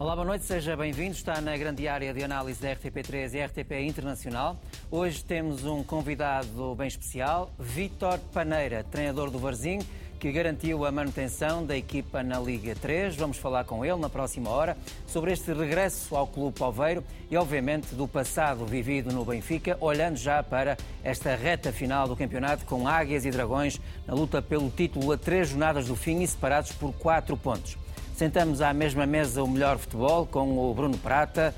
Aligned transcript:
Olá, 0.00 0.14
boa 0.14 0.24
noite, 0.24 0.44
seja 0.44 0.76
bem-vindo. 0.76 1.10
Está 1.10 1.40
na 1.40 1.56
grande 1.56 1.88
área 1.88 2.14
de 2.14 2.22
análise 2.22 2.62
da 2.62 2.68
RTP3 2.68 3.34
e 3.34 3.44
RTP 3.44 3.72
Internacional. 3.80 4.56
Hoje 4.92 5.24
temos 5.24 5.64
um 5.64 5.82
convidado 5.82 6.72
bem 6.76 6.86
especial, 6.86 7.50
Vítor 7.58 8.20
Paneira, 8.32 8.84
treinador 8.84 9.28
do 9.28 9.40
Varzim, 9.40 9.80
que 10.20 10.30
garantiu 10.30 10.86
a 10.86 10.92
manutenção 10.92 11.66
da 11.66 11.76
equipa 11.76 12.22
na 12.22 12.38
Liga 12.38 12.76
3. 12.76 13.16
Vamos 13.16 13.38
falar 13.38 13.64
com 13.64 13.84
ele 13.84 13.96
na 13.96 14.08
próxima 14.08 14.50
hora 14.50 14.76
sobre 15.04 15.32
este 15.32 15.52
regresso 15.52 16.14
ao 16.14 16.28
Clube 16.28 16.56
Palveiro 16.56 17.02
e, 17.28 17.36
obviamente, 17.36 17.92
do 17.96 18.06
passado 18.06 18.64
vivido 18.64 19.12
no 19.12 19.24
Benfica, 19.24 19.76
olhando 19.80 20.14
já 20.16 20.44
para 20.44 20.76
esta 21.02 21.34
reta 21.34 21.72
final 21.72 22.06
do 22.06 22.14
campeonato 22.14 22.64
com 22.66 22.86
Águias 22.86 23.24
e 23.24 23.32
Dragões 23.32 23.80
na 24.06 24.14
luta 24.14 24.40
pelo 24.40 24.70
título 24.70 25.10
a 25.10 25.18
três 25.18 25.48
jornadas 25.48 25.88
do 25.88 25.96
fim 25.96 26.22
e 26.22 26.26
separados 26.28 26.70
por 26.70 26.92
quatro 26.92 27.36
pontos. 27.36 27.76
Sentamos 28.18 28.60
à 28.60 28.74
mesma 28.74 29.06
mesa 29.06 29.44
o 29.44 29.48
melhor 29.48 29.78
futebol 29.78 30.26
com 30.26 30.58
o 30.58 30.74
Bruno 30.74 30.98
Prata, 30.98 31.54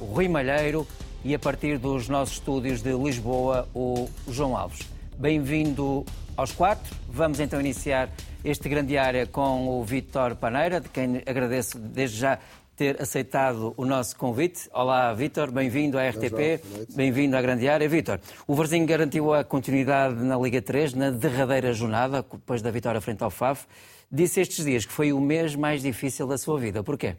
o 0.00 0.04
Rui 0.04 0.28
Malheiro 0.28 0.86
e 1.24 1.34
a 1.34 1.38
partir 1.40 1.76
dos 1.76 2.08
nossos 2.08 2.34
estúdios 2.34 2.80
de 2.80 2.92
Lisboa, 2.92 3.68
o 3.74 4.08
João 4.28 4.56
Alves. 4.56 4.88
Bem-vindo 5.18 6.06
aos 6.36 6.52
quatro. 6.52 6.94
Vamos 7.08 7.40
então 7.40 7.58
iniciar 7.58 8.10
este 8.44 8.68
grande 8.68 8.96
área 8.96 9.26
com 9.26 9.68
o 9.68 9.82
Vítor 9.82 10.36
Paneira, 10.36 10.80
de 10.80 10.88
quem 10.88 11.20
agradeço 11.26 11.80
desde 11.80 12.16
já 12.16 12.38
ter 12.76 13.02
aceitado 13.02 13.74
o 13.76 13.84
nosso 13.84 14.16
convite. 14.16 14.68
Olá, 14.72 15.12
Vítor, 15.12 15.50
bem-vindo 15.50 15.98
à 15.98 16.08
RTP, 16.08 16.62
bem-vindo 16.94 17.36
à 17.36 17.42
Grande 17.42 17.68
Área. 17.68 17.88
Vítor, 17.88 18.20
o 18.46 18.54
Varzinho 18.54 18.86
garantiu 18.86 19.34
a 19.34 19.42
continuidade 19.42 20.14
na 20.22 20.36
Liga 20.36 20.62
3 20.62 20.94
na 20.94 21.10
derradeira 21.10 21.72
jornada, 21.72 22.22
depois 22.22 22.62
da 22.62 22.70
vitória 22.70 23.00
frente 23.00 23.24
ao 23.24 23.30
FAF 23.30 23.66
disse 24.14 24.40
estes 24.40 24.64
dias 24.64 24.86
que 24.86 24.92
foi 24.92 25.12
o 25.12 25.20
mês 25.20 25.56
mais 25.56 25.82
difícil 25.82 26.26
da 26.26 26.38
sua 26.38 26.58
vida. 26.58 26.84
Porquê? 26.84 27.16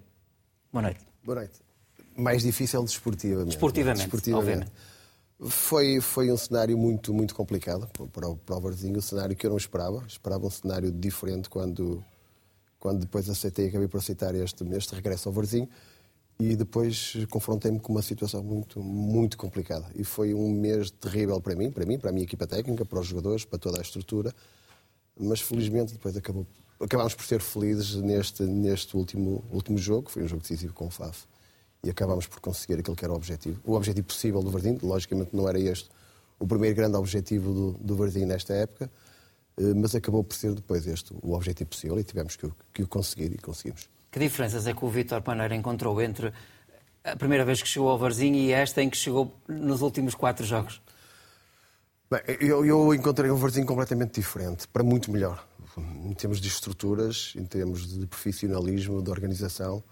Boa 0.71 0.83
noite. 0.83 1.01
Boa 1.23 1.39
noite. 1.39 1.59
Mais 2.15 2.41
difícil 2.43 2.81
desportivamente. 2.83 3.49
Desportivamente, 3.49 4.03
desportivamente. 4.03 4.71
Foi, 5.37 5.99
foi 5.99 6.31
um 6.31 6.37
cenário 6.37 6.77
muito, 6.77 7.13
muito 7.13 7.35
complicado 7.35 7.89
para 8.13 8.29
o, 8.29 8.37
para 8.37 8.55
o 8.55 8.61
Barzinho, 8.61 8.97
um 8.97 9.01
cenário 9.01 9.35
que 9.35 9.45
eu 9.45 9.49
não 9.49 9.57
esperava. 9.57 10.05
Esperava 10.07 10.47
um 10.47 10.49
cenário 10.49 10.89
diferente 10.89 11.49
quando, 11.49 12.01
quando 12.79 13.01
depois 13.01 13.29
aceitei, 13.29 13.67
acabei 13.67 13.89
por 13.89 13.97
aceitar 13.97 14.33
este, 14.33 14.63
este 14.73 14.95
regresso 14.95 15.27
ao 15.27 15.35
Barzinho 15.35 15.67
e 16.39 16.55
depois 16.55 17.13
confrontei-me 17.29 17.79
com 17.79 17.91
uma 17.91 18.01
situação 18.01 18.41
muito, 18.41 18.81
muito 18.81 19.37
complicada. 19.37 19.85
E 19.95 20.05
foi 20.05 20.33
um 20.33 20.49
mês 20.49 20.91
terrível 20.91 21.41
para 21.41 21.55
mim, 21.55 21.69
para 21.69 21.85
mim, 21.85 21.99
para 21.99 22.09
a 22.09 22.13
minha 22.13 22.23
equipa 22.23 22.47
técnica, 22.47 22.85
para 22.85 22.99
os 22.99 23.07
jogadores, 23.07 23.43
para 23.43 23.59
toda 23.59 23.79
a 23.79 23.81
estrutura. 23.81 24.33
Mas 25.17 25.41
felizmente 25.41 25.93
depois 25.93 26.15
acabou 26.15 26.45
acabámos 26.79 27.13
por 27.13 27.25
ser 27.25 27.41
felizes 27.41 27.95
neste, 27.95 28.43
neste 28.43 28.95
último, 28.95 29.43
último 29.51 29.77
jogo, 29.77 30.09
foi 30.09 30.23
um 30.23 30.27
jogo 30.27 30.41
decisivo 30.41 30.73
com 30.73 30.87
o 30.87 30.89
FAF, 30.89 31.25
e 31.83 31.89
acabámos 31.89 32.27
por 32.27 32.39
conseguir 32.39 32.79
aquilo 32.79 32.95
que 32.95 33.05
era 33.05 33.13
o 33.13 33.15
objetivo. 33.15 33.59
O 33.63 33.73
objetivo 33.73 34.07
possível 34.07 34.41
do 34.41 34.49
Vardim, 34.49 34.77
logicamente 34.81 35.35
não 35.35 35.47
era 35.47 35.59
este 35.59 35.89
o 36.39 36.45
primeiro 36.45 36.75
grande 36.75 36.97
objetivo 36.97 37.53
do, 37.53 37.71
do 37.73 37.95
Vardim 37.95 38.25
nesta 38.25 38.53
época, 38.53 38.89
eh, 39.57 39.73
mas 39.73 39.95
acabou 39.95 40.23
por 40.23 40.35
ser 40.35 40.53
depois 40.53 40.85
este 40.85 41.13
o 41.21 41.33
objetivo 41.33 41.69
possível 41.69 41.97
e 41.99 42.03
tivemos 42.03 42.35
que, 42.35 42.51
que 42.73 42.83
o 42.83 42.87
conseguir 42.87 43.31
e 43.33 43.37
conseguimos. 43.37 43.89
Que 44.11 44.19
diferenças 44.19 44.67
é 44.67 44.73
que 44.73 44.83
o 44.83 44.89
Vítor 44.89 45.21
Paneira 45.21 45.55
encontrou 45.55 46.01
entre 46.01 46.33
a 47.03 47.15
primeira 47.15 47.45
vez 47.45 47.61
que 47.61 47.67
chegou 47.67 47.89
ao 47.89 47.97
Varzinho 47.97 48.35
e 48.35 48.51
esta 48.51 48.81
em 48.81 48.89
que 48.89 48.97
chegou 48.97 49.39
nos 49.47 49.81
últimos 49.81 50.15
quatro 50.15 50.45
jogos? 50.45 50.81
Bem, 52.09 52.21
eu, 52.39 52.65
eu 52.65 52.93
encontrei 52.93 53.31
um 53.31 53.35
Varzinho 53.35 53.65
completamente 53.65 54.19
diferente, 54.19 54.67
para 54.67 54.83
muito 54.83 55.11
melhor 55.11 55.45
em 55.77 56.13
termos 56.13 56.39
de 56.39 56.47
estruturas, 56.47 57.33
em 57.35 57.45
termos 57.45 57.87
de 57.87 58.05
profissionalismo, 58.07 59.01
de 59.01 59.09
organização, 59.09 59.83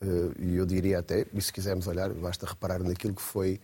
eh, 0.00 0.06
e 0.38 0.56
eu 0.56 0.66
diria 0.66 0.98
até, 0.98 1.26
e 1.32 1.42
se 1.42 1.52
quisermos 1.52 1.86
olhar, 1.86 2.12
basta 2.14 2.46
reparar 2.46 2.80
naquilo 2.80 3.14
que 3.14 3.22
foi, 3.22 3.60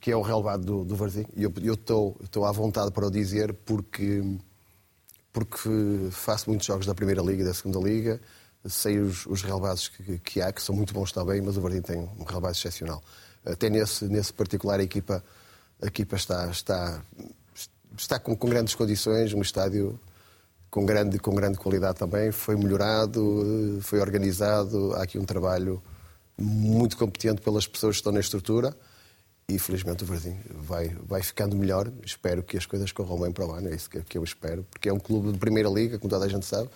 que 0.00 0.10
é 0.10 0.16
o 0.16 0.22
relevado 0.22 0.64
do, 0.64 0.84
do 0.84 0.96
Varzim. 0.96 1.26
E 1.36 1.42
eu 1.42 1.74
estou, 1.74 2.16
à 2.44 2.52
vontade 2.52 2.90
para 2.90 3.06
o 3.06 3.10
dizer 3.10 3.52
porque, 3.52 4.22
porque 5.32 5.68
faço 6.10 6.50
muitos 6.50 6.66
jogos 6.66 6.86
da 6.86 6.94
Primeira 6.94 7.22
Liga 7.22 7.42
e 7.42 7.44
da 7.44 7.54
Segunda 7.54 7.78
Liga, 7.78 8.20
sei 8.66 8.98
os, 8.98 9.26
os 9.26 9.42
relevados 9.42 9.88
que, 9.88 10.18
que, 10.18 10.40
há, 10.40 10.52
que 10.52 10.62
são 10.62 10.74
muito 10.74 10.94
bons 10.94 11.12
também, 11.12 11.40
mas 11.42 11.56
o 11.56 11.60
Varzim 11.60 11.82
tem 11.82 11.98
um 11.98 12.24
relevado 12.24 12.54
excepcional. 12.54 13.02
Até 13.44 13.68
nesse, 13.68 14.06
nesse 14.06 14.32
particular, 14.32 14.80
a 14.80 14.82
equipa, 14.82 15.22
a 15.82 15.86
equipa 15.86 16.16
está, 16.16 16.50
está, 16.50 17.04
está 17.96 18.18
com, 18.18 18.34
com 18.34 18.48
grandes 18.48 18.74
condições, 18.74 19.34
um 19.34 19.42
estádio 19.42 20.00
com 20.74 20.84
grande, 20.84 21.20
com 21.20 21.32
grande 21.32 21.56
qualidade 21.56 21.96
também. 21.96 22.32
Foi 22.32 22.56
melhorado, 22.56 23.78
foi 23.80 24.00
organizado. 24.00 24.92
Há 24.94 25.04
aqui 25.04 25.16
um 25.20 25.24
trabalho 25.24 25.80
muito 26.36 26.96
competente 26.96 27.40
pelas 27.40 27.64
pessoas 27.64 27.94
que 27.94 28.00
estão 28.00 28.12
na 28.12 28.18
estrutura 28.18 28.76
e 29.48 29.56
felizmente 29.56 30.02
o 30.02 30.06
Vardim 30.06 30.36
vai, 30.50 30.88
vai 31.06 31.22
ficando 31.22 31.54
melhor. 31.54 31.92
Espero 32.04 32.42
que 32.42 32.56
as 32.56 32.66
coisas 32.66 32.90
corram 32.90 33.20
bem 33.20 33.30
para 33.30 33.46
o 33.46 33.52
ano, 33.52 33.68
é 33.68 33.74
isso 33.76 33.88
que, 33.88 34.02
que 34.02 34.18
eu 34.18 34.24
espero, 34.24 34.66
porque 34.68 34.88
é 34.88 34.92
um 34.92 34.98
clube 34.98 35.30
de 35.30 35.38
primeira 35.38 35.68
liga, 35.68 35.96
como 35.96 36.10
toda 36.10 36.24
a 36.24 36.28
gente 36.28 36.44
sabe. 36.44 36.68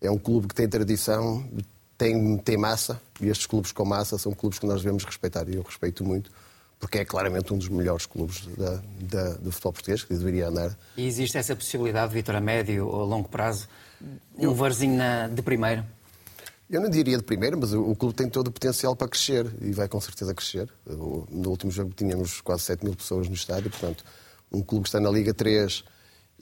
É 0.00 0.10
um 0.10 0.18
clube 0.18 0.48
que 0.48 0.54
tem 0.56 0.68
tradição, 0.68 1.48
tem, 1.96 2.36
tem 2.38 2.56
massa 2.56 3.00
e 3.20 3.28
estes 3.28 3.46
clubes 3.46 3.70
com 3.70 3.84
massa 3.84 4.18
são 4.18 4.32
clubes 4.32 4.58
que 4.58 4.66
nós 4.66 4.82
devemos 4.82 5.04
respeitar 5.04 5.48
e 5.48 5.54
eu 5.54 5.62
respeito 5.62 6.02
muito 6.02 6.32
porque 6.80 6.98
é 6.98 7.04
claramente 7.04 7.52
um 7.52 7.58
dos 7.58 7.68
melhores 7.68 8.06
clubes 8.06 8.46
da, 8.56 8.82
da, 9.02 9.34
do 9.34 9.52
futebol 9.52 9.74
português, 9.74 10.02
que 10.02 10.14
deveria 10.14 10.48
andar. 10.48 10.76
E 10.96 11.06
existe 11.06 11.36
essa 11.36 11.54
possibilidade, 11.54 12.12
Vitor, 12.12 12.34
a 12.34 12.40
médio 12.40 12.88
ou 12.88 13.02
a 13.02 13.04
longo 13.04 13.28
prazo, 13.28 13.68
um 14.38 14.54
varzinho 14.54 14.96
na, 14.96 15.28
de 15.28 15.42
primeiro? 15.42 15.84
Eu 16.70 16.80
não 16.80 16.88
diria 16.88 17.18
de 17.18 17.22
primeiro, 17.22 17.58
mas 17.58 17.74
o, 17.74 17.82
o, 17.82 17.94
clube 17.94 18.14
tem 18.14 18.28
todo 18.28 18.46
o 18.46 18.50
potencial 18.50 18.96
para 18.96 19.08
crescer 19.08 19.46
e 19.60 19.72
vai 19.72 19.88
com 19.88 20.00
certeza 20.00 20.32
crescer. 20.32 20.72
No 20.86 21.50
último 21.50 21.70
jogo 21.70 21.92
tínhamos 21.94 22.40
quase 22.40 22.62
7 22.62 22.84
mil 22.84 22.96
pessoas 22.96 23.28
no 23.28 23.34
estádio, 23.34 23.70
portanto, 23.70 24.02
um 24.50 24.62
clube 24.62 24.84
que 24.84 24.88
está 24.88 25.00
na 25.00 25.10
Liga 25.10 25.34
3 25.34 25.84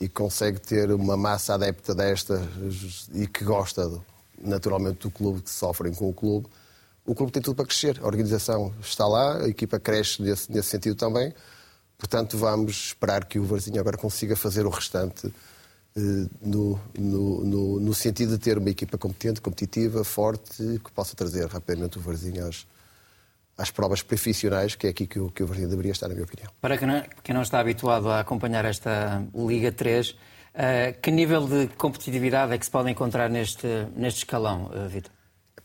e 0.01 0.09
consegue 0.09 0.61
ter 0.61 0.93
uma 0.93 1.17
massa 1.17 1.55
adepta 1.55 1.95
desta 1.95 2.47
e 3.13 3.27
que 3.27 3.43
gosta 3.43 3.91
naturalmente 4.41 5.01
do 5.01 5.11
clube, 5.11 5.43
que 5.43 5.51
sofrem 5.51 5.93
com 5.93 6.09
o 6.09 6.13
clube, 6.13 6.47
o 7.09 7.15
clube 7.15 7.33
tem 7.33 7.43
tudo 7.43 7.57
para 7.57 7.65
crescer. 7.65 7.99
A 8.03 8.07
organização 8.07 8.73
está 8.83 9.07
lá, 9.07 9.39
a 9.39 9.49
equipa 9.49 9.81
cresce 9.81 10.21
nesse, 10.21 10.53
nesse 10.53 10.69
sentido 10.69 10.95
também. 10.95 11.33
Portanto, 11.97 12.37
vamos 12.37 12.89
esperar 12.89 13.25
que 13.25 13.39
o 13.39 13.45
Varzinho 13.45 13.81
agora 13.81 13.97
consiga 13.97 14.37
fazer 14.37 14.67
o 14.67 14.69
restante 14.69 15.27
eh, 15.97 16.29
no, 16.43 16.79
no, 16.97 17.45
no, 17.45 17.81
no, 17.81 17.95
sentido 17.95 18.33
de 18.33 18.39
ter 18.39 18.59
uma 18.59 18.69
equipa 18.69 18.99
competente, 18.99 19.41
competitiva, 19.41 20.05
forte, 20.05 20.63
que 20.85 20.93
possa 20.93 21.17
trazer 21.17 21.47
rapidamente 21.47 21.97
o 21.97 22.01
Varzinho 22.01 22.47
às, 22.47 22.67
às 23.57 23.71
provas 23.71 24.03
profissionais, 24.03 24.75
que 24.75 24.87
é 24.87 24.91
aqui 24.91 25.07
que 25.07 25.19
o, 25.19 25.31
que 25.31 25.43
o 25.43 25.47
Varzinho 25.47 25.71
deveria 25.71 25.93
estar, 25.93 26.09
na 26.09 26.15
minha 26.15 26.27
opinião. 26.27 26.53
Para 26.61 26.77
quem 26.77 26.87
não, 26.87 27.03
quem 27.25 27.35
não 27.35 27.43
está 27.43 27.59
habituado 27.59 28.11
a 28.11 28.21
acompanhar 28.21 28.67
esta 28.67 29.25
Liga 29.35 29.73
3, 29.73 30.11
uh, 30.11 30.15
eh, 30.53 30.93
que 30.93 31.11
nível 31.11 31.49
de 31.49 31.69
competitividade 31.69 32.53
é 32.53 32.59
que 32.59 32.67
se 32.67 32.71
pode 32.71 32.91
encontrar 32.91 33.31
neste, 33.31 33.67
neste 33.97 34.19
escalão, 34.19 34.67
uh, 34.67 34.89
Vitor? 34.89 35.18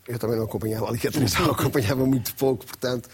Eu 0.08 0.20
também 0.20 0.38
não 0.38 0.46
acompanhava 0.46 0.88
a 0.88 0.92
Liga 0.92 1.10
3, 1.12 1.36
acompanhava 1.36 2.06
muito 2.06 2.36
pouco, 2.36 2.66
portanto. 2.66 3.10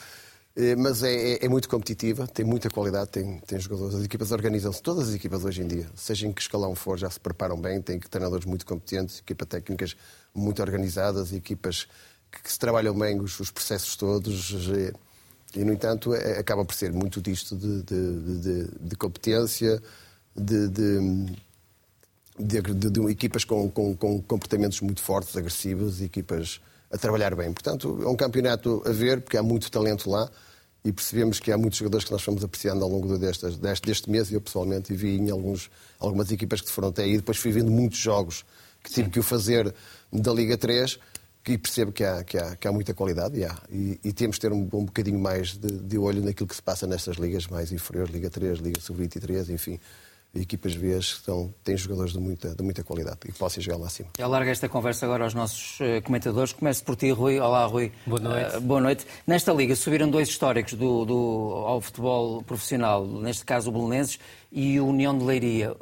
Eh, 0.56 0.76
mas 0.76 1.04
é, 1.04 1.14
é, 1.14 1.46
é, 1.46 1.50
muito 1.50 1.70
competitiva, 1.70 2.28
tem 2.28 2.46
muita 2.46 2.70
qualidade, 2.70 3.10
tem, 3.12 3.40
tem 3.40 3.60
jogadores. 3.60 3.96
As 3.96 4.04
equipas 4.04 4.32
organizam-se, 4.32 4.82
todas 4.82 5.10
as 5.10 5.16
equipas 5.16 5.46
hoje 5.46 5.62
em 5.62 5.68
dia, 5.68 5.88
seja 5.96 6.28
em 6.28 6.34
que 6.34 6.42
escalão 6.42 6.76
for, 6.76 6.98
já 6.98 7.10
se 7.10 7.20
preparam 7.20 7.58
bem, 7.60 7.82
têm 7.82 8.00
treinadores 8.00 8.46
muito 8.46 8.66
competentes, 8.66 9.20
equipas 9.20 9.48
técnicas 9.48 9.96
muito 10.34 10.62
organizadas, 10.62 11.32
equipas 11.32 11.88
que, 12.32 12.44
que 12.44 12.52
se 12.52 12.60
trabalham 12.60 12.94
bem 12.94 13.20
os, 13.22 13.40
os, 13.40 13.52
processos 13.52 13.96
todos. 13.96 14.52
Eh, 14.70 14.94
e, 15.56 15.64
no 15.64 15.72
entanto, 15.74 16.14
é, 16.14 16.38
acaba 16.40 16.66
por 16.66 16.76
ser 16.76 16.92
muito 16.92 17.22
disto 17.22 17.56
de, 17.56 17.82
de, 17.84 18.40
de, 18.40 18.68
de 18.82 18.96
competência, 18.96 19.82
de, 20.36 20.68
de, 20.68 21.28
equipas 23.10 23.44
com, 23.44 23.70
com, 23.70 23.96
com 23.96 24.22
comportamentos 24.22 24.82
muito 24.82 25.02
fortes, 25.02 25.36
agressivos, 25.38 26.02
equipas 26.02 26.62
a 26.92 26.98
trabalhar 26.98 27.36
bem. 27.36 27.52
Portanto, 27.52 28.00
é 28.04 28.08
um 28.08 28.16
campeonato 28.16 28.82
a 28.86 28.92
ver, 28.92 29.22
porque 29.22 29.38
há 29.38 29.44
muito 29.44 29.70
talento 29.70 30.10
lá 30.10 30.30
e 30.84 30.92
percebemos 30.92 31.40
que 31.40 31.52
há 31.52 31.58
muitos 31.58 31.78
jogadores 31.78 32.06
que 32.06 32.12
nós 32.12 32.22
fomos 32.22 32.44
apreciando 32.44 32.84
ao 32.84 32.90
longo 32.90 33.18
destas, 33.18 33.58
deste, 33.58 33.86
deste 33.86 34.10
mês, 34.10 34.32
eu 34.32 34.40
pessoalmente 34.40 34.94
vi 34.94 35.18
em 35.18 35.30
alguns, 35.30 35.70
algumas 36.00 36.32
equipas 36.32 36.62
que 36.62 36.70
foram 36.70 36.90
até 36.90 37.04
aí, 37.04 37.18
depois 37.18 37.38
fui 37.38 37.52
vendo 37.52 37.70
muitos 37.70 37.98
jogos 37.98 38.46
que 38.82 38.90
tive 38.90 39.06
Sim. 39.08 39.12
que 39.12 39.20
o 39.20 39.24
fazer 39.24 39.74
da 40.12 40.32
Liga 40.32 40.58
3, 40.58 40.98
e 41.48 41.58
percebo 41.58 41.92
que 41.92 42.04
há, 42.04 42.24
que 42.24 42.38
há, 42.38 42.56
que 42.56 42.68
há 42.68 42.72
muita 42.72 42.94
qualidade 42.94 43.40
e, 43.40 43.44
há, 43.44 43.58
e, 43.72 44.00
e, 44.04 44.14
temos 44.14 44.36
de 44.36 44.42
ter 44.42 44.52
um, 44.52 44.70
um 44.72 44.86
bocadinho 44.86 45.18
mais 45.18 45.58
de, 45.58 45.80
de, 45.80 45.98
olho 45.98 46.24
naquilo 46.24 46.48
que 46.48 46.56
se 46.56 46.62
passa 46.62 46.86
nestas 46.86 47.18
ligas 47.18 47.48
mais 47.48 47.72
inferiores, 47.72 48.14
Liga 48.14 48.30
3, 48.30 48.60
Liga 48.60 48.80
Sub-23, 48.80 49.50
enfim 49.50 49.80
equipas 50.34 50.76
B 50.76 50.98
estão, 50.98 51.54
têm 51.64 51.76
jogadores 51.76 52.14
de 52.14 52.20
muita, 52.20 52.56
de 52.56 52.64
muita 52.64 52.84
qualidade 52.84 53.20
e 53.26 53.32
que 53.32 53.38
possam 53.38 53.62
chegar 53.62 53.78
lá 53.78 53.88
acima. 53.88 54.10
Eu 54.18 54.28
largo 54.28 54.50
esta 54.50 54.70
conversa 54.70 55.06
agora 55.06 55.24
aos 55.24 55.34
nossos 55.34 55.80
uh, 55.80 56.02
comentadores. 56.04 56.54
Começo 56.54 56.84
por 56.84 56.96
ti, 56.96 57.12
Rui. 57.12 57.40
Olá, 57.40 57.66
Rui. 57.66 57.92
Boa 58.06 58.20
noite. 58.20 58.58
Uh, 58.58 58.62
boa 58.62 58.82
noite. 58.82 59.06
Nesta 59.26 59.52
liga 59.52 59.76
subiram 59.76 60.10
dois 60.10 60.30
históricos 60.30 60.74
do, 60.74 61.06
do, 61.06 61.64
ao 61.66 61.82
futebol 61.82 62.44
profissional, 62.44 63.06
neste 63.06 63.44
caso 63.46 63.70
o 63.70 63.74
Belenenses 63.74 64.20
e 64.52 64.80
o 64.80 64.88
União 64.88 65.18
de 65.18 65.24
Leiria. 65.24 65.76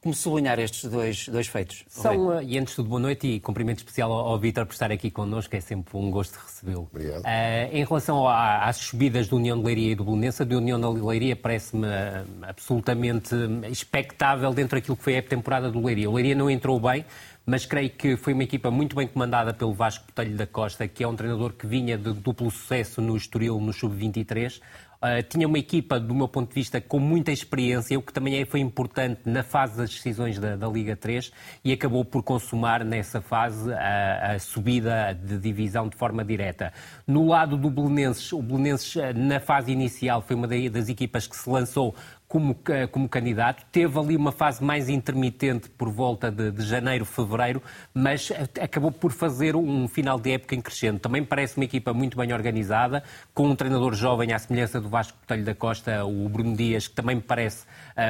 Como 0.00 0.14
sublinhar 0.14 0.60
estes 0.60 0.88
dois, 0.88 1.28
dois 1.28 1.48
feitos? 1.48 1.84
São, 1.88 2.40
e 2.40 2.56
antes 2.56 2.70
de 2.70 2.76
tudo, 2.76 2.88
boa 2.88 3.00
noite 3.00 3.26
e 3.26 3.40
cumprimento 3.40 3.78
especial 3.78 4.12
ao, 4.12 4.28
ao 4.28 4.38
Vítor 4.38 4.64
por 4.64 4.72
estar 4.72 4.92
aqui 4.92 5.10
connosco, 5.10 5.56
é 5.56 5.60
sempre 5.60 5.96
um 5.96 6.08
gosto 6.08 6.36
recebê-lo. 6.36 6.88
Obrigado. 6.92 7.22
Uh, 7.22 7.76
em 7.76 7.84
relação 7.84 8.28
às 8.28 8.76
subidas 8.76 9.26
do 9.26 9.34
União 9.36 9.58
de 9.58 9.64
Leiria 9.64 9.92
e 9.92 9.94
do 9.96 10.04
Belenense, 10.04 10.40
a 10.40 10.44
do 10.44 10.56
União 10.56 10.78
de 10.94 11.00
Leiria 11.00 11.34
parece-me 11.34 11.88
uh, 11.88 12.24
absolutamente 12.42 13.34
expectável 13.68 14.52
dentro 14.54 14.78
daquilo 14.78 14.96
que 14.96 15.02
foi 15.02 15.18
a 15.18 15.22
temporada 15.22 15.68
do 15.68 15.84
Leiria. 15.84 16.08
O 16.08 16.14
Leiria 16.14 16.36
não 16.36 16.48
entrou 16.48 16.78
bem, 16.78 17.04
mas 17.44 17.66
creio 17.66 17.90
que 17.90 18.16
foi 18.16 18.34
uma 18.34 18.44
equipa 18.44 18.70
muito 18.70 18.94
bem 18.94 19.08
comandada 19.08 19.52
pelo 19.52 19.72
Vasco 19.72 20.04
Botelho 20.06 20.36
da 20.36 20.46
Costa, 20.46 20.86
que 20.86 21.02
é 21.02 21.08
um 21.08 21.16
treinador 21.16 21.54
que 21.54 21.66
vinha 21.66 21.98
de 21.98 22.12
duplo 22.12 22.50
sucesso 22.52 23.00
no 23.00 23.16
Estoril, 23.16 23.58
no 23.58 23.72
Sub-23. 23.72 24.60
Uh, 25.00 25.22
tinha 25.28 25.46
uma 25.46 25.58
equipa, 25.58 26.00
do 26.00 26.12
meu 26.12 26.26
ponto 26.26 26.48
de 26.48 26.54
vista, 26.56 26.80
com 26.80 26.98
muita 26.98 27.30
experiência, 27.30 27.96
o 27.96 28.02
que 28.02 28.12
também 28.12 28.44
foi 28.44 28.58
importante 28.58 29.20
na 29.24 29.44
fase 29.44 29.76
das 29.76 29.90
decisões 29.90 30.40
da, 30.40 30.56
da 30.56 30.66
Liga 30.66 30.96
3 30.96 31.30
e 31.64 31.72
acabou 31.72 32.04
por 32.04 32.20
consumar 32.24 32.84
nessa 32.84 33.20
fase 33.20 33.72
a, 33.72 34.32
a, 34.32 34.38
subida 34.40 35.14
de 35.14 35.38
divisão 35.38 35.88
de 35.88 35.96
forma 35.96 36.24
direta. 36.24 36.72
No 37.06 37.28
lado 37.28 37.56
do 37.56 37.70
Belenenses, 37.70 38.32
o 38.32 38.42
Belenenses, 38.42 38.96
ah, 38.96 39.12
na 39.12 39.38
fase 39.38 39.70
inicial, 39.70 40.20
foi 40.20 40.34
uma 40.34 40.48
das 40.48 40.88
equipas 40.88 41.28
que 41.28 41.36
se 41.36 41.48
lançou 41.48 41.94
como, 42.28 42.56
como 42.92 43.08
candidato. 43.08 43.64
Teve 43.72 43.98
ali 43.98 44.14
uma 44.14 44.30
fase 44.30 44.62
mais 44.62 44.88
intermitente 44.88 45.70
por 45.70 45.88
volta 45.90 46.30
de, 46.30 46.52
de, 46.52 46.62
janeiro, 46.62 47.04
fevereiro, 47.04 47.62
mas 47.94 48.30
acabou 48.60 48.92
por 48.92 49.10
fazer 49.10 49.56
um 49.56 49.88
final 49.88 50.20
de 50.20 50.32
época 50.32 50.54
em 50.54 50.60
crescendo. 50.60 51.00
Também 51.00 51.24
parece 51.24 51.56
uma 51.56 51.64
equipa 51.64 51.94
muito 51.94 52.16
bem 52.16 52.32
organizada, 52.32 53.02
com 53.32 53.48
um 53.48 53.56
treinador 53.56 53.94
jovem 53.94 54.32
à 54.32 54.38
semelhança 54.38 54.80
do 54.80 54.88
Vasco 54.88 55.16
Botelho 55.18 55.44
da 55.44 55.54
Costa, 55.54 56.04
o 56.04 56.28
Bruno 56.28 56.54
Dias, 56.54 56.86
que 56.86 56.94
também 56.94 57.16
me 57.16 57.22
parece 57.22 57.64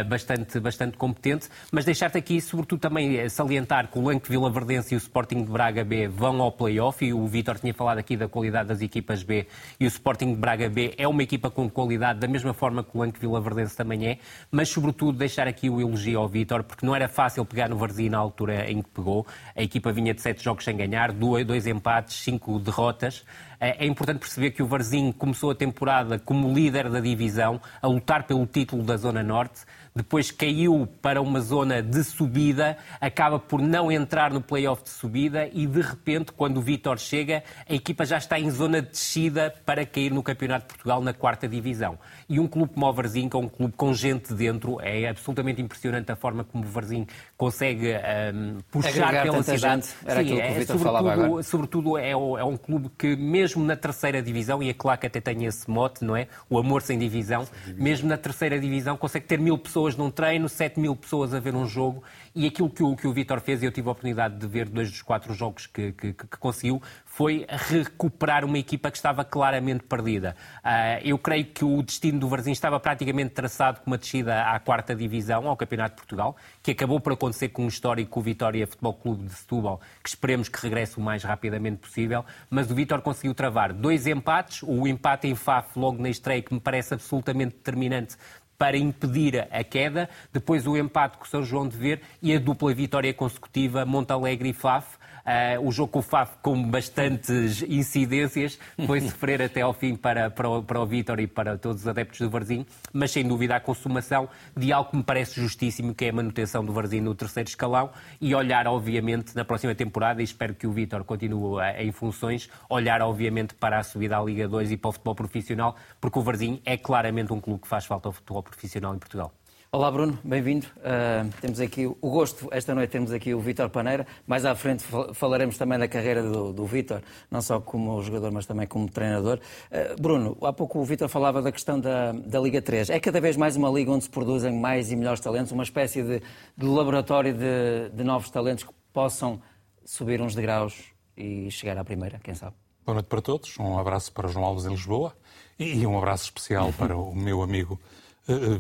bastante, 0.05 0.61
bastante 0.61 0.97
competente. 0.97 1.49
Mas 1.73 1.85
deixar-te 1.85 2.19
aqui, 2.19 2.41
sobretudo, 2.41 2.81
também 2.81 3.17
eh, 3.17 3.29
salientar 3.29 3.91
que 3.91 3.99
o 3.99 4.03
Lanque 4.03 4.29
Vila 4.29 4.51
Verdense 4.51 4.95
e 4.95 4.97
o 4.97 4.99
Sporting 4.99 5.45
de 5.45 5.51
Braga 5.51 5.85
B 5.85 6.09
vão 6.09 6.41
ao 6.43 6.53
play-off, 6.53 7.05
e 7.05 7.13
o 7.13 7.27
Vítor 7.27 7.59
tinha 7.59 7.75
falado 7.75 7.99
aqui 7.99 8.17
da 8.17 8.29
qualidade 8.29 8.69
das 8.69 8.81
equipas 8.81 9.23
B, 9.23 9.47
e 9.81 9.85
o 9.85 9.89
Sporting 9.89 10.35
de 10.35 10.39
Braga 10.39 10.69
B 10.69 10.95
é 10.97 11.09
uma 11.09 11.23
equipa 11.23 11.51
com 11.51 11.69
qualidade, 11.71 12.21
da 12.21 12.29
mesma 12.29 12.53
forma 12.53 12.85
que 12.85 12.97
o 12.97 13.01
Lanque 13.01 13.19
Vila 13.19 13.41
Verdense 13.41 13.77
também 13.77 14.07
é 14.07 14.19
mas 14.51 14.69
sobretudo 14.69 15.19
deixar 15.19 15.47
aqui 15.47 15.69
o 15.69 15.81
elogio 15.81 16.19
ao 16.19 16.29
Vítor, 16.29 16.63
porque 16.63 16.85
não 16.85 16.95
era 16.95 17.09
fácil 17.09 17.45
pegar 17.45 17.69
no 17.69 17.77
Varzim 17.77 18.09
na 18.09 18.19
altura 18.19 18.71
em 18.71 18.83
que 18.83 18.89
pegou. 18.91 19.27
A 19.55 19.63
equipa 19.63 19.93
vinha 19.93 20.15
de 20.15 20.21
sete 20.21 20.43
jogos 20.43 20.65
sem 20.65 20.77
ganhar, 20.77 21.13
dois 21.13 21.67
empates, 21.67 22.17
cinco 22.17 22.59
derrotas. 22.59 23.25
É, 23.61 23.85
é 23.85 23.87
importante 23.87 24.21
perceber 24.21 24.53
que 24.53 24.63
o 24.63 24.67
Varzim 24.67 25.13
começou 25.13 25.51
a 25.51 25.55
temporada 25.55 26.19
como 26.19 26.53
líder 26.53 26.89
da 26.89 27.01
divisão, 27.01 27.61
a 27.83 27.87
lutar 27.87 28.25
pelo 28.25 28.47
título 28.47 28.83
da 28.83 28.97
Zona 28.97 29.23
Norte 29.23 29.63
depois 29.99 30.31
caiu 30.31 30.89
para 31.03 31.21
uma 31.21 31.41
zona 31.41 31.83
de 31.83 32.05
subida, 32.05 32.79
acaba 33.01 33.37
por 33.37 33.61
não 33.61 33.91
entrar 33.91 34.31
no 34.31 34.41
playoff 34.41 34.85
de 34.85 34.91
subida 34.91 35.51
e, 35.53 35.67
de 35.67 35.81
repente, 35.81 36.31
quando 36.31 36.59
o 36.59 36.63
Vitor 36.63 37.01
chega, 37.01 37.43
a 37.69 37.75
equipa 37.75 38.07
já 38.07 38.17
está 38.17 38.39
em 38.39 38.49
zona 38.49 38.81
de 38.81 38.91
descida 38.91 39.53
para 39.67 39.85
cair 39.85 40.13
no 40.13 40.23
Campeonato 40.23 40.69
de 40.69 40.75
Portugal 40.75 41.03
na 41.03 41.13
quarta 41.13 41.49
divisão. 41.49 41.99
E 42.29 42.39
um 42.39 42.47
clube 42.47 42.75
como 42.75 42.87
o 42.87 42.93
Varzim, 42.93 43.29
que 43.29 43.37
é 43.37 43.39
um 43.39 43.49
clube 43.49 43.73
com 43.75 43.95
gente 43.95 44.35
dentro, 44.35 44.79
é 44.83 45.09
absolutamente 45.09 45.63
impressionante 45.63 46.13
a 46.13 46.17
forma 46.17 46.45
como 46.45 46.63
o 46.63 46.69
Varzim 46.69 47.07
consegue 47.37 47.95
um, 48.35 48.59
puxar 48.71 48.91
Agregar 48.91 49.23
pela 49.23 49.43
cidade. 49.43 49.87
Gente. 49.87 49.97
Era 50.05 50.23
Sim, 50.23 50.39
é, 50.39 50.65
que 50.65 50.73
o 50.73 50.79
falava 50.79 51.13
agora. 51.13 51.43
Sobretudo 51.43 51.97
é, 51.97 52.11
é, 52.11 52.17
um 52.17 52.57
clube 52.57 52.91
que, 52.99 53.17
mesmo 53.17 53.65
na 53.65 53.77
terceira 53.77 54.21
divisão, 54.21 54.63
e 54.63 54.69
a 54.69 54.75
Claque 54.75 55.07
até 55.07 55.21
tem 55.21 55.47
esse 55.47 55.71
mote, 55.71 56.05
não 56.05 56.15
é? 56.15 56.29
O 56.51 56.59
amor 56.59 56.83
sem 56.83 56.99
divisão, 56.99 57.47
sem 57.47 57.55
divisão. 57.55 57.85
mesmo 57.85 58.09
na 58.09 58.19
terceira 58.19 58.61
divisão, 58.61 58.97
consegue 58.97 59.25
ter 59.25 59.39
mil 59.39 59.57
pessoas 59.57 59.97
num 59.97 60.11
treino, 60.11 60.49
7 60.49 60.79
mil 60.79 60.95
pessoas 60.95 61.33
a 61.33 61.41
ver 61.41 61.55
um 61.55 61.67
jogo. 61.67 62.03
E 62.39 62.47
aquilo 62.47 62.71
que 62.71 62.85
o, 62.85 62.95
que 62.95 63.05
o 63.05 63.13
Vitor 63.13 63.41
fez, 63.41 63.65
e 63.65 63.67
eu 63.67 63.73
tive 63.73 63.89
a 63.89 63.91
oportunidade 63.91 64.37
de 64.37 64.47
ver 64.47 64.69
dois 64.69 64.89
dos 64.89 65.03
quatro 65.03 65.35
jogos 65.35 65.67
que, 65.67 65.91
que, 65.91 66.13
que 66.13 66.37
conseguiu, 66.39 66.81
foi 67.05 67.45
recuperar 67.49 68.45
uma 68.45 68.57
equipa 68.57 68.93
que 68.93 68.97
estava 68.97 69.25
claramente 69.25 69.83
perdida. 69.83 70.37
Uh, 70.59 71.03
eu 71.03 71.19
creio 71.19 71.47
que 71.47 71.65
o 71.65 71.83
destino 71.83 72.21
do 72.21 72.29
Varzim 72.29 72.53
estava 72.53 72.79
praticamente 72.79 73.31
traçado 73.31 73.81
com 73.81 73.91
uma 73.91 73.99
descida 73.99 74.45
à 74.45 74.61
quarta 74.61 74.95
divisão, 74.95 75.49
ao 75.49 75.57
Campeonato 75.57 75.97
de 75.97 76.03
Portugal, 76.03 76.37
que 76.63 76.71
acabou 76.71 77.01
por 77.01 77.15
acontecer 77.15 77.49
com 77.49 77.65
o 77.65 77.69
histórico 77.69 78.21
Vitória 78.21 78.65
Futebol 78.69 78.95
Clube 78.95 79.25
de 79.25 79.33
Setúbal, 79.33 79.81
que 80.01 80.09
esperemos 80.09 80.49
que 80.49 80.63
regresse 80.63 80.97
o 80.97 81.01
mais 81.01 81.25
rapidamente 81.25 81.79
possível, 81.79 82.25
mas 82.49 82.71
o 82.71 82.75
Vitor 82.77 83.03
conseguiu 83.03 83.35
travar 83.35 83.73
dois 83.73 84.07
empates, 84.07 84.63
o 84.63 84.87
empate 84.87 85.27
em 85.27 85.35
Faf 85.35 85.77
logo 85.77 86.01
na 86.01 86.09
estreia, 86.09 86.41
que 86.41 86.55
me 86.55 86.61
parece 86.61 86.95
absolutamente 86.95 87.57
determinante 87.57 88.17
para 88.59 88.77
impedir 88.77 89.47
a 89.53 89.63
queda, 89.63 90.11
depois 90.33 90.67
o 90.67 90.77
empate 90.77 91.17
com 91.17 91.25
São 91.25 91.45
João 91.45 91.69
de 91.69 91.77
Ver 91.77 92.03
e 92.21 92.35
a 92.35 92.41
dupla 92.41 92.75
vitória 92.75 93.15
consecutiva 93.15 93.87
Montalegre 93.87 94.49
e 94.49 94.53
Faf. 94.53 94.99
Uh, 95.29 95.69
o 95.69 95.71
jogo 95.71 95.93
com 95.93 95.99
o 95.99 96.03
Faf 96.03 96.39
com 96.41 96.63
bastantes 96.71 97.61
incidências 97.61 98.59
foi 98.87 98.99
sofrer 99.03 99.43
até 99.43 99.61
ao 99.61 99.75
fim 99.75 99.95
para, 99.95 100.31
para, 100.31 100.49
o, 100.49 100.63
para 100.63 100.81
o 100.81 100.87
Vítor 100.87 101.21
e 101.21 101.27
para 101.27 101.59
todos 101.59 101.83
os 101.83 101.87
adeptos 101.87 102.19
do 102.19 102.31
Varzim, 102.31 102.65
mas 102.95 103.11
sem 103.11 103.29
dúvida 103.29 103.55
a 103.55 103.61
consumação 103.61 104.27
de 104.57 104.73
algo 104.73 104.91
que 104.91 104.97
me 104.97 105.03
parece 105.03 105.39
justíssimo, 105.39 105.95
que 105.95 106.07
é 106.07 106.09
a 106.09 106.13
manutenção 106.15 106.65
do 106.65 106.73
Varzim 106.73 107.03
no 107.03 107.15
terceiro 107.15 107.47
escalão 107.47 107.91
e 108.19 108.35
olhar, 108.35 108.67
obviamente, 108.67 109.37
na 109.37 109.45
próxima 109.45 109.75
temporada, 109.75 110.23
e 110.23 110.25
espero 110.25 110.55
que 110.55 110.67
o 110.67 110.73
Vítor 110.73 111.05
continue 111.05 111.61
em 111.77 111.93
funções, 111.93 112.49
olhar, 112.67 113.03
obviamente, 113.03 113.55
para 113.55 113.81
a 113.81 113.83
subida 113.83 114.17
à 114.17 114.23
Liga 114.23 114.49
2 114.49 114.73
e 114.73 114.77
para 114.79 114.89
o 114.89 114.93
futebol 114.93 115.15
profissional, 115.15 115.77
porque 116.01 116.19
o 116.19 116.23
Varzim 116.23 116.63
é 116.65 116.79
claramente 116.79 117.35
um 117.35 117.41
clube 117.41 117.61
que 117.61 117.69
faz 117.69 117.85
falta 117.85 118.09
ao 118.09 118.13
futebol 118.13 118.43
profissional 118.43 118.95
em 118.95 118.99
Portugal. 118.99 119.38
Olá 119.71 119.91
Bruno, 119.91 120.19
bem-vindo. 120.25 120.67
Uh, 120.79 121.31
temos 121.43 121.61
aqui 121.61 121.87
o 121.87 121.95
gosto, 122.11 122.49
esta 122.51 122.75
noite 122.75 122.89
temos 122.89 123.13
aqui 123.13 123.35
o 123.35 123.41
Vítor 123.41 123.69
Paneira. 123.69 124.07
Mais 124.27 124.47
à 124.47 124.55
frente 124.55 124.83
falaremos 125.13 125.59
também 125.59 125.79
da 125.79 125.87
carreira 125.87 126.23
do, 126.23 126.55
do 126.55 126.65
Vítor, 126.65 127.03
não 127.31 127.43
só 127.43 127.61
como 127.61 128.03
jogador, 128.03 128.33
mas 128.33 128.47
também 128.47 128.67
como 128.67 128.89
treinador. 128.89 129.39
Uh, 129.71 130.01
Bruno, 130.01 130.39
há 130.41 130.55
pouco 130.55 130.79
o 130.79 130.85
Vítor 130.87 131.07
falava 131.11 131.43
da 131.43 131.53
questão 131.53 131.79
da, 131.79 132.13
da 132.13 132.41
Liga 132.41 132.63
3. 132.63 132.89
É 132.89 132.99
cada 132.99 133.21
vez 133.21 133.37
mais 133.37 133.57
uma 133.57 133.69
liga 133.69 133.91
onde 133.91 134.05
se 134.05 134.11
produzem 134.11 134.59
mais 134.59 134.91
e 134.91 134.97
melhores 134.97 135.21
talentos, 135.21 135.53
uma 135.53 135.65
espécie 135.65 136.03
de, 136.03 136.23
de 136.57 136.67
laboratório 136.67 137.35
de, 137.35 137.91
de 137.93 138.03
novos 138.03 138.31
talentos 138.31 138.65
que 138.65 138.73
possam 138.91 139.39
subir 139.85 140.23
uns 140.23 140.35
degraus 140.35 140.83
e 141.15 141.51
chegar 141.51 141.77
à 141.77 141.85
primeira, 141.85 142.19
quem 142.25 142.35
sabe? 142.35 142.57
Boa 142.87 142.95
noite 142.95 143.07
para 143.09 143.21
todos, 143.21 143.55
um 143.59 143.79
abraço 143.79 144.11
para 144.15 144.29
João 144.29 144.47
Alves 144.47 144.65
em 144.65 144.71
Lisboa 144.71 145.15
e 145.59 145.87
um 145.87 145.99
abraço 145.99 146.25
especial 146.25 146.73
para 146.73 146.97
o 146.97 147.15
meu 147.15 147.43
amigo 147.43 147.79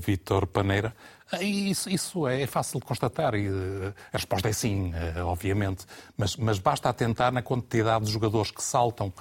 Vítor 0.01 0.47
Paneira. 0.47 0.95
Uh, 1.33 1.43
isso, 1.43 1.91
isso, 1.91 2.27
é 2.27 2.47
fácil 2.47 2.81
de 2.81 2.87
constatar 2.87 3.35
e 3.35 3.49
a 3.49 4.17
resposta 4.17 4.49
é 4.49 4.53
sim, 4.53 4.93
obviamente, 5.27 5.85
mas, 6.17 6.37
mas, 6.37 6.59
basta 6.59 6.89
atentar 6.89 7.31
na 7.31 7.43
quantidade 7.43 8.07
de 8.07 8.11
jogadores 8.11 8.51
que 8.51 8.63
saltam 8.63 9.13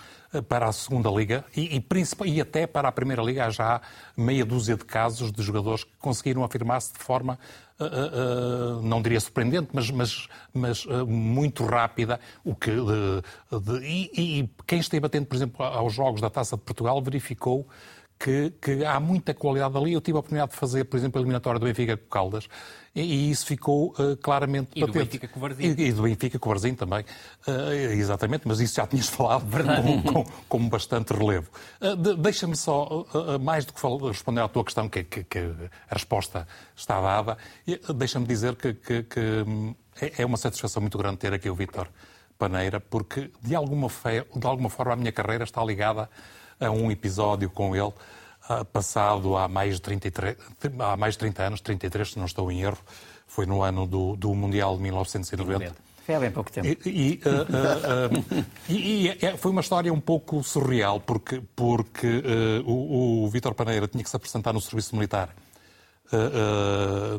para 0.48 0.68
a 0.68 0.72
segunda 0.72 1.10
liga 1.10 1.44
e, 1.56 1.77
e, 1.77 1.84
e, 2.25 2.42
até 2.42 2.66
para 2.66 2.88
a 2.88 2.92
primeira 2.92 3.22
liga 3.22 3.46
há 3.46 3.50
já 3.50 3.82
meia 4.16 4.46
dúzia 4.46 4.77
de 4.77 4.86
casos 4.86 5.32
de 5.34 5.42
jogadores 5.44 5.84
que 5.84 5.92
conseguiram 6.00 6.44
afirmar-se 6.44 6.94
de 6.94 7.00
forma 7.00 7.38
Uh, 7.80 8.80
uh, 8.80 8.82
não 8.82 9.04
diria 9.04 9.20
surpreendente, 9.20 9.70
mas, 9.72 9.92
mas, 9.92 10.27
mas 10.51 10.86
uh, 10.86 11.06
muito 11.06 11.63
rápida. 11.63 12.20
O 12.44 12.56
que, 12.56 12.72
de, 12.72 13.86
e, 13.86 14.39
e, 14.39 14.50
quem 14.66 14.80
esteve 14.80 15.06
atento, 15.06 15.27
por 15.27 15.36
exemplo, 15.36 15.63
aos 15.63 15.94
Jogos 15.94 16.20
da 16.20 16.27
Taça 16.27 16.58
de 16.58 16.63
Portugal 16.63 17.00
verificou 17.04 17.68
que, 18.19 18.51
que, 18.62 18.83
há 18.83 19.00
muita 19.00 19.33
qualidade 19.33 19.77
ali. 19.77 19.93
Eu 19.93 20.01
tive 20.01 20.17
a 20.17 20.19
oportunidade 20.19 20.51
de 20.51 20.57
fazer, 20.57 20.86
por 20.86 20.97
exemplo, 20.97 21.19
a 21.19 21.21
eliminatória 21.21 21.59
do 21.59 21.65
Benfica 21.65 21.95
com 21.97 22.07
Caldas 22.09 22.47
e, 22.95 23.01
e 23.01 23.31
isso 23.31 23.45
ficou 23.45 23.93
uh, 24.00 24.17
claramente 24.17 24.71
e 24.75 24.81
patente. 24.81 24.97
do 24.97 25.05
Benfica 25.05 25.27
com 25.27 25.39
Varzim. 25.39 25.63
E, 25.63 25.88
e, 25.88 25.91
do 25.91 26.01
Benfica 26.01 26.39
com 26.39 26.50
o 26.50 26.51
Varzim 26.51 26.74
também. 26.74 27.05
Uh, 27.47 27.71
exatamente, 27.93 28.47
mas 28.47 28.59
isso 28.59 28.75
já 28.75 28.88
tinhas 28.88 29.07
falado 29.09 29.45
com, 29.83 30.01
com, 30.01 30.31
com, 30.50 30.69
bastante 30.69 31.13
relevo. 31.13 31.50
Uh, 31.79 31.95
de, 31.95 32.15
Deixa-me 32.17 32.55
só, 32.55 33.05
mais 33.39 33.65
do 33.65 33.74
que 33.74 33.81
responder 34.07 34.41
à 34.41 34.47
tua 34.47 34.63
questão, 34.63 34.89
que, 34.89 35.03
que, 35.03 35.24
que 35.24 35.39
a 35.39 35.93
resposta 35.93 36.47
está 36.75 37.00
dada, 37.00 37.38
deixa-me 37.95 38.25
dizer 38.25 38.55
que 38.55 39.05
hum, 39.47 39.74
é, 40.01 40.21
é 40.21 40.25
uma 40.25 40.38
satisfação 40.38 40.81
muito 40.81 40.97
grande 40.97 41.17
ter 41.17 41.33
aqui 41.33 41.50
o 41.50 41.55
Vítor 41.55 41.88
Paneira, 42.38 42.79
porque 42.79 43.31
de 43.41 43.55
alguma, 43.55 43.89
fe... 43.89 44.25
de 44.36 44.45
alguma 44.45 44.69
forma 44.69 44.93
a 44.93 44.95
minha 44.95 45.12
carreira 45.12 45.43
está 45.43 45.63
ligada 45.63 46.09
a 46.60 46.72
um 46.72 46.92
episódio 46.92 47.50
com 47.50 47.76
ele 47.76 47.94
uh, 48.50 48.66
passado 48.66 49.36
há 49.36 49.48
mais, 49.48 49.76
de 49.76 49.82
33, 49.82 50.38
há 50.80 50.98
mais 50.98 51.14
de 51.14 51.20
30 51.20 51.44
anos, 51.44 51.62
33, 51.62 52.12
se 52.12 52.20
não 52.20 52.26
estou 52.26 52.52
em 52.52 52.62
erro, 52.62 52.78
foi 53.28 53.46
no 53.46 53.62
ano 53.62 53.86
do, 53.86 54.16
do 54.16 54.34
Mundial 54.34 54.76
de 54.76 54.84
1990. 54.84 55.76
Foi 56.06 56.16
há 56.16 56.20
bem 56.20 56.32
pouco 56.32 56.50
tempo. 56.52 56.68
E, 56.68 56.78
e, 56.86 57.22
uh, 57.28 58.40
uh, 58.40 58.46
e, 58.70 59.10
e, 59.10 59.38
foi 59.38 59.52
uma 59.52 59.62
história 59.62 59.94
um 59.94 60.00
pouco 60.00 60.42
surreal, 60.42 61.02
porque, 61.02 61.42
porque 61.56 62.24
o, 62.66 63.26
o 63.26 63.30
Vítor 63.30 63.54
Paneira 63.54 63.88
tinha 63.88 64.04
que 64.04 64.10
se 64.10 64.16
apresentar 64.16 64.54
no 64.54 64.62
serviço 64.62 64.96
militar 64.96 65.36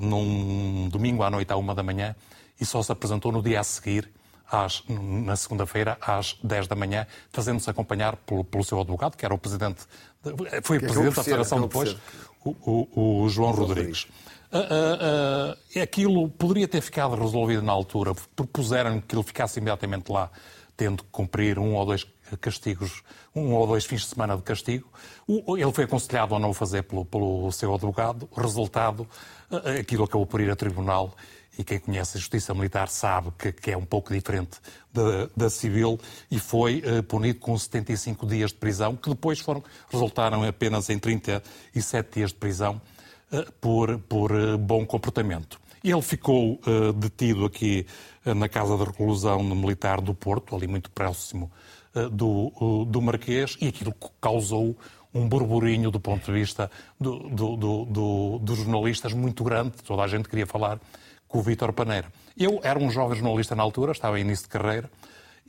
num 0.01 0.89
domingo 0.89 1.23
à 1.23 1.29
noite, 1.29 1.53
à 1.53 1.57
uma 1.59 1.75
da 1.75 1.83
manhã, 1.83 2.17
e 2.59 2.65
só 2.65 2.83
se 2.83 2.91
apresentou 2.91 3.31
no 3.31 3.43
dia 3.43 3.61
a 3.61 3.63
seguir, 3.63 4.11
às, 4.51 4.83
na 4.89 5.37
segunda-feira, 5.37 5.99
às 6.01 6.37
10 6.43 6.67
da 6.67 6.75
manhã, 6.75 7.07
fazendo-se 7.31 7.69
acompanhar 7.69 8.17
pelo, 8.17 8.45
pelo, 8.45 8.65
seu 8.65 8.81
advogado, 8.81 9.17
que 9.17 9.25
era 9.25 9.35
o 9.35 9.39
presidente, 9.39 9.83
foi 10.63 10.79
o 10.79 10.81
presidente 10.81 11.17
da 11.17 11.23
Federação 11.23 11.61
depois, 11.61 11.97
o, 12.45 12.51
o, 12.65 13.23
o, 13.25 13.29
João 13.29 13.53
Rodrigues. 13.53 14.07
Uh, 14.51 14.57
uh, 14.57 15.79
uh, 15.79 15.83
aquilo 15.83 16.29
poderia 16.31 16.67
ter 16.67 16.81
ficado 16.81 17.15
resolvido 17.15 17.63
na 17.63 17.73
altura, 17.73 18.15
propuseram 18.35 19.01
que 19.01 19.15
ele 19.15 19.23
ficasse 19.23 19.59
imediatamente 19.59 20.11
lá, 20.11 20.31
tendo 20.75 21.03
que 21.03 21.11
cumprir 21.11 21.59
um 21.59 21.75
ou 21.75 21.85
dois 21.85 22.07
castigos, 22.41 23.03
um 23.35 23.53
ou 23.53 23.67
dois 23.67 23.85
fins 23.85 24.03
de 24.03 24.07
semana 24.07 24.37
de 24.37 24.43
castigo. 24.43 24.89
Ele 25.29 25.73
foi 25.73 25.85
aconselhado 25.85 26.35
a 26.35 26.39
não 26.39 26.51
o 26.51 26.55
fazer 26.55 26.83
pelo, 26.85 27.05
pelo 27.05 27.51
seu 27.53 27.75
advogado. 27.75 28.29
Resultado, 28.35 29.07
aquilo 29.79 30.05
acabou 30.05 30.27
por 30.27 30.41
ir 30.41 30.51
a 30.51 30.57
tribunal 30.57 31.15
e 31.59 31.65
quem 31.65 31.81
conhece 31.81 32.17
a 32.17 32.21
justiça 32.21 32.55
militar 32.55 32.89
sabe 32.89 33.33
que, 33.37 33.51
que 33.51 33.73
é 33.73 33.77
um 33.77 33.85
pouco 33.85 34.15
diferente 34.15 34.59
da, 34.93 35.29
da 35.37 35.51
civil 35.51 35.99
e 36.31 36.39
foi 36.39 36.83
uh, 36.87 37.03
punido 37.03 37.41
com 37.41 37.59
75 37.59 38.27
dias 38.27 38.53
de 38.53 38.57
prisão, 38.57 38.95
que 38.95 39.11
depois 39.11 39.41
foram, 39.41 39.63
resultaram 39.91 40.45
apenas 40.45 40.89
em 40.89 40.99
37 40.99 42.15
dias 42.15 42.31
de 42.31 42.37
prisão 42.37 42.81
uh, 43.33 43.53
por, 43.61 43.99
por 43.99 44.31
uh, 44.31 44.57
bom 44.57 44.87
comportamento. 44.87 45.61
Ele 45.83 46.03
ficou 46.03 46.61
detido 46.97 47.45
aqui 47.45 47.87
na 48.25 48.49
Casa 48.49 48.77
de 48.77 48.83
Reclusão 48.83 49.45
Militar 49.45 50.01
do 50.01 50.13
Porto, 50.13 50.57
ali 50.57 50.67
muito 50.67 50.91
próximo 50.91 51.53
do, 52.11 52.85
do 52.85 53.01
Marquês, 53.01 53.57
e 53.61 53.69
aquilo 53.69 53.95
causou 54.21 54.77
um 55.19 55.29
burburinho 55.29 55.91
do 55.91 56.01
ponto 56.01 56.25
de 56.25 56.33
vista 56.33 56.71
do, 56.99 57.29
do, 57.29 57.57
do, 57.57 58.39
dos 58.39 58.59
jornalistas 58.59 59.13
muito 59.13 59.43
grande. 59.45 59.73
Toda 59.85 60.03
a 60.03 60.09
gente 60.09 60.29
queria 60.29 60.47
falar 60.47 60.79
com 61.27 61.39
o 61.39 61.43
Vítor 61.43 61.73
Paneira. 61.73 62.11
Eu 62.37 62.61
era 62.63 62.79
um 62.79 62.91
jovem 62.91 63.19
jornalista 63.19 63.55
na 63.55 63.63
altura, 63.63 63.93
estava 63.93 64.19
em 64.19 64.23
início 64.23 64.45
de 64.45 64.51
carreira, 64.51 64.91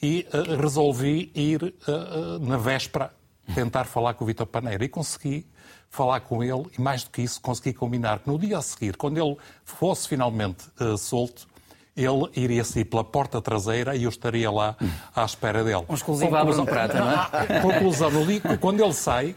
e 0.02 0.28
uh, 0.34 0.60
resolvi 0.60 1.32
ir 1.36 1.64
uh, 1.64 2.40
na 2.40 2.58
véspera 2.58 3.12
tentar 3.54 3.86
falar 3.86 4.14
com 4.14 4.24
o 4.24 4.28
Vítor 4.28 4.48
Paneira. 4.48 4.84
E 4.84 4.90
consegui 4.90 5.46
falar 5.90 6.20
com 6.22 6.44
ele, 6.44 6.66
e 6.78 6.82
mais 6.82 7.04
do 7.04 7.10
que 7.10 7.22
isso, 7.22 7.42
consegui 7.42 7.74
combinar 7.74 8.20
que 8.20 8.28
no 8.28 8.38
dia 8.38 8.58
a 8.58 8.62
seguir, 8.62 8.96
quando 8.96 9.18
ele 9.18 9.38
fosse 9.64 10.08
finalmente 10.08 10.66
uh, 10.80 10.98
solto, 10.98 11.48
ele 11.96 12.30
iria 12.36 12.64
sair 12.64 12.86
pela 12.86 13.04
porta 13.04 13.42
traseira 13.42 13.96
e 13.96 14.04
eu 14.04 14.10
estaria 14.10 14.50
lá 14.50 14.76
à 15.14 15.26
espera 15.26 15.64
dele. 15.64 15.84
Um 15.90 15.96
exclusivo 15.96 16.32
Conclusão... 16.32 16.66
Prata, 16.66 17.00
não 17.00 17.12
é? 17.12 17.60
Conclusão, 17.60 18.12
no 18.12 18.26
dia, 18.26 18.42
quando 18.60 18.82
ele 18.82 18.94
sai, 18.94 19.36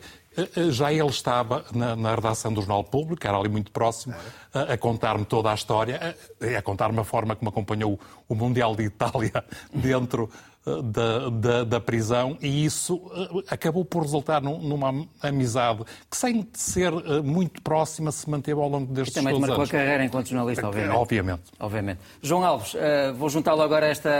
já 0.70 0.92
ele 0.92 1.08
estava 1.08 1.64
na, 1.74 1.94
na, 1.94 2.14
redação 2.14 2.52
do 2.52 2.60
Jornal 2.60 2.84
Público, 2.84 3.26
era 3.26 3.36
ali 3.36 3.48
muito 3.48 3.70
próximo, 3.70 4.14
a, 4.52 4.72
a 4.72 4.78
contar-me 4.78 5.24
toda 5.24 5.50
a 5.50 5.54
história, 5.54 6.16
a, 6.40 6.58
a 6.58 6.62
contar-me 6.62 6.98
a 6.98 7.04
forma 7.04 7.36
como 7.36 7.48
acompanhou 7.50 7.98
o 8.28 8.34
Mundial 8.34 8.74
de 8.74 8.84
Itália 8.84 9.44
dentro 9.74 10.30
eh, 10.66 10.82
da, 10.82 11.28
da, 11.28 11.64
da, 11.64 11.80
prisão 11.80 12.38
e 12.40 12.64
isso 12.64 13.02
acabou 13.50 13.84
por 13.84 14.02
resultar 14.02 14.40
num, 14.40 14.58
numa 14.58 15.06
amizade 15.22 15.84
que, 16.10 16.16
sem 16.16 16.48
ser 16.54 16.92
muito 17.22 17.60
próxima, 17.60 18.10
se 18.10 18.28
manteve 18.30 18.60
ao 18.60 18.68
longo 18.68 18.92
destes 18.92 19.16
anos. 19.16 19.30
E 19.30 19.34
também 19.34 19.40
marcou 19.40 19.62
anos. 19.62 19.68
a 19.68 19.72
carreira 19.72 20.04
enquanto 20.04 20.28
jornalista, 20.28 20.66
obviamente. 20.66 20.96
Obviamente. 20.96 21.42
obviamente. 21.58 22.00
João 22.22 22.44
Alves, 22.44 22.74
vou 23.16 23.28
juntá-lo 23.28 23.60
agora 23.60 23.86
a 23.86 23.88
esta 23.90 24.10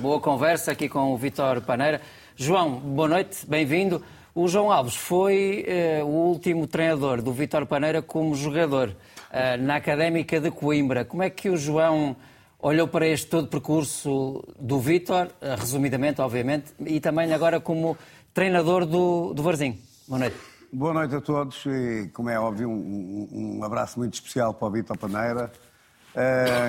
boa 0.00 0.20
conversa 0.20 0.72
aqui 0.72 0.88
com 0.88 1.12
o 1.12 1.18
Vítor 1.18 1.60
Paneira. 1.60 2.00
João, 2.36 2.70
boa 2.70 3.08
noite, 3.08 3.44
bem-vindo. 3.46 4.02
O 4.32 4.46
João 4.46 4.70
Alves 4.70 4.94
foi 4.94 5.66
uh, 6.02 6.04
o 6.04 6.28
último 6.28 6.64
treinador 6.68 7.20
do 7.20 7.32
Vitor 7.32 7.66
Paneira 7.66 8.00
como 8.00 8.32
jogador 8.36 8.90
uh, 8.90 9.60
na 9.60 9.74
Académica 9.74 10.40
de 10.40 10.52
Coimbra. 10.52 11.04
Como 11.04 11.20
é 11.20 11.28
que 11.28 11.50
o 11.50 11.56
João 11.56 12.14
olhou 12.60 12.86
para 12.86 13.08
este 13.08 13.26
todo 13.26 13.48
percurso 13.48 14.44
do 14.56 14.78
Vitor, 14.78 15.26
uh, 15.26 15.58
resumidamente, 15.58 16.20
obviamente, 16.20 16.72
e 16.86 17.00
também 17.00 17.32
agora 17.32 17.58
como 17.58 17.98
treinador 18.32 18.86
do, 18.86 19.34
do 19.34 19.42
Varzim? 19.42 19.80
Boa 20.06 20.20
noite. 20.20 20.36
Boa 20.72 20.94
noite 20.94 21.16
a 21.16 21.20
todos 21.20 21.66
e, 21.66 22.08
como 22.14 22.30
é 22.30 22.38
óbvio, 22.38 22.70
um, 22.70 23.58
um 23.58 23.64
abraço 23.64 23.98
muito 23.98 24.14
especial 24.14 24.54
para 24.54 24.68
o 24.68 24.70
Vitor 24.70 24.96
Paneira, 24.96 25.50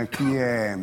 que 0.09 0.35
é 0.35 0.75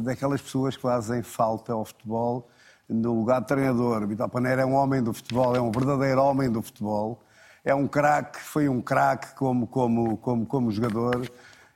daquelas 0.00 0.40
pessoas 0.40 0.76
que 0.76 0.82
fazem 0.82 1.22
falta 1.22 1.72
ao 1.72 1.84
futebol 1.84 2.48
no 2.90 3.14
lugar 3.14 3.40
de 3.40 3.46
treinador. 3.46 4.06
Vitor 4.06 4.28
Paneira 4.28 4.62
é 4.62 4.66
um 4.66 4.74
homem 4.74 5.02
do 5.02 5.12
futebol, 5.12 5.56
é 5.56 5.60
um 5.60 5.70
verdadeiro 5.70 6.22
homem 6.22 6.50
do 6.50 6.60
futebol. 6.60 7.22
É 7.64 7.74
um 7.74 7.86
craque, 7.86 8.40
foi 8.40 8.68
um 8.68 8.80
craque 8.80 9.34
como, 9.34 9.66
como, 9.66 10.16
como, 10.16 10.46
como 10.46 10.70
jogador 10.70 11.30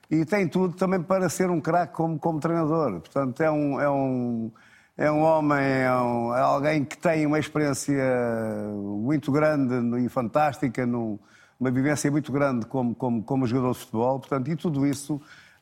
e 0.09 0.23
tem 0.23 0.47
tudo 0.47 0.75
também 0.75 1.01
para 1.01 1.27
ser 1.29 1.49
um 1.49 1.59
craque 1.59 1.93
como, 1.93 2.19
como 2.19 2.39
treinador. 2.39 2.99
Portanto, 2.99 3.41
é 3.41 3.49
um, 3.49 3.81
é 3.81 3.89
um, 3.89 4.51
é 4.97 5.11
um 5.11 5.21
homem, 5.21 5.57
é, 5.59 5.91
um, 5.91 6.35
é 6.35 6.41
alguém 6.41 6.85
que 6.85 6.97
tem 6.97 7.25
uma 7.25 7.39
experiência 7.39 8.03
muito 8.73 9.31
grande 9.31 10.05
e 10.05 10.09
fantástica, 10.09 10.85
uma 10.85 11.71
vivência 11.71 12.11
muito 12.11 12.31
grande 12.31 12.65
como, 12.65 12.93
como, 12.93 13.23
como 13.23 13.47
jogador 13.47 13.73
de 13.73 13.79
futebol. 13.79 14.19
Portanto, 14.19 14.47
e 14.49 14.55
tudo 14.55 14.85
isso 14.85 15.19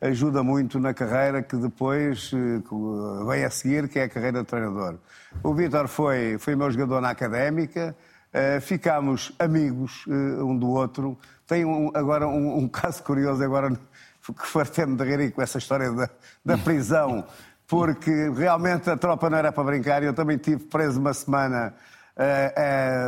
ajuda 0.08 0.44
muito 0.44 0.80
na 0.80 0.94
carreira 0.94 1.42
que 1.42 1.56
depois 1.56 2.32
eh, 2.34 3.26
vem 3.26 3.46
a 3.46 3.50
seguir, 3.50 3.88
que 3.88 4.00
é 4.00 4.04
a 4.04 4.10
carreira 4.10 4.42
de 4.42 4.46
treinador. 4.46 4.96
O 5.42 5.54
Vítor 5.54 5.88
foi, 5.88 6.38
foi 6.38 6.56
meu 6.56 6.70
jogador 6.70 7.02
na 7.02 7.10
académica, 7.10 7.96
uh, 8.34 8.62
ficámos 8.62 9.34
amigos 9.40 10.06
um 10.08 10.58
do 10.58 10.70
outro. 10.70 11.18
Tem 11.48 11.66
um, 11.66 11.90
agora 11.94 12.28
um, 12.28 12.60
um, 12.60 12.68
caso 12.70 13.02
curioso, 13.04 13.44
agora 13.44 13.72
que 13.72 14.48
fartei-me 14.48 14.96
de 14.96 15.04
rir 15.04 15.32
com 15.32 15.42
essa 15.42 15.58
história 15.58 15.92
da, 15.92 16.10
da 16.46 16.58
prisão, 16.58 17.26
porque 17.68 18.30
realmente 18.30 18.90
a 18.90 18.98
tropa 18.98 19.30
não 19.30 19.38
era 19.38 19.52
para 19.52 19.64
brincar. 19.64 20.04
Eu 20.04 20.14
também 20.14 20.38
tive 20.38 20.66
preso 20.66 21.00
uma 21.00 21.14
semana, 21.14 21.74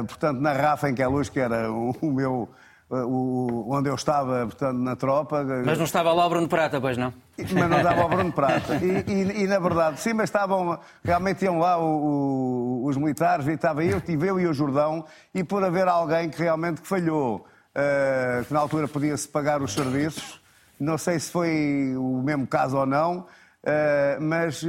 portanto, 0.08 0.40
na 0.40 0.54
Rafa 0.54 0.90
em 0.90 0.96
que 0.96 1.02
é 1.02 1.08
luz, 1.08 1.30
que 1.30 1.40
era 1.40 1.72
o, 1.72 1.92
o 2.02 2.12
meu 2.12 2.50
o, 2.90 3.68
onde 3.76 3.90
eu 3.90 3.96
estava, 3.96 4.46
portanto, 4.46 4.78
na 4.78 4.96
tropa. 4.96 5.44
Mas 5.66 5.78
não 5.78 5.86
estava 5.86 6.14
lá 6.14 6.26
o 6.26 6.30
Bruno 6.30 6.48
Prata, 6.48 6.80
pois 6.80 6.98
não? 6.98 7.14
Mas 7.38 7.52
não 7.52 7.84
dava 7.84 8.06
o 8.06 8.10
Bruno 8.10 8.32
Prata. 8.34 8.76
E, 8.76 9.12
e, 9.12 9.44
e, 9.44 9.48
na 9.48 9.60
verdade, 9.60 10.00
sim, 10.00 10.14
mas 10.14 10.30
estavam, 10.30 10.80
realmente 11.04 11.44
iam 11.44 11.60
lá 11.60 11.78
o, 11.78 12.84
o, 12.84 12.86
os 12.86 12.96
militares, 12.98 13.48
e 13.48 13.52
estava 13.52 13.84
eu, 13.84 14.00
tive 14.00 14.28
eu 14.28 14.40
e 14.40 14.48
o 14.48 14.54
Jordão, 14.54 15.06
e 15.34 15.44
por 15.44 15.64
haver 15.64 15.88
alguém 15.88 16.30
que 16.30 16.42
realmente 16.42 16.82
falhou, 16.82 17.46
uh, 17.76 18.46
que 18.46 18.54
na 18.54 18.60
altura 18.60 18.88
podia-se 18.88 19.28
pagar 19.28 19.62
os 19.62 19.74
serviços, 19.74 20.40
não 20.80 20.98
sei 20.98 21.20
se 21.20 21.32
foi 21.32 21.96
o 21.98 22.22
mesmo 22.22 22.46
caso 22.46 22.78
ou 22.78 22.86
não, 22.86 23.26
Uh, 23.66 24.22
mas 24.22 24.62
uh, 24.62 24.68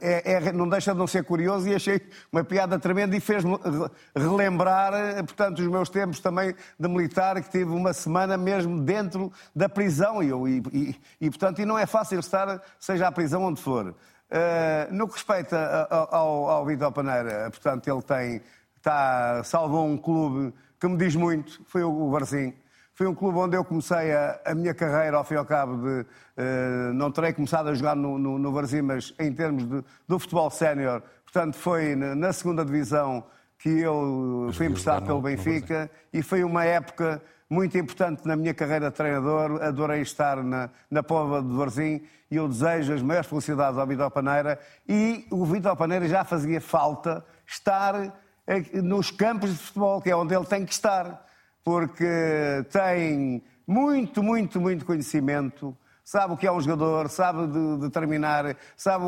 é, 0.00 0.32
é, 0.32 0.52
não 0.52 0.66
deixa 0.66 0.92
de 0.92 0.98
não 0.98 1.06
ser 1.06 1.22
curioso 1.22 1.68
e 1.68 1.74
achei 1.74 2.00
uma 2.32 2.42
piada 2.42 2.78
tremenda 2.78 3.14
e 3.14 3.20
fez-me 3.20 3.58
relembrar, 4.16 4.92
portanto, 5.24 5.58
os 5.58 5.68
meus 5.68 5.90
tempos 5.90 6.18
também 6.18 6.54
de 6.80 6.88
militar, 6.88 7.42
que 7.42 7.50
tive 7.50 7.70
uma 7.70 7.92
semana 7.92 8.38
mesmo 8.38 8.80
dentro 8.80 9.30
da 9.54 9.68
prisão 9.68 10.22
e, 10.22 10.62
e, 10.72 10.96
e, 11.20 11.28
portanto, 11.28 11.60
e 11.60 11.66
não 11.66 11.78
é 11.78 11.84
fácil 11.84 12.20
estar, 12.20 12.62
seja 12.80 13.06
a 13.06 13.12
prisão 13.12 13.42
onde 13.42 13.60
for. 13.60 13.88
Uh, 13.88 13.94
no 14.90 15.06
que 15.06 15.14
respeita 15.14 15.86
ao, 16.10 16.48
ao 16.48 16.64
Vitor 16.64 16.90
Paneira, 16.90 17.50
portanto, 17.50 17.86
ele 17.86 18.00
tem, 18.00 18.40
está, 18.78 19.44
salvou 19.44 19.86
um 19.86 19.98
clube 19.98 20.54
que 20.80 20.88
me 20.88 20.96
diz 20.96 21.14
muito, 21.14 21.60
foi 21.66 21.82
o 21.82 22.10
Varzim. 22.10 22.54
Foi 22.94 23.08
um 23.08 23.14
clube 23.14 23.38
onde 23.38 23.56
eu 23.56 23.64
comecei 23.64 24.12
a, 24.12 24.40
a 24.44 24.54
minha 24.54 24.72
carreira, 24.72 25.16
ao 25.16 25.24
fim 25.24 25.34
e 25.34 25.36
ao 25.36 25.44
cabo, 25.44 25.76
de. 25.76 26.06
Uh, 26.36 26.94
não 26.94 27.10
terei 27.10 27.32
começado 27.32 27.68
a 27.68 27.74
jogar 27.74 27.96
no, 27.96 28.16
no, 28.18 28.38
no 28.38 28.52
Varzim, 28.52 28.82
mas 28.82 29.12
em 29.18 29.32
termos 29.32 29.68
de, 29.68 29.84
do 30.06 30.18
futebol 30.18 30.48
sénior, 30.48 31.02
portanto, 31.24 31.56
foi 31.56 31.96
na 31.96 32.32
segunda 32.32 32.64
divisão 32.64 33.24
que 33.58 33.68
eu 33.68 34.48
fui 34.52 34.66
emprestado 34.66 35.06
pelo 35.06 35.20
Benfica 35.20 35.90
e 36.12 36.22
foi 36.22 36.44
uma 36.44 36.64
época 36.64 37.20
muito 37.50 37.76
importante 37.76 38.26
na 38.26 38.36
minha 38.36 38.54
carreira 38.54 38.90
de 38.90 38.96
treinador. 38.96 39.60
Adorei 39.62 40.00
estar 40.00 40.42
na, 40.44 40.70
na 40.88 41.02
Pova 41.02 41.42
de 41.42 41.52
Varzim 41.52 42.02
e 42.30 42.36
eu 42.36 42.48
desejo 42.48 42.92
as 42.92 43.02
maiores 43.02 43.28
felicidades 43.28 43.78
ao 43.78 43.86
Vitor 43.86 44.10
Paneira. 44.10 44.58
E 44.88 45.26
o 45.30 45.44
Vitor 45.44 45.76
Paneira 45.76 46.06
já 46.06 46.24
fazia 46.24 46.60
falta 46.60 47.24
estar 47.46 47.94
nos 48.74 49.10
campos 49.10 49.50
de 49.50 49.56
futebol, 49.56 50.00
que 50.00 50.10
é 50.10 50.16
onde 50.16 50.34
ele 50.34 50.44
tem 50.44 50.64
que 50.64 50.72
estar 50.72 51.24
porque 51.64 52.04
tem 52.70 53.42
muito, 53.66 54.22
muito, 54.22 54.60
muito 54.60 54.84
conhecimento, 54.84 55.76
sabe 56.04 56.34
o 56.34 56.36
que 56.36 56.46
é 56.46 56.52
um 56.52 56.60
jogador, 56.60 57.08
sabe 57.08 57.46
de, 57.46 57.78
determinar, 57.78 58.54
sabe 58.76 59.06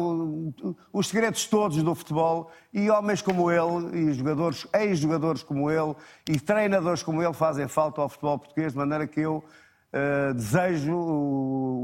os 0.93 1.09
segredos 1.09 1.47
todos 1.47 1.83
do 1.83 1.95
futebol 1.95 2.51
e 2.73 2.89
homens 2.89 3.21
como 3.21 3.51
ele, 3.51 3.95
e 3.95 4.13
jogadores, 4.15 4.67
ex-jogadores 4.73 5.43
como 5.43 5.71
ele, 5.71 5.95
e 6.27 6.41
treinadores 6.41 7.03
como 7.03 7.23
ele 7.23 7.35
fazem 7.35 7.69
falta 7.69 8.01
ao 8.01 8.09
futebol 8.09 8.39
português, 8.39 8.73
de 8.73 8.79
maneira 8.79 9.07
que 9.07 9.21
eu 9.21 9.45
uh, 9.93 10.35
desejo 10.35 10.97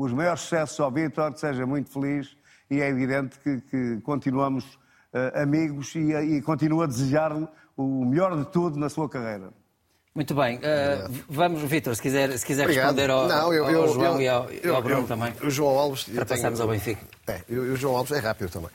os 0.01 0.13
maiores 0.15 0.41
sucessos 0.41 0.81
ao 0.81 0.91
Vitor, 0.91 1.33
que 1.35 1.41
seja 1.41 1.67
muito 1.67 1.91
feliz 1.91 2.35
e 2.71 2.81
é 2.81 2.89
evidente 2.89 3.39
que, 3.41 3.61
que 3.61 4.01
continuamos 4.01 4.65
uh, 5.13 5.43
amigos 5.43 5.95
e, 5.95 6.15
e 6.15 6.41
continuo 6.41 6.81
a 6.81 6.87
desejar-lhe 6.87 7.47
o 7.77 8.07
melhor 8.07 8.35
de 8.39 8.51
tudo 8.51 8.79
na 8.79 8.89
sua 8.89 9.09
carreira. 9.11 9.53
Muito 10.15 10.35
bem. 10.35 10.59
Uh, 10.59 11.25
vamos, 11.29 11.63
Vitor, 11.63 11.97
se 11.97 12.03
quiser, 12.03 12.37
se 12.39 12.45
quiser 12.45 12.69
responder 12.69 13.09
ao, 13.09 13.27
Não, 13.27 13.53
eu, 13.53 13.69
eu, 13.71 13.83
ao 13.83 13.89
João 13.95 14.21
eu, 14.21 14.51
e 14.53 14.69
ao, 14.69 14.77
ao 14.77 14.83
Bruno 14.83 15.07
também. 15.07 15.33
O 15.43 15.49
João 15.49 15.79
Alves... 15.79 16.05
Para 16.05 16.27
passarmos 16.27 16.61
ao 16.61 16.69
Benfica. 16.69 17.01
É, 17.27 17.41
o 17.51 17.75
João 17.77 17.97
Alves 17.97 18.13
é 18.13 18.19
rápido 18.19 18.51
também. 18.51 18.69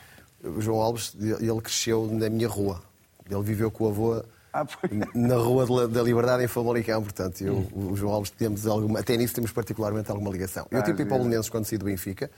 O 0.43 0.59
João 0.59 0.81
Alves, 0.81 1.15
ele 1.19 1.61
cresceu 1.61 2.07
na 2.11 2.27
minha 2.29 2.47
rua. 2.47 2.81
Ele 3.29 3.43
viveu 3.43 3.69
com 3.69 3.83
o 3.83 3.87
avô 3.89 4.23
Ah, 4.51 4.65
na 5.13 5.35
Rua 5.35 5.87
da 5.87 6.01
Liberdade, 6.01 6.43
em 6.43 6.47
Famalicão. 6.47 7.03
Portanto, 7.03 7.41
eu, 7.41 7.67
o 7.75 7.95
João 7.95 8.13
Alves, 8.13 8.31
temos 8.31 8.65
alguma, 8.65 8.99
até 8.99 9.15
nisso 9.15 9.35
temos 9.35 9.51
particularmente 9.51 10.09
alguma 10.09 10.31
ligação. 10.31 10.65
Eu 10.71 10.79
Ah, 10.79 10.81
tive 10.81 10.97
para 10.97 11.05
o 11.05 11.07
giro. 11.09 11.23
Belenenses 11.23 11.49
quando 11.49 11.65
saí 11.65 11.77
do 11.77 11.85
Benfica. 11.85 12.31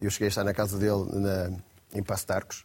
Eu 0.00 0.10
cheguei 0.10 0.26
a 0.26 0.28
estar 0.28 0.44
na 0.44 0.52
casa 0.52 0.76
dele 0.76 1.06
na, 1.12 1.50
em 1.94 2.02
Passo 2.02 2.26
de 2.26 2.32
Arcos 2.34 2.64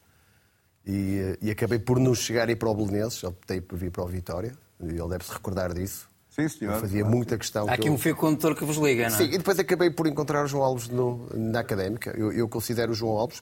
e, 0.86 1.20
eh, 1.20 1.38
e 1.42 1.52
acabei 1.52 1.80
por 1.80 2.00
não 2.00 2.14
chegar 2.16 2.50
aí 2.50 2.56
para 2.56 2.68
o 2.70 2.74
Belenenses. 2.76 3.24
Optei 3.24 3.62
por 3.62 3.78
vir 3.78 3.92
para 3.92 4.04
o 4.04 4.08
Vitória. 4.08 4.54
Ele 4.80 5.08
deve-se 5.08 5.32
recordar 5.32 5.74
disso. 5.74 6.08
Sim, 6.30 6.48
senhor. 6.48 6.76
Eu 6.76 6.80
fazia 6.80 7.04
muita 7.04 7.38
questão 7.38 7.66
Há 7.66 7.70
que 7.70 7.74
aqui 7.82 7.88
eu... 7.90 7.94
um 7.94 7.98
fio 7.98 8.16
condutor 8.16 8.56
que 8.56 8.64
vos 8.64 8.78
liga, 8.78 9.10
não 9.10 9.16
é? 9.16 9.18
Sim, 9.18 9.26
e 9.26 9.38
depois 9.38 9.60
acabei 9.60 9.90
por 9.90 10.08
encontrar 10.08 10.46
o 10.46 10.48
João 10.48 10.64
Alves 10.64 10.88
no- 10.88 11.28
na 11.34 11.60
académica. 11.60 12.12
Eu, 12.18 12.32
eu 12.32 12.48
considero 12.48 12.92
o 12.92 12.96
João 12.96 13.18
Alves, 13.18 13.42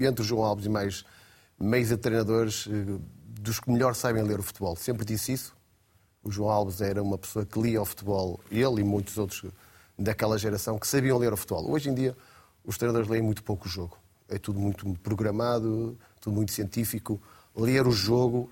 entre 0.00 0.22
o 0.22 0.24
João 0.24 0.42
Alves 0.44 0.66
e 0.66 0.68
mais 0.68 1.04
meios 1.60 1.88
de 1.88 1.96
treinadores, 1.96 2.66
eh, 2.68 2.98
dos 3.40 3.60
que 3.60 3.70
melhor 3.70 3.94
sabem 3.94 4.22
ler 4.24 4.40
o 4.40 4.42
futebol. 4.42 4.74
Sempre 4.74 5.04
disse 5.04 5.32
isso. 5.32 5.54
O 6.24 6.30
João 6.32 6.50
Alves 6.50 6.80
era 6.80 7.00
uma 7.02 7.18
pessoa 7.18 7.44
que 7.44 7.60
lia 7.60 7.80
o 7.80 7.84
futebol, 7.84 8.40
ele 8.50 8.80
e 8.80 8.84
muitos 8.84 9.16
outros 9.18 9.44
daquela 9.96 10.36
geração, 10.38 10.78
que 10.78 10.88
sabiam 10.88 11.18
ler 11.18 11.32
o 11.32 11.36
futebol. 11.36 11.70
Hoje 11.70 11.90
em 11.90 11.94
dia, 11.94 12.16
os 12.64 12.76
treinadores 12.78 13.08
leem 13.08 13.22
muito 13.22 13.44
pouco 13.44 13.66
o 13.66 13.68
jogo. 13.68 13.96
É 14.28 14.38
tudo 14.38 14.58
muito 14.58 14.92
programado, 15.02 15.96
tudo 16.20 16.34
muito 16.34 16.50
científico. 16.50 17.20
Ler 17.54 17.86
o 17.86 17.92
jogo, 17.92 18.50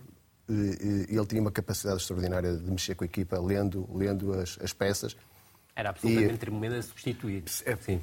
ele 0.49 1.27
tinha 1.27 1.41
uma 1.41 1.51
capacidade 1.53 1.99
extraordinária 2.01 2.55
de 2.57 2.71
mexer 2.71 2.95
com 2.95 3.05
a 3.05 3.07
equipa, 3.07 3.39
lendo, 3.39 3.89
lendo 3.95 4.33
as, 4.35 4.59
as 4.63 4.73
peças. 4.73 5.17
Era 5.75 5.91
absolutamente 5.91 6.39
tremendo 6.39 6.75
a 6.75 6.83
substituir. 6.83 7.45
É- 7.65 7.77
Sim. 7.77 8.03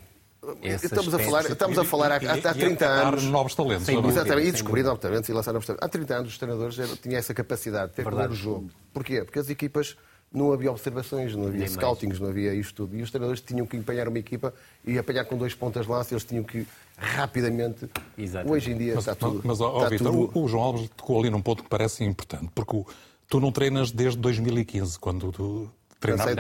Esse 0.64 0.86
Estamos 0.86 1.14
a 1.14 1.20
falar, 1.20 1.46
estamos 1.52 1.78
a 1.78 1.84
falar 1.84 2.12
há, 2.14 2.16
há, 2.16 2.50
há 2.52 2.54
30 2.54 2.86
anos. 2.86 3.24
novos 3.26 3.54
talentos. 3.54 3.86
Dúvida. 3.86 4.08
Exatamente, 4.08 4.48
e 4.48 4.52
descobrir 4.54 4.84
novos 4.84 5.02
talentos 5.02 5.28
e 5.28 5.34
lançar 5.34 5.52
novos 5.52 5.68
talentos. 5.68 5.86
Há 5.86 5.90
30 5.90 6.16
anos 6.16 6.32
os 6.32 6.38
treinadores 6.38 6.76
tinham 7.02 7.20
essa 7.20 7.34
capacidade 7.34 7.90
de 7.90 7.96
ter 7.98 8.04
Verdade. 8.06 8.32
o 8.32 8.36
jogo. 8.38 8.70
Porquê? 8.94 9.22
Porque 9.26 9.38
as 9.38 9.50
equipas 9.50 9.98
não 10.32 10.54
havia 10.54 10.72
observações, 10.72 11.34
não 11.36 11.42
havia 11.42 11.52
Nem 11.60 11.60
mais. 11.62 11.72
scoutings, 11.74 12.22
não 12.22 12.30
havia 12.30 12.54
isto 12.54 12.74
tudo. 12.74 12.96
E 12.96 13.02
os 13.02 13.12
treinadores 13.12 13.42
tinham 13.42 13.66
que 13.68 13.76
empenhar 13.76 14.08
uma 14.08 14.18
equipa 14.18 14.54
e 14.86 14.98
apanhar 14.98 15.26
com 15.26 15.36
dois 15.38 15.54
pontas 15.54 15.86
lá, 15.86 16.06
eles 16.10 16.24
tinham 16.24 16.44
que 16.46 16.66
rapidamente. 17.00 17.90
Exatamente. 18.18 18.54
Hoje 18.56 18.72
em 18.72 18.78
dia 18.78 18.96
Mas, 18.96 19.04
está 19.08 19.16
tudo. 19.16 19.42
mas 19.44 19.60
ó, 19.62 19.72
ó, 19.72 19.78
está 19.78 19.90
Vítor, 19.90 20.12
tudo- 20.12 20.40
o, 20.40 20.44
o 20.44 20.48
João 20.48 20.64
Alves 20.64 20.90
tocou 20.96 21.20
ali 21.20 21.30
num 21.30 21.42
ponto 21.42 21.64
que 21.64 21.70
parece 21.70 22.04
importante, 22.04 22.50
porque 22.54 22.76
o- 22.76 22.86
tu 23.28 23.40
não 23.40 23.52
treinas 23.52 23.92
desde 23.92 24.20
2015, 24.20 24.98
quando 25.00 25.32
tu 25.32 25.70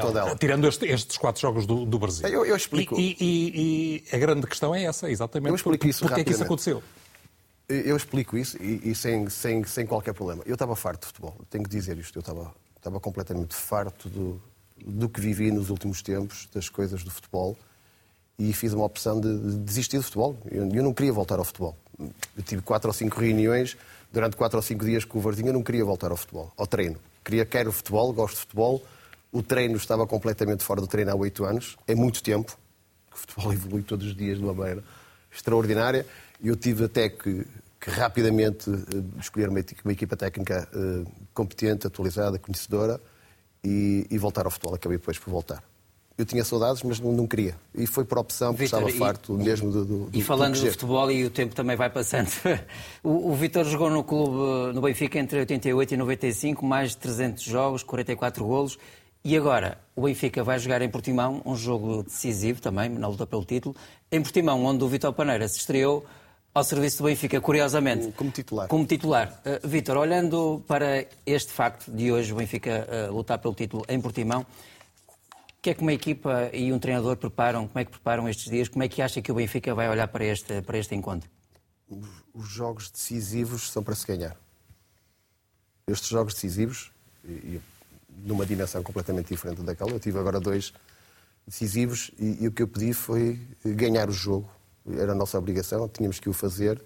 toda 0.01 0.20
ela. 0.22 0.36
tirando 0.38 0.68
este- 0.68 0.86
estes 0.86 1.18
quatro 1.18 1.42
jogos 1.42 1.66
do, 1.66 1.86
do 1.86 2.00
Brasil. 2.00 2.28
Eu- 2.28 2.46
eu 2.46 2.56
explico. 2.56 2.98
E, 3.00 3.16
e- 3.20 4.04
e 4.12 4.16
a 4.16 4.18
grande 4.18 4.48
questão 4.48 4.74
é 4.74 4.84
essa, 4.84 5.10
exatamente. 5.10 5.50
Eu 5.50 5.56
explico 5.56 5.86
isso 5.88 6.06
Porquê 6.06 6.22
é 6.22 6.24
que 6.24 6.32
isso 6.32 6.44
aconteceu? 6.44 6.82
Eu 7.68 7.96
explico 7.96 8.36
isso 8.38 8.58
e, 8.62 8.89
e 8.92 8.96
sem, 8.96 9.30
sem, 9.30 9.63
sem 9.63 9.86
qualquer 9.86 10.13
problema. 10.13 10.42
Eu 10.46 10.54
estava 10.54 10.75
farto 10.75 11.01
de 11.01 11.08
futebol, 11.08 11.36
tenho 11.51 11.63
que 11.63 11.70
dizer 11.70 11.98
isto. 12.00 12.18
Eu 12.18 12.22
estava, 12.22 12.51
estava 12.75 13.00
completamente 13.00 13.54
farto 13.54 14.10
do, 14.10 14.42
do 14.84 15.08
que 15.08 15.22
vivi 15.22 15.51
nos 15.51 15.70
últimos 15.70 16.01
tempos, 16.01 16.48
das 16.51 16.68
coisas 16.68 17.04
do 17.04 17.12
futebol, 17.12 17.56
e 18.39 18.53
fiz 18.53 18.72
uma 18.72 18.86
opção 18.86 19.19
de, 19.19 19.38
de 19.38 19.58
desistir 19.58 19.98
do 19.98 20.03
futebol. 20.03 20.38
Eu, 20.50 20.67
eu 20.69 20.84
não 20.84 20.93
queria 20.93 21.12
voltar 21.12 21.38
ao 21.38 21.43
futebol. 21.43 21.77
Eu 22.00 22.43
tive 22.43 22.62
quatro 22.62 22.89
ou 22.89 22.93
cinco 22.93 23.19
reuniões, 23.19 23.75
durante 24.12 24.38
quatro 24.38 24.58
ou 24.58 24.63
cinco 24.63 24.86
dias 24.86 25.03
com 25.03 25.19
o 25.19 25.22
Varzinho, 25.22 25.50
eu 25.50 25.53
não 25.53 25.62
queria 25.62 25.84
voltar 25.84 26.10
ao 26.10 26.17
futebol, 26.17 26.51
ao 26.55 26.65
treino. 26.65 26.98
Queria, 27.24 27.46
quero 27.46 27.72
futebol, 27.72 28.13
gosto 28.13 28.36
de 28.36 28.39
futebol. 28.41 28.81
O 29.31 29.43
treino 29.43 29.75
estava 29.75 30.08
completamente 30.08 30.63
fora 30.63 30.79
do 30.79 30.88
treino 30.88 31.12
há 31.12 31.15
oito 31.15 31.43
anos, 31.43 31.77
é 31.86 31.93
muito 31.93 32.24
tempo. 32.24 32.58
O 33.13 33.17
futebol 33.17 33.51
evolui 33.53 33.84
todos 33.84 34.08
os 34.08 34.15
dias 34.15 34.38
de 34.38 34.43
uma 34.43 34.53
maneira 34.53 34.84
extraordinária. 35.31 36.05
E 36.41 36.48
eu 36.48 36.55
tive 36.55 36.86
até 36.86 37.10
que, 37.10 37.46
que 37.79 37.89
rapidamente 37.89 38.69
eh, 38.69 39.19
escolher 39.19 39.50
uma, 39.50 39.60
uma 39.84 39.91
equipa 39.91 40.15
técnica 40.15 40.67
eh, 40.73 41.12
competente, 41.34 41.86
atualizada, 41.86 42.39
conhecedora 42.39 42.99
e, 43.62 44.08
e 44.10 44.17
voltar 44.17 44.45
ao 44.45 44.52
futebol. 44.52 44.73
Acabei 44.73 44.97
depois 44.97 45.19
por 45.19 45.30
voltar. 45.30 45.62
Eu 46.19 46.25
tinha 46.25 46.43
saudades, 46.43 46.84
mas 46.84 46.99
não, 46.99 47.13
não 47.13 47.25
queria. 47.25 47.55
E 47.73 47.88
foi 47.88 48.03
por 48.03 48.17
opção, 48.17 48.49
porque 48.53 48.65
Vítor, 48.65 48.79
estava 48.82 48.93
e- 48.93 48.99
farto 48.99 49.34
mesmo 49.34 49.71
do, 49.71 49.86
do, 49.86 50.10
E 50.12 50.19
do- 50.19 50.25
falando 50.25 50.55
do 50.55 50.65
do 50.65 50.69
futebol 50.71 51.10
e 51.10 51.23
o 51.23 51.29
tempo 51.29 51.55
também 51.55 51.77
vai 51.77 51.89
passando. 51.89 52.29
O, 53.01 53.32
o 53.32 53.36
Vitor 53.36 53.63
jogou 53.63 53.89
no 53.89 54.03
clube, 54.03 54.73
no 54.75 54.82
Benfica, 54.82 55.17
entre 55.17 55.39
88 55.39 55.93
e 55.93 55.97
95, 55.97 56.65
mais 56.65 56.91
de 56.91 56.97
300 56.97 57.41
jogos, 57.41 57.84
44 57.84 58.45
golos. 58.45 58.77
E 59.23 59.38
agora, 59.38 59.77
o 59.95 60.01
Benfica 60.01 60.43
vai 60.43 60.60
jogar 60.60 60.82
em 60.82 60.89
Portimão, 60.89 61.41
um 61.45 61.55
jogo 61.55 62.03
decisivo 62.03 62.62
também, 62.62 62.89
na 62.89 63.08
luta 63.08 63.25
pelo 63.25 63.45
título. 63.45 63.73
Em 64.12 64.21
Portimão, 64.21 64.65
onde 64.65 64.84
o 64.84 64.88
Vitor 64.89 65.13
Paneira 65.13 65.47
se 65.47 65.60
estreou 65.60 66.05
ao 66.53 66.63
serviço 66.65 66.97
do 66.97 67.05
Benfica, 67.05 67.39
curiosamente. 67.39 68.12
Como 68.12 68.32
titular. 68.32 68.67
Como 68.67 68.86
titular. 68.86 69.41
Uh, 69.45 69.65
Vitor, 69.67 69.95
olhando 69.95 70.62
para 70.67 71.05
este 71.25 71.53
facto 71.53 71.89
de 71.89 72.12
hoje 72.12 72.34
o 72.34 72.36
Benfica 72.36 72.86
uh, 73.10 73.13
lutar 73.15 73.39
pelo 73.39 73.53
título 73.53 73.86
em 73.88 74.01
Portimão, 74.01 74.45
o 75.60 75.62
que 75.62 75.72
é 75.72 75.74
que 75.74 75.82
uma 75.82 75.91
equipa 75.91 76.50
e 76.54 76.72
um 76.72 76.80
treinador 76.80 77.17
preparam? 77.17 77.67
Como 77.67 77.80
é 77.80 77.84
que 77.84 77.91
preparam 77.91 78.30
estes 78.30 78.50
dias? 78.50 78.69
Como 78.69 78.82
é 78.82 78.88
que 78.88 79.02
acha 79.02 79.22
que 79.22 79.30
o 79.30 79.36
Benfica 79.36 79.76
vai 79.76 79.89
olhar 79.89 80.08
para 80.08 80.24
este, 80.24 80.62
para 80.62 80.78
este 80.78 80.95
encontro? 80.95 81.30
os 82.34 82.48
jogos 82.48 82.89
decisivos 82.89 83.72
são 83.72 83.84
para 83.84 83.95
se 83.95 84.06
ganhar. 84.06 84.38
Estes 85.88 86.10
jogos 86.10 86.34
decisivos, 86.34 86.91
e, 87.26 87.60
numa 88.24 88.45
dimensão 88.45 88.84
completamente 88.84 89.28
diferente 89.28 89.62
daquela, 89.62 89.91
eu 89.91 90.00
tive 90.00 90.19
agora 90.19 90.39
dois 90.39 90.72
decisivos 91.48 92.12
e, 92.19 92.43
e 92.43 92.48
o 92.48 92.52
que 92.52 92.62
eu 92.62 92.67
pedi 92.67 92.93
foi 92.93 93.39
ganhar 93.65 94.08
o 94.10 94.12
jogo. 94.13 94.50
Era 94.98 95.12
a 95.13 95.15
nossa 95.15 95.38
obrigação, 95.38 95.88
tínhamos 95.89 96.19
que 96.19 96.30
o 96.30 96.34
fazer 96.34 96.82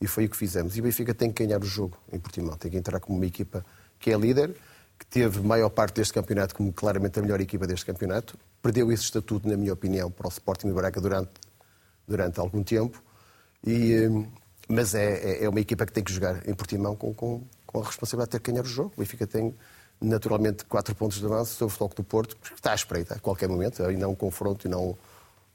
e 0.00 0.06
foi 0.06 0.24
o 0.24 0.30
que 0.30 0.36
fizemos. 0.36 0.76
E 0.76 0.80
o 0.80 0.82
Benfica 0.82 1.14
tem 1.14 1.30
que 1.30 1.44
ganhar 1.44 1.62
o 1.62 1.66
jogo 1.66 1.98
em 2.12 2.18
Portimão, 2.18 2.56
tem 2.56 2.70
que 2.70 2.76
entrar 2.76 3.00
como 3.00 3.18
uma 3.18 3.26
equipa 3.26 3.64
que 3.98 4.10
é 4.10 4.16
líder, 4.16 4.56
que 4.98 5.06
teve 5.06 5.40
maior 5.40 5.68
parte 5.70 5.94
deste 5.96 6.12
campeonato 6.12 6.54
como 6.54 6.72
claramente 6.72 7.18
a 7.18 7.22
melhor 7.22 7.40
equipa 7.40 7.66
deste 7.66 7.86
campeonato, 7.86 8.36
perdeu 8.60 8.90
esse 8.90 9.04
estatuto, 9.04 9.48
na 9.48 9.56
minha 9.56 9.72
opinião, 9.72 10.10
para 10.10 10.26
o 10.26 10.30
Sporting 10.30 10.68
de 10.68 10.74
Braga 10.74 11.00
durante, 11.00 11.30
durante 12.06 12.40
algum 12.40 12.62
tempo, 12.64 13.02
e, 13.64 13.92
eh, 13.94 14.08
mas 14.68 14.94
é, 14.94 15.14
é- 15.40 15.44
é 15.44 15.48
uma 15.48 15.60
equipa 15.60 15.86
que 15.86 15.92
tem 15.92 16.02
que 16.02 16.12
jogar 16.12 16.46
em 16.48 16.54
Portimão 16.54 16.96
com, 16.96 17.14
com, 17.14 17.42
com 17.66 17.80
a 17.80 17.84
responsabilidade 17.84 18.30
de 18.30 18.38
ter 18.38 18.40
que 18.42 18.50
ganhar 18.50 18.64
o 18.64 18.68
jogo. 18.68 18.92
O 18.96 19.00
Benfica 19.00 19.26
tem 19.26 19.54
naturalmente 20.00 20.64
quatro 20.64 20.94
pontos 20.94 21.18
de 21.18 21.24
avanço 21.26 21.54
sobre 21.54 21.66
o 21.66 21.76
Futebol 21.76 21.94
do 21.96 22.04
Porto, 22.04 22.36
que 22.36 22.54
está 22.54 22.72
à 22.72 22.74
espreita 22.74 23.14
a 23.14 23.18
qualquer 23.18 23.48
momento, 23.48 23.82
e 23.90 23.96
não 23.96 24.10
um 24.10 24.14
confronto 24.14 24.66
e 24.66 24.70
não 24.70 24.96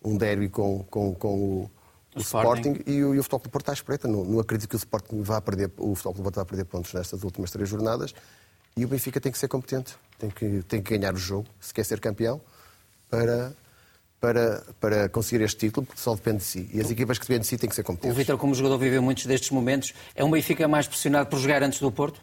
um 0.03 0.17
derby 0.17 0.49
com, 0.49 0.83
com, 0.89 1.13
com 1.15 1.33
o, 1.35 1.71
o 2.15 2.19
Sporting. 2.19 2.71
Sporting, 2.71 2.89
e, 2.91 3.03
o, 3.03 3.13
e 3.15 3.19
o 3.19 3.23
Futebol 3.23 3.39
do 3.41 3.49
Porto 3.49 3.63
está 3.63 3.71
à 3.71 3.75
espreita. 3.75 4.07
Não, 4.07 4.23
não 4.25 4.39
acredito 4.39 4.69
que 4.69 4.75
o 4.75 4.77
Sporting 4.77 5.21
vá 5.21 5.39
perder, 5.41 5.71
o 5.77 5.95
Futebol 5.95 6.13
do 6.13 6.23
Porto 6.23 6.35
vá 6.35 6.45
perder 6.45 6.65
pontos 6.65 6.93
nestas 6.93 7.23
últimas 7.23 7.51
três 7.51 7.69
jornadas, 7.69 8.13
e 8.75 8.85
o 8.85 8.87
Benfica 8.87 9.21
tem 9.21 9.31
que 9.31 9.37
ser 9.37 9.47
competente, 9.47 9.95
tem 10.17 10.29
que, 10.29 10.63
tem 10.63 10.81
que 10.81 10.97
ganhar 10.97 11.13
o 11.13 11.17
jogo, 11.17 11.47
se 11.59 11.73
quer 11.73 11.83
ser 11.85 11.99
campeão, 11.99 12.41
para, 13.09 13.53
para, 14.19 14.63
para 14.79 15.09
conseguir 15.09 15.43
este 15.43 15.67
título, 15.67 15.85
porque 15.85 16.01
só 16.01 16.15
depende 16.15 16.39
de 16.39 16.43
si. 16.43 16.69
E 16.73 16.81
as 16.81 16.89
equipas 16.89 17.19
que 17.19 17.25
dependem 17.25 17.41
de 17.41 17.47
si 17.47 17.57
têm 17.57 17.69
que 17.69 17.75
ser 17.75 17.81
O 17.81 17.85
competentes. 17.85 18.17
Vitor, 18.17 18.37
como 18.37 18.55
jogador, 18.55 18.77
viveu 18.77 19.01
muitos 19.01 19.25
destes 19.25 19.51
momentos. 19.51 19.93
É 20.15 20.23
um 20.23 20.31
Benfica 20.31 20.67
mais 20.67 20.87
pressionado 20.87 21.29
por 21.29 21.37
jogar 21.39 21.61
antes 21.61 21.79
do 21.79 21.91
Porto? 21.91 22.19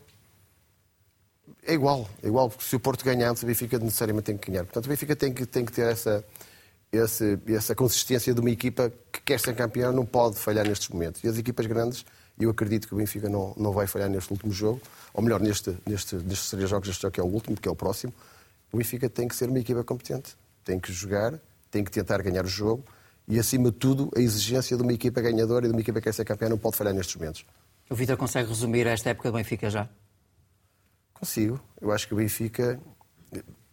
É 1.64 1.74
igual, 1.74 2.08
é 2.22 2.26
igual, 2.26 2.48
porque 2.48 2.64
se 2.64 2.74
o 2.74 2.80
Porto 2.80 3.04
ganhar, 3.04 3.32
o 3.32 3.46
Benfica 3.46 3.78
necessariamente 3.78 4.26
tem 4.26 4.36
que 4.36 4.50
ganhar. 4.50 4.64
Portanto, 4.64 4.86
o 4.86 4.88
Benfica 4.88 5.14
tem 5.14 5.32
que, 5.32 5.46
tem 5.46 5.64
que 5.64 5.70
ter 5.70 5.86
essa, 5.86 6.24
essa, 6.90 7.40
essa 7.46 7.74
consistência 7.74 8.34
de 8.34 8.40
uma 8.40 8.50
equipa 8.50 8.92
que 9.12 9.20
quer 9.20 9.38
ser 9.38 9.54
campeão, 9.54 9.92
não 9.92 10.04
pode 10.04 10.36
falhar 10.36 10.66
nestes 10.66 10.88
momentos. 10.88 11.22
E 11.22 11.28
as 11.28 11.38
equipas 11.38 11.66
grandes, 11.66 12.04
eu 12.44 12.50
acredito 12.50 12.88
que 12.88 12.94
o 12.94 12.96
Benfica 12.96 13.28
não, 13.28 13.54
não 13.56 13.72
vai 13.72 13.86
falhar 13.86 14.08
neste 14.08 14.32
último 14.32 14.52
jogo, 14.52 14.80
ou 15.12 15.22
melhor, 15.22 15.40
neste, 15.40 15.76
neste, 15.86 16.16
nestes 16.16 16.50
três 16.50 16.68
jogos, 16.68 16.88
este 16.88 17.02
jogo 17.02 17.12
que 17.12 17.20
é 17.20 17.22
o 17.22 17.26
último, 17.26 17.56
que 17.56 17.68
é 17.68 17.70
o 17.70 17.76
próximo. 17.76 18.12
O 18.72 18.76
Benfica 18.76 19.08
tem 19.08 19.28
que 19.28 19.34
ser 19.34 19.48
uma 19.48 19.58
equipa 19.58 19.82
competente, 19.84 20.36
tem 20.64 20.78
que 20.78 20.92
jogar, 20.92 21.38
tem 21.70 21.84
que 21.84 21.90
tentar 21.90 22.22
ganhar 22.22 22.44
o 22.44 22.48
jogo 22.48 22.84
e, 23.28 23.38
acima 23.38 23.70
de 23.70 23.76
tudo, 23.76 24.10
a 24.16 24.20
exigência 24.20 24.76
de 24.76 24.82
uma 24.82 24.92
equipa 24.92 25.20
ganhadora 25.20 25.66
e 25.66 25.68
de 25.68 25.74
uma 25.74 25.80
equipa 25.80 26.00
que 26.00 26.04
quer 26.04 26.14
ser 26.14 26.24
campeã 26.24 26.48
não 26.48 26.58
pode 26.58 26.76
falhar 26.76 26.94
nestes 26.94 27.14
momentos. 27.16 27.44
O 27.88 27.94
Vitor 27.94 28.16
consegue 28.16 28.48
resumir 28.48 28.86
esta 28.86 29.10
época 29.10 29.30
do 29.30 29.36
Benfica 29.36 29.68
já? 29.68 29.88
Consigo. 31.12 31.60
Eu 31.80 31.92
acho 31.92 32.06
que 32.06 32.14
o 32.14 32.16
Benfica. 32.16 32.80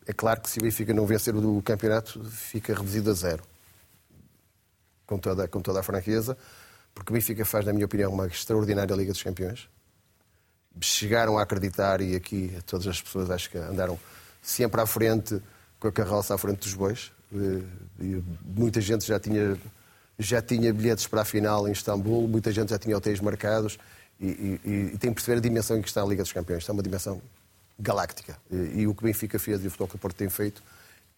É 0.06 0.14
claro 0.14 0.42
que 0.42 0.50
se 0.50 0.60
o 0.60 0.62
Benfica 0.62 0.94
não 0.94 1.06
vencer 1.06 1.36
o 1.36 1.62
campeonato, 1.62 2.24
fica 2.26 2.74
reduzido 2.74 3.10
a 3.10 3.14
zero. 3.14 3.44
Com 5.06 5.18
toda, 5.18 5.48
com 5.48 5.62
toda 5.62 5.80
a 5.80 5.84
franqueza. 5.84 6.38
Porque 6.98 7.12
o 7.12 7.14
Benfica 7.14 7.46
faz, 7.46 7.64
na 7.66 7.72
minha 7.74 7.86
opinião, 7.86 8.12
uma 8.12 8.26
extraordinária 8.26 8.94
Liga 8.96 9.12
dos 9.12 9.22
Campeões. 9.22 9.70
Chegaram 10.82 11.38
a 11.38 11.44
acreditar, 11.44 12.02
e 12.02 12.16
aqui 12.16 12.52
todas 12.66 12.88
as 12.88 13.02
pessoas 13.02 13.30
acho 13.30 13.50
que 13.50 13.58
andaram 13.58 14.00
sempre 14.42 14.82
à 14.82 14.86
frente, 14.86 15.42
com 15.80 15.88
a 15.88 15.92
carroça 15.92 16.34
à 16.34 16.38
frente 16.38 16.60
dos 16.60 16.74
bois. 16.74 17.12
Eh, 17.34 17.62
e 18.00 18.24
muita 18.44 18.82
gente 18.82 19.06
já 19.06 19.20
tinha, 19.20 19.58
já 20.18 20.42
tinha 20.42 20.74
bilhetes 20.74 21.06
para 21.08 21.22
a 21.22 21.26
final 21.26 21.68
em 21.68 21.72
Istambul, 21.72 22.28
muita 22.28 22.52
gente 22.52 22.70
já 22.70 22.80
tinha 22.80 22.98
hotéis 22.98 23.20
marcados. 23.20 23.78
E, 24.20 24.28
e- 24.66 24.70
e- 24.94 24.98
tem 24.98 25.12
que 25.12 25.16
perceber 25.16 25.38
a 25.38 25.42
dimensão 25.42 25.78
em 25.78 25.82
que 25.82 25.88
está 25.88 26.02
a 26.02 26.06
Liga 26.06 26.24
dos 26.24 26.32
Campeões. 26.34 26.64
Está 26.64 26.74
uma 26.74 26.82
dimensão 26.84 27.22
galáctica. 27.80 28.38
E, 28.52 28.82
e 28.82 28.88
o 28.88 28.94
que 28.96 29.04
o 29.04 29.06
Benfica 29.06 29.38
fez 29.38 29.64
e 29.64 29.68
o 29.68 29.70
Futebol 29.70 29.88
Clube 29.88 30.02
Porto 30.02 30.16
tem 30.16 30.30
feito 30.30 30.64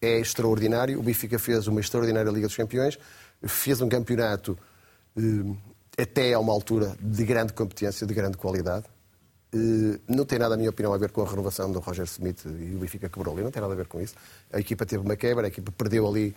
é 0.02 0.18
extraordinário. 0.18 0.98
O 0.98 1.02
Benfica 1.02 1.38
fez 1.38 1.66
uma 1.66 1.80
extraordinária 1.80 2.30
Liga 2.30 2.46
dos 2.46 2.56
Campeões, 2.56 2.98
fez 3.46 3.80
um 3.80 3.88
campeonato 3.88 4.58
até 5.98 6.32
a 6.32 6.38
uma 6.38 6.52
altura 6.52 6.96
de 7.00 7.24
grande 7.24 7.52
competência, 7.52 8.06
de 8.06 8.14
grande 8.14 8.36
qualidade. 8.36 8.84
Não 10.08 10.24
tem 10.24 10.38
nada, 10.38 10.50
na 10.50 10.56
minha 10.56 10.70
opinião, 10.70 10.94
a 10.94 10.98
ver 10.98 11.10
com 11.10 11.22
a 11.22 11.28
renovação 11.28 11.70
do 11.70 11.80
Roger 11.80 12.04
Smith 12.04 12.44
e 12.44 12.74
o 12.74 12.78
Benfica 12.78 13.08
quebrou 13.08 13.34
ali, 13.34 13.42
não 13.42 13.50
tem 13.50 13.60
nada 13.60 13.74
a 13.74 13.76
ver 13.76 13.86
com 13.86 14.00
isso. 14.00 14.14
A 14.52 14.60
equipa 14.60 14.86
teve 14.86 15.02
uma 15.02 15.16
quebra, 15.16 15.46
a 15.46 15.48
equipa 15.48 15.72
perdeu 15.72 16.06
ali 16.06 16.34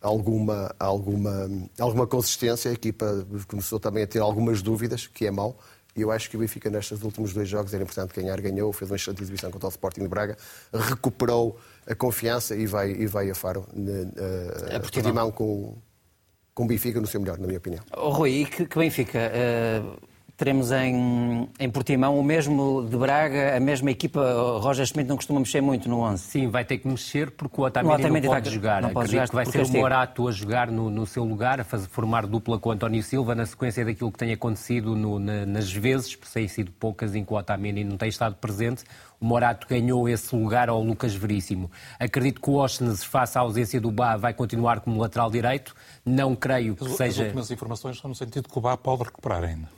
alguma, 0.00 0.74
alguma, 0.78 1.50
alguma 1.78 2.06
consistência, 2.06 2.70
a 2.70 2.74
equipa 2.74 3.26
começou 3.48 3.80
também 3.80 4.02
a 4.02 4.06
ter 4.06 4.18
algumas 4.18 4.60
dúvidas, 4.60 5.06
que 5.06 5.26
é 5.26 5.30
mau. 5.30 5.58
E 5.94 6.00
eu 6.00 6.10
acho 6.10 6.30
que 6.30 6.36
o 6.36 6.40
Benfica, 6.40 6.70
nestes 6.70 7.02
últimos 7.02 7.32
dois 7.34 7.48
jogos, 7.48 7.72
era 7.72 7.82
importante 7.82 8.14
ganhar, 8.14 8.40
ganhou, 8.40 8.72
fez 8.72 8.90
uma 8.90 8.96
excelente 8.96 9.22
exibição 9.22 9.50
contra 9.50 9.68
o 9.68 9.70
Sporting 9.70 10.02
de 10.02 10.08
Braga, 10.08 10.36
recuperou 10.72 11.58
a 11.86 11.94
confiança 11.94 12.56
e 12.56 12.66
vai, 12.66 12.90
e 12.92 13.06
vai 13.06 13.30
a 13.30 13.34
Faro 13.34 13.60
uh, 13.60 14.76
a 14.76 14.80
Portimão 14.80 15.30
com, 15.30 15.76
com 16.54 16.64
o 16.64 16.66
Benfica 16.66 17.00
no 17.00 17.06
seu 17.06 17.20
melhor, 17.20 17.38
na 17.38 17.46
minha 17.46 17.58
opinião. 17.58 17.82
Oh, 17.96 18.10
Rui, 18.10 18.30
e 18.30 18.46
que, 18.46 18.66
que 18.66 18.78
Benfica? 18.78 19.18
Uh 19.18 20.12
teremos 20.42 20.72
em, 20.72 21.48
em 21.60 21.70
Portimão 21.70 22.18
o 22.18 22.22
mesmo 22.22 22.84
de 22.88 22.96
Braga, 22.96 23.56
a 23.56 23.60
mesma 23.60 23.92
equipa. 23.92 24.58
Roger 24.60 24.84
Schmidt 24.84 25.08
não 25.08 25.16
costuma 25.16 25.38
mexer 25.38 25.60
muito 25.60 25.88
no 25.88 26.00
11. 26.00 26.22
Sim, 26.22 26.48
vai 26.48 26.64
ter 26.64 26.78
que 26.78 26.88
mexer 26.88 27.30
porque 27.30 27.60
o 27.60 27.64
Otamendi, 27.64 27.92
não, 27.92 28.00
Otamendi 28.00 28.26
não 28.26 28.34
pode 28.34 28.50
jogar. 28.50 28.82
Não 28.82 28.90
pode 28.90 29.12
jogar 29.12 29.28
que 29.28 29.34
vai 29.36 29.46
ser 29.46 29.62
o 29.62 29.68
Morato 29.68 30.26
a 30.26 30.32
jogar 30.32 30.68
no, 30.68 30.90
no, 30.90 31.06
seu 31.06 31.22
lugar, 31.22 31.60
a 31.60 31.64
fazer, 31.64 31.86
formar 31.88 32.26
dupla 32.26 32.58
com 32.58 32.70
o 32.70 32.72
António 32.72 33.02
Silva, 33.04 33.36
na 33.36 33.46
sequência 33.46 33.84
daquilo 33.84 34.10
que 34.10 34.18
tem 34.18 34.32
acontecido 34.32 34.96
no, 34.96 35.20
na, 35.20 35.46
nas 35.46 35.72
vezes, 35.72 36.16
por 36.16 36.28
têm 36.28 36.48
sido 36.48 36.72
poucas 36.72 37.14
em 37.14 37.24
que 37.24 37.32
o 37.32 37.36
Otamendi 37.36 37.84
não 37.84 37.96
tem 37.96 38.08
estado 38.08 38.34
presente. 38.34 38.82
Morato 39.22 39.66
ganhou 39.68 40.08
esse 40.08 40.34
lugar 40.34 40.68
ao 40.68 40.82
Lucas 40.82 41.14
Veríssimo. 41.14 41.70
Acredito 41.98 42.40
que 42.40 42.50
o 42.50 42.54
Osnes, 42.54 43.04
face 43.04 43.38
à 43.38 43.40
ausência 43.40 43.80
do 43.80 43.90
Bá, 43.90 44.16
vai 44.16 44.34
continuar 44.34 44.80
como 44.80 45.00
lateral 45.00 45.30
direito. 45.30 45.74
Não 46.04 46.34
creio 46.34 46.74
que 46.74 46.84
as, 46.84 46.92
seja... 46.96 47.22
As 47.22 47.28
últimas 47.28 47.50
informações 47.50 47.98
são 47.98 48.08
no 48.08 48.14
sentido 48.14 48.48
que 48.48 48.58
o 48.58 48.60
Bá 48.60 48.76
pode 48.76 49.04
recuperar 49.04 49.44
ainda 49.44 49.68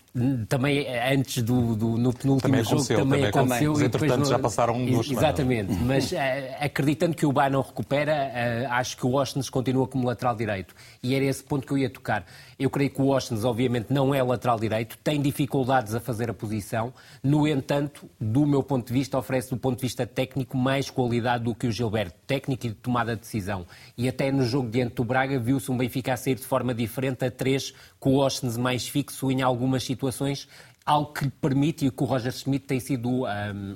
também 0.48 0.86
antes 1.12 1.42
do, 1.42 1.74
do 1.74 1.98
no 1.98 2.12
penúltimo 2.12 2.38
também 2.38 2.62
jogo 2.62 2.84
também, 2.84 2.98
também 2.98 3.24
aconteceu. 3.24 3.72
Mas 3.72 3.82
entretanto 3.82 4.20
no... 4.20 4.24
já 4.26 4.38
passaram 4.38 4.86
duas 4.86 5.10
Exatamente, 5.10 5.74
mas 5.82 6.12
uh, 6.12 6.16
acreditando 6.60 7.16
que 7.16 7.26
o 7.26 7.32
Bá 7.32 7.50
não 7.50 7.62
recupera, 7.62 8.30
uh, 8.30 8.72
acho 8.74 8.96
que 8.96 9.04
o 9.04 9.14
Ostens 9.14 9.50
continua 9.50 9.88
como 9.88 10.06
lateral 10.06 10.36
direito. 10.36 10.72
E 11.02 11.16
era 11.16 11.24
esse 11.24 11.42
ponto 11.42 11.66
que 11.66 11.72
eu 11.72 11.78
ia 11.78 11.90
tocar. 11.90 12.24
Eu 12.56 12.70
creio 12.70 12.90
que 12.90 13.02
o 13.02 13.08
Ostens, 13.08 13.44
obviamente, 13.44 13.86
não 13.90 14.14
é 14.14 14.22
lateral 14.22 14.58
direito, 14.58 14.96
tem 15.02 15.20
dificuldades 15.20 15.96
a 15.96 16.00
fazer 16.00 16.30
a 16.30 16.34
posição, 16.34 16.92
no 17.20 17.48
entanto, 17.48 18.08
do 18.20 18.46
meu 18.46 18.62
ponto 18.62 18.86
de 18.86 18.92
vista, 18.92 19.18
oferece 19.18 19.33
do 19.42 19.56
ponto 19.56 19.76
de 19.76 19.82
vista 19.82 20.06
técnico 20.06 20.56
mais 20.56 20.90
qualidade 20.90 21.44
do 21.44 21.54
que 21.54 21.66
o 21.66 21.72
Gilberto, 21.72 22.16
técnico 22.26 22.66
e 22.66 22.68
de 22.70 22.74
tomada 22.74 23.14
de 23.14 23.22
decisão. 23.22 23.66
E 23.96 24.08
até 24.08 24.30
no 24.30 24.44
jogo 24.44 24.68
diante 24.68 24.94
do 24.94 25.04
Braga 25.04 25.38
viu-se 25.38 25.70
um 25.70 25.76
Benfica 25.76 26.14
a 26.14 26.16
sair 26.16 26.36
de 26.36 26.44
forma 26.44 26.74
diferente 26.74 27.24
a 27.24 27.30
três, 27.30 27.74
com 27.98 28.14
o 28.14 28.18
Ostens 28.18 28.56
mais 28.56 28.86
fixo 28.86 29.30
em 29.30 29.42
algumas 29.42 29.82
situações 29.84 30.48
algo 30.84 31.12
que 31.12 31.24
lhe 31.24 31.30
permite 31.30 31.86
e 31.86 31.90
que 31.90 32.02
o 32.02 32.06
Roger 32.06 32.32
Schmidt 32.32 32.66
tem 32.66 32.78
sido 32.78 33.08
um, 33.08 33.26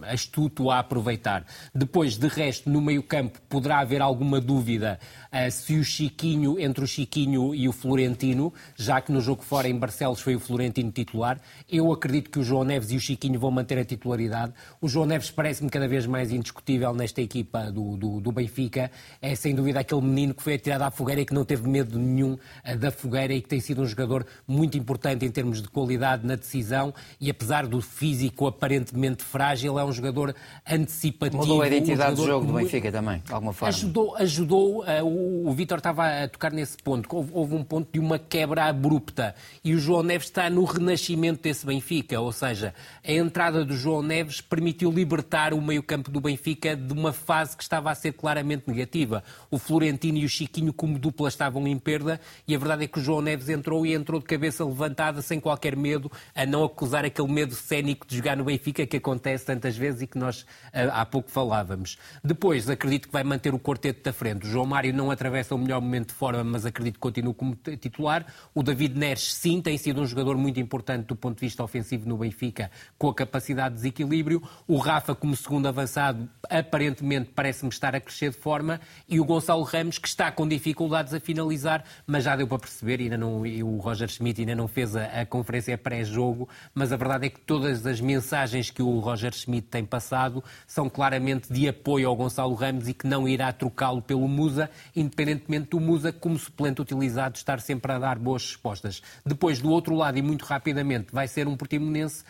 astuto 0.02 0.70
a 0.70 0.80
aproveitar. 0.80 1.44
Depois, 1.74 2.18
de 2.18 2.28
resto, 2.28 2.68
no 2.68 2.82
meio-campo 2.82 3.40
poderá 3.48 3.78
haver 3.78 4.02
alguma 4.02 4.40
dúvida 4.40 4.98
uh, 5.32 5.50
se 5.50 5.78
o 5.78 5.84
Chiquinho, 5.84 6.60
entre 6.60 6.84
o 6.84 6.86
Chiquinho 6.86 7.54
e 7.54 7.66
o 7.66 7.72
Florentino, 7.72 8.52
já 8.76 9.00
que 9.00 9.10
no 9.10 9.22
jogo 9.22 9.42
fora 9.42 9.68
em 9.68 9.76
Barcelos 9.76 10.20
foi 10.20 10.36
o 10.36 10.40
Florentino 10.40 10.92
titular. 10.92 11.40
Eu 11.68 11.90
acredito 11.92 12.30
que 12.30 12.38
o 12.38 12.44
João 12.44 12.62
Neves 12.62 12.90
e 12.90 12.96
o 12.96 13.00
Chiquinho 13.00 13.40
vão 13.40 13.50
manter 13.50 13.78
a 13.78 13.84
titularidade. 13.84 14.52
O 14.78 14.88
João 14.88 15.06
Neves 15.06 15.30
parece-me 15.30 15.70
cada 15.70 15.88
vez 15.88 16.04
mais 16.04 16.30
indiscutível 16.30 16.92
nesta 16.92 17.22
equipa 17.22 17.72
do, 17.72 17.96
do, 17.96 18.20
do, 18.20 18.32
Benfica. 18.32 18.90
É 19.22 19.34
sem 19.34 19.54
dúvida 19.54 19.80
aquele 19.80 20.02
menino 20.02 20.34
que 20.34 20.42
foi 20.42 20.54
atirado 20.54 20.82
à 20.82 20.90
fogueira 20.90 21.22
e 21.22 21.24
que 21.24 21.32
não 21.32 21.44
teve 21.44 21.66
medo 21.66 21.98
nenhum 21.98 22.34
uh, 22.34 22.76
da 22.76 22.90
fogueira 22.90 23.32
e 23.32 23.40
que 23.40 23.48
tem 23.48 23.60
sido 23.60 23.80
um 23.80 23.86
jogador 23.86 24.26
muito 24.46 24.76
importante 24.76 25.24
em 25.24 25.30
termos 25.30 25.62
de 25.62 25.68
qualidade 25.68 26.26
na 26.26 26.34
decisão 26.34 26.92
e 27.20 27.30
apesar 27.30 27.66
do 27.66 27.80
físico 27.80 28.46
aparentemente 28.46 29.22
frágil, 29.22 29.78
é 29.78 29.84
um 29.84 29.92
jogador 29.92 30.34
antecipativo. 30.68 31.42
Mudou 31.42 31.62
a 31.62 31.66
identidade 31.66 32.12
um 32.12 32.14
do 32.14 32.26
jogo 32.26 32.46
do 32.46 32.52
Benfica 32.52 32.90
também, 32.90 33.22
de 33.24 33.32
alguma 33.32 33.52
forma. 33.52 33.74
Ajudou, 33.74 34.16
ajudou 34.16 34.82
uh, 34.82 35.04
o, 35.04 35.48
o 35.48 35.52
Vítor 35.52 35.78
estava 35.78 36.24
a 36.24 36.28
tocar 36.28 36.52
nesse 36.52 36.76
ponto, 36.78 37.08
houve, 37.14 37.30
houve, 37.32 37.54
um 37.54 37.64
ponto 37.64 37.88
de 37.92 37.98
uma 37.98 38.18
quebra 38.18 38.64
abrupta 38.64 39.34
e 39.64 39.74
o 39.74 39.78
João 39.78 40.02
Neves 40.02 40.28
está 40.28 40.48
no 40.50 40.64
renascimento 40.64 41.42
desse 41.42 41.66
Benfica, 41.66 42.20
ou 42.20 42.32
seja, 42.32 42.74
a 43.04 43.12
entrada 43.12 43.64
do 43.64 43.76
João 43.76 44.02
Neves 44.02 44.40
permitiu 44.40 44.90
libertar 44.90 45.52
o 45.54 45.60
meio-campo 45.60 46.10
do 46.10 46.20
Benfica 46.20 46.76
de 46.76 46.92
uma 46.92 47.12
fase 47.12 47.56
que 47.56 47.62
estava 47.62 47.90
a 47.90 47.94
ser 47.94 48.12
claramente 48.12 48.64
negativa. 48.66 49.22
O 49.50 49.58
Florentino 49.58 50.18
e 50.18 50.24
o 50.24 50.28
Chiquinho, 50.28 50.72
como 50.72 50.98
dupla, 50.98 51.28
estavam 51.28 51.66
em 51.66 51.78
perda 51.78 52.20
e 52.46 52.54
a 52.54 52.58
verdade 52.58 52.84
é 52.84 52.86
que 52.86 52.98
o 52.98 53.02
João 53.02 53.20
Neves 53.20 53.48
entrou 53.48 53.84
e 53.86 53.94
entrou 53.94 54.20
de 54.20 54.26
cabeça 54.26 54.64
levantada, 54.64 55.22
sem 55.22 55.40
qualquer 55.40 55.76
medo, 55.76 56.10
a 56.34 56.46
não 56.46 56.64
acusar 56.64 56.87
aquele 56.94 57.32
medo 57.32 57.54
cénico 57.54 58.06
de 58.06 58.16
jogar 58.16 58.36
no 58.36 58.44
Benfica 58.44 58.86
que 58.86 58.96
acontece 58.96 59.44
tantas 59.44 59.76
vezes 59.76 60.02
e 60.02 60.06
que 60.06 60.18
nós 60.18 60.46
ah, 60.72 61.00
há 61.00 61.06
pouco 61.06 61.30
falávamos. 61.30 61.98
Depois, 62.22 62.68
acredito 62.68 63.08
que 63.08 63.12
vai 63.12 63.24
manter 63.24 63.54
o 63.54 63.58
quarteto 63.58 64.02
da 64.02 64.12
frente. 64.12 64.46
O 64.46 64.50
João 64.50 64.66
Mário 64.66 64.92
não 64.92 65.10
atravessa 65.10 65.54
o 65.54 65.58
melhor 65.58 65.80
momento 65.80 66.08
de 66.08 66.14
forma, 66.14 66.42
mas 66.44 66.66
acredito 66.66 66.94
que 66.94 67.00
continua 67.00 67.34
como 67.34 67.54
titular. 67.54 68.26
O 68.54 68.62
David 68.62 68.98
Neres, 68.98 69.34
sim, 69.34 69.60
tem 69.60 69.76
sido 69.78 70.00
um 70.00 70.06
jogador 70.06 70.36
muito 70.36 70.60
importante 70.60 71.06
do 71.06 71.16
ponto 71.16 71.38
de 71.38 71.46
vista 71.46 71.62
ofensivo 71.62 72.08
no 72.08 72.16
Benfica, 72.16 72.70
com 72.96 73.08
a 73.08 73.14
capacidade 73.14 73.74
de 73.74 73.80
desequilíbrio. 73.82 74.42
O 74.66 74.78
Rafa, 74.78 75.14
como 75.14 75.34
segundo 75.36 75.66
avançado, 75.66 76.28
aparentemente 76.48 77.30
parece-me 77.34 77.70
estar 77.70 77.94
a 77.94 78.00
crescer 78.00 78.30
de 78.30 78.36
forma. 78.36 78.80
E 79.08 79.20
o 79.20 79.24
Gonçalo 79.24 79.62
Ramos, 79.62 79.98
que 79.98 80.08
está 80.08 80.30
com 80.30 80.46
dificuldades 80.46 81.14
a 81.14 81.20
finalizar, 81.20 81.84
mas 82.06 82.24
já 82.24 82.36
deu 82.36 82.46
para 82.46 82.58
perceber, 82.58 83.00
ainda 83.00 83.16
não, 83.16 83.46
e 83.46 83.62
o 83.62 83.76
Roger 83.78 84.08
Schmidt 84.08 84.40
ainda 84.40 84.54
não 84.54 84.68
fez 84.68 84.96
a, 84.96 85.04
a 85.22 85.26
conferência 85.26 85.76
pré-jogo, 85.76 86.48
mas 86.78 86.92
a 86.92 86.96
verdade 86.96 87.26
é 87.26 87.30
que 87.30 87.40
todas 87.40 87.84
as 87.84 88.00
mensagens 88.00 88.70
que 88.70 88.80
o 88.80 89.00
Roger 89.00 89.34
Schmidt 89.34 89.66
tem 89.66 89.84
passado 89.84 90.44
são 90.64 90.88
claramente 90.88 91.52
de 91.52 91.66
apoio 91.66 92.08
ao 92.08 92.14
Gonçalo 92.14 92.54
Ramos 92.54 92.88
e 92.88 92.94
que 92.94 93.04
não 93.04 93.28
irá 93.28 93.52
trocá-lo 93.52 94.00
pelo 94.00 94.28
Musa, 94.28 94.70
independentemente 94.94 95.70
do 95.70 95.80
Musa, 95.80 96.12
como 96.12 96.38
suplente 96.38 96.80
utilizado, 96.80 97.36
estar 97.36 97.60
sempre 97.60 97.92
a 97.92 97.98
dar 97.98 98.16
boas 98.16 98.42
respostas. 98.42 99.02
Depois, 99.26 99.60
do 99.60 99.70
outro 99.70 99.96
lado, 99.96 100.18
e 100.18 100.22
muito 100.22 100.44
rapidamente, 100.44 101.08
vai 101.12 101.26
ser 101.26 101.48
um 101.48 101.56
Portimonense 101.56 102.24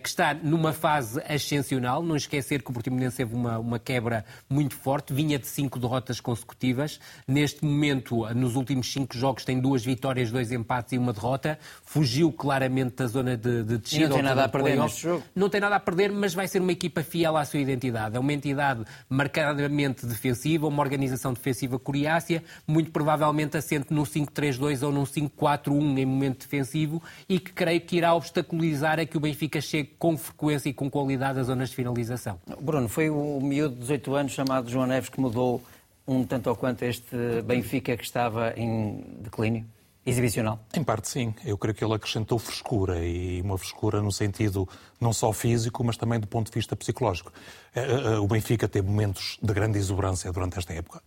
que 0.00 0.08
está 0.08 0.32
numa 0.32 0.72
fase 0.72 1.20
ascensional. 1.28 2.02
Não 2.02 2.14
esquecer 2.14 2.62
que 2.62 2.70
o 2.70 2.72
Portimonense 2.72 3.16
teve 3.16 3.34
uma, 3.34 3.58
uma 3.58 3.78
quebra 3.78 4.24
muito 4.48 4.76
forte, 4.76 5.12
vinha 5.12 5.38
de 5.38 5.46
cinco 5.46 5.78
derrotas 5.78 6.20
consecutivas. 6.20 7.00
Neste 7.26 7.64
momento, 7.64 8.24
nos 8.34 8.54
últimos 8.54 8.92
cinco 8.92 9.16
jogos, 9.16 9.44
tem 9.44 9.60
duas 9.60 9.84
vitórias, 9.84 10.30
dois 10.30 10.52
empates 10.52 10.92
e 10.92 10.98
uma 10.98 11.12
derrota. 11.12 11.58
Fugiu 11.84 12.32
claramente 12.32 12.96
da 12.96 13.06
zona 13.06 13.36
de, 13.36 13.64
de 13.64 13.78
descida. 13.78 14.04
E 14.04 14.08
não 14.08 14.16
tem 14.16 14.22
nada 14.22 14.44
a 14.44 14.48
perder 14.48 14.78
neste 14.78 15.02
jogo. 15.02 15.24
Não 15.34 15.48
tem 15.48 15.60
nada 15.60 15.76
a 15.76 15.80
perder, 15.80 16.12
mas 16.12 16.32
vai 16.32 16.46
ser 16.46 16.60
uma 16.60 16.72
equipa 16.72 17.02
fiel 17.02 17.36
à 17.36 17.44
sua 17.44 17.58
identidade. 17.58 18.16
É 18.16 18.20
uma 18.20 18.32
entidade 18.32 18.84
marcadamente 19.08 20.06
defensiva, 20.06 20.68
uma 20.68 20.82
organização 20.82 21.32
defensiva 21.32 21.78
coriácea, 21.78 22.44
muito 22.66 22.92
provavelmente 22.92 23.56
assente 23.56 23.92
num 23.92 24.04
5-3-2 24.04 24.82
ou 24.84 24.92
num 24.92 25.04
5-4-1 25.04 25.98
em 25.98 26.06
momento 26.06 26.40
defensivo 26.40 27.02
e 27.28 27.40
que 27.40 27.52
creio 27.52 27.80
que 27.80 27.96
irá 27.96 28.14
obstaculizar 28.14 29.00
a 29.00 29.06
que 29.06 29.16
o 29.16 29.20
Benfica 29.20 29.60
chegue 29.72 29.94
com 29.98 30.16
frequência 30.16 30.68
e 30.68 30.74
com 30.74 30.90
qualidade 30.90 31.40
às 31.40 31.46
zonas 31.46 31.70
de 31.70 31.76
finalização. 31.76 32.38
Bruno, 32.60 32.88
foi 32.88 33.08
o 33.08 33.40
miúdo 33.40 33.74
de 33.74 33.80
18 33.80 34.14
anos 34.14 34.32
chamado 34.32 34.70
João 34.70 34.86
Neves 34.86 35.08
que 35.08 35.18
mudou 35.18 35.62
um 36.06 36.24
tanto 36.24 36.50
ou 36.50 36.56
quanto 36.56 36.82
este 36.82 37.16
Benfica 37.42 37.96
que 37.96 38.04
estava 38.04 38.52
em 38.56 39.04
declínio? 39.20 39.64
Exibicional? 40.04 40.58
Em 40.74 40.82
parte, 40.82 41.08
sim. 41.08 41.32
Eu 41.44 41.56
creio 41.56 41.76
que 41.76 41.84
ele 41.84 41.94
acrescentou 41.94 42.36
frescura 42.36 43.04
e 43.06 43.40
uma 43.40 43.56
frescura 43.56 44.02
no 44.02 44.10
sentido 44.10 44.68
não 45.00 45.12
só 45.12 45.32
físico, 45.32 45.84
mas 45.84 45.96
também 45.96 46.18
do 46.18 46.26
ponto 46.26 46.50
de 46.50 46.54
vista 46.54 46.74
psicológico. 46.74 47.32
Eh, 47.72 47.80
eh, 47.80 48.18
o 48.18 48.26
Benfica 48.26 48.66
teve 48.66 48.88
momentos 48.88 49.38
de 49.40 49.54
grande 49.54 49.78
exuberância 49.78 50.32
durante 50.32 50.58
esta 50.58 50.72
época. 50.72 51.00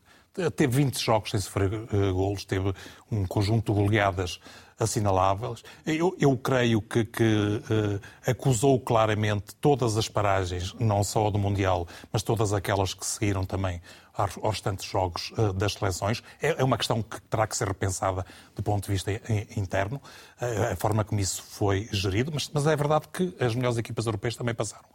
Teve 0.56 0.78
20 0.78 1.00
jogos 1.00 1.32
sem 1.32 1.40
sofrer 1.40 1.70
golos, 2.12 2.44
teve 2.44 2.74
um 3.10 3.26
conjunto 3.26 3.74
de 3.74 3.80
goleadas 3.80 4.40
assinaláveis. 4.80 5.64
Eu, 5.86 6.16
eu 6.20 6.36
creio 6.38 6.82
que, 6.82 7.06
que 7.06 7.24
uh, 7.24 8.02
acusou 8.26 8.80
claramente 8.80 9.56
todas 9.56 9.98
as 9.98 10.10
paragens, 10.10 10.74
não 10.80 11.04
só 11.04 11.30
do 11.30 11.40
Mundial, 11.40 11.88
mas 12.12 12.22
todas 12.24 12.54
aquelas 12.54 12.94
que 12.94 13.06
seguiram 13.06 13.46
também 13.46 13.82
aos, 14.14 14.36
restantes 14.36 14.86
jogos 14.86 15.32
uh, 15.38 15.54
das 15.54 15.74
seleções. 15.74 16.22
É, 16.42 16.62
é, 16.62 16.64
uma 16.64 16.78
questão 16.78 17.02
que 17.02 17.22
terá 17.22 17.48
que 17.48 17.56
ser 17.56 17.68
repensada 17.68 18.26
do 18.56 18.64
ponto 18.64 18.86
de 18.86 18.92
vista 18.92 19.12
interno, 19.56 20.02
uh, 20.42 20.74
a 20.74 20.76
forma 20.76 21.04
como 21.04 21.22
isso 21.22 21.42
foi 21.44 21.88
gerido, 21.92 22.32
mas, 22.34 22.50
mas 22.54 22.68
é 22.68 22.76
verdade 22.76 23.08
que 23.12 23.36
as 23.40 23.56
melhores 23.56 23.78
equipas 23.78 24.06
europeias 24.06 24.36
também 24.36 24.54
passaram 24.54 24.86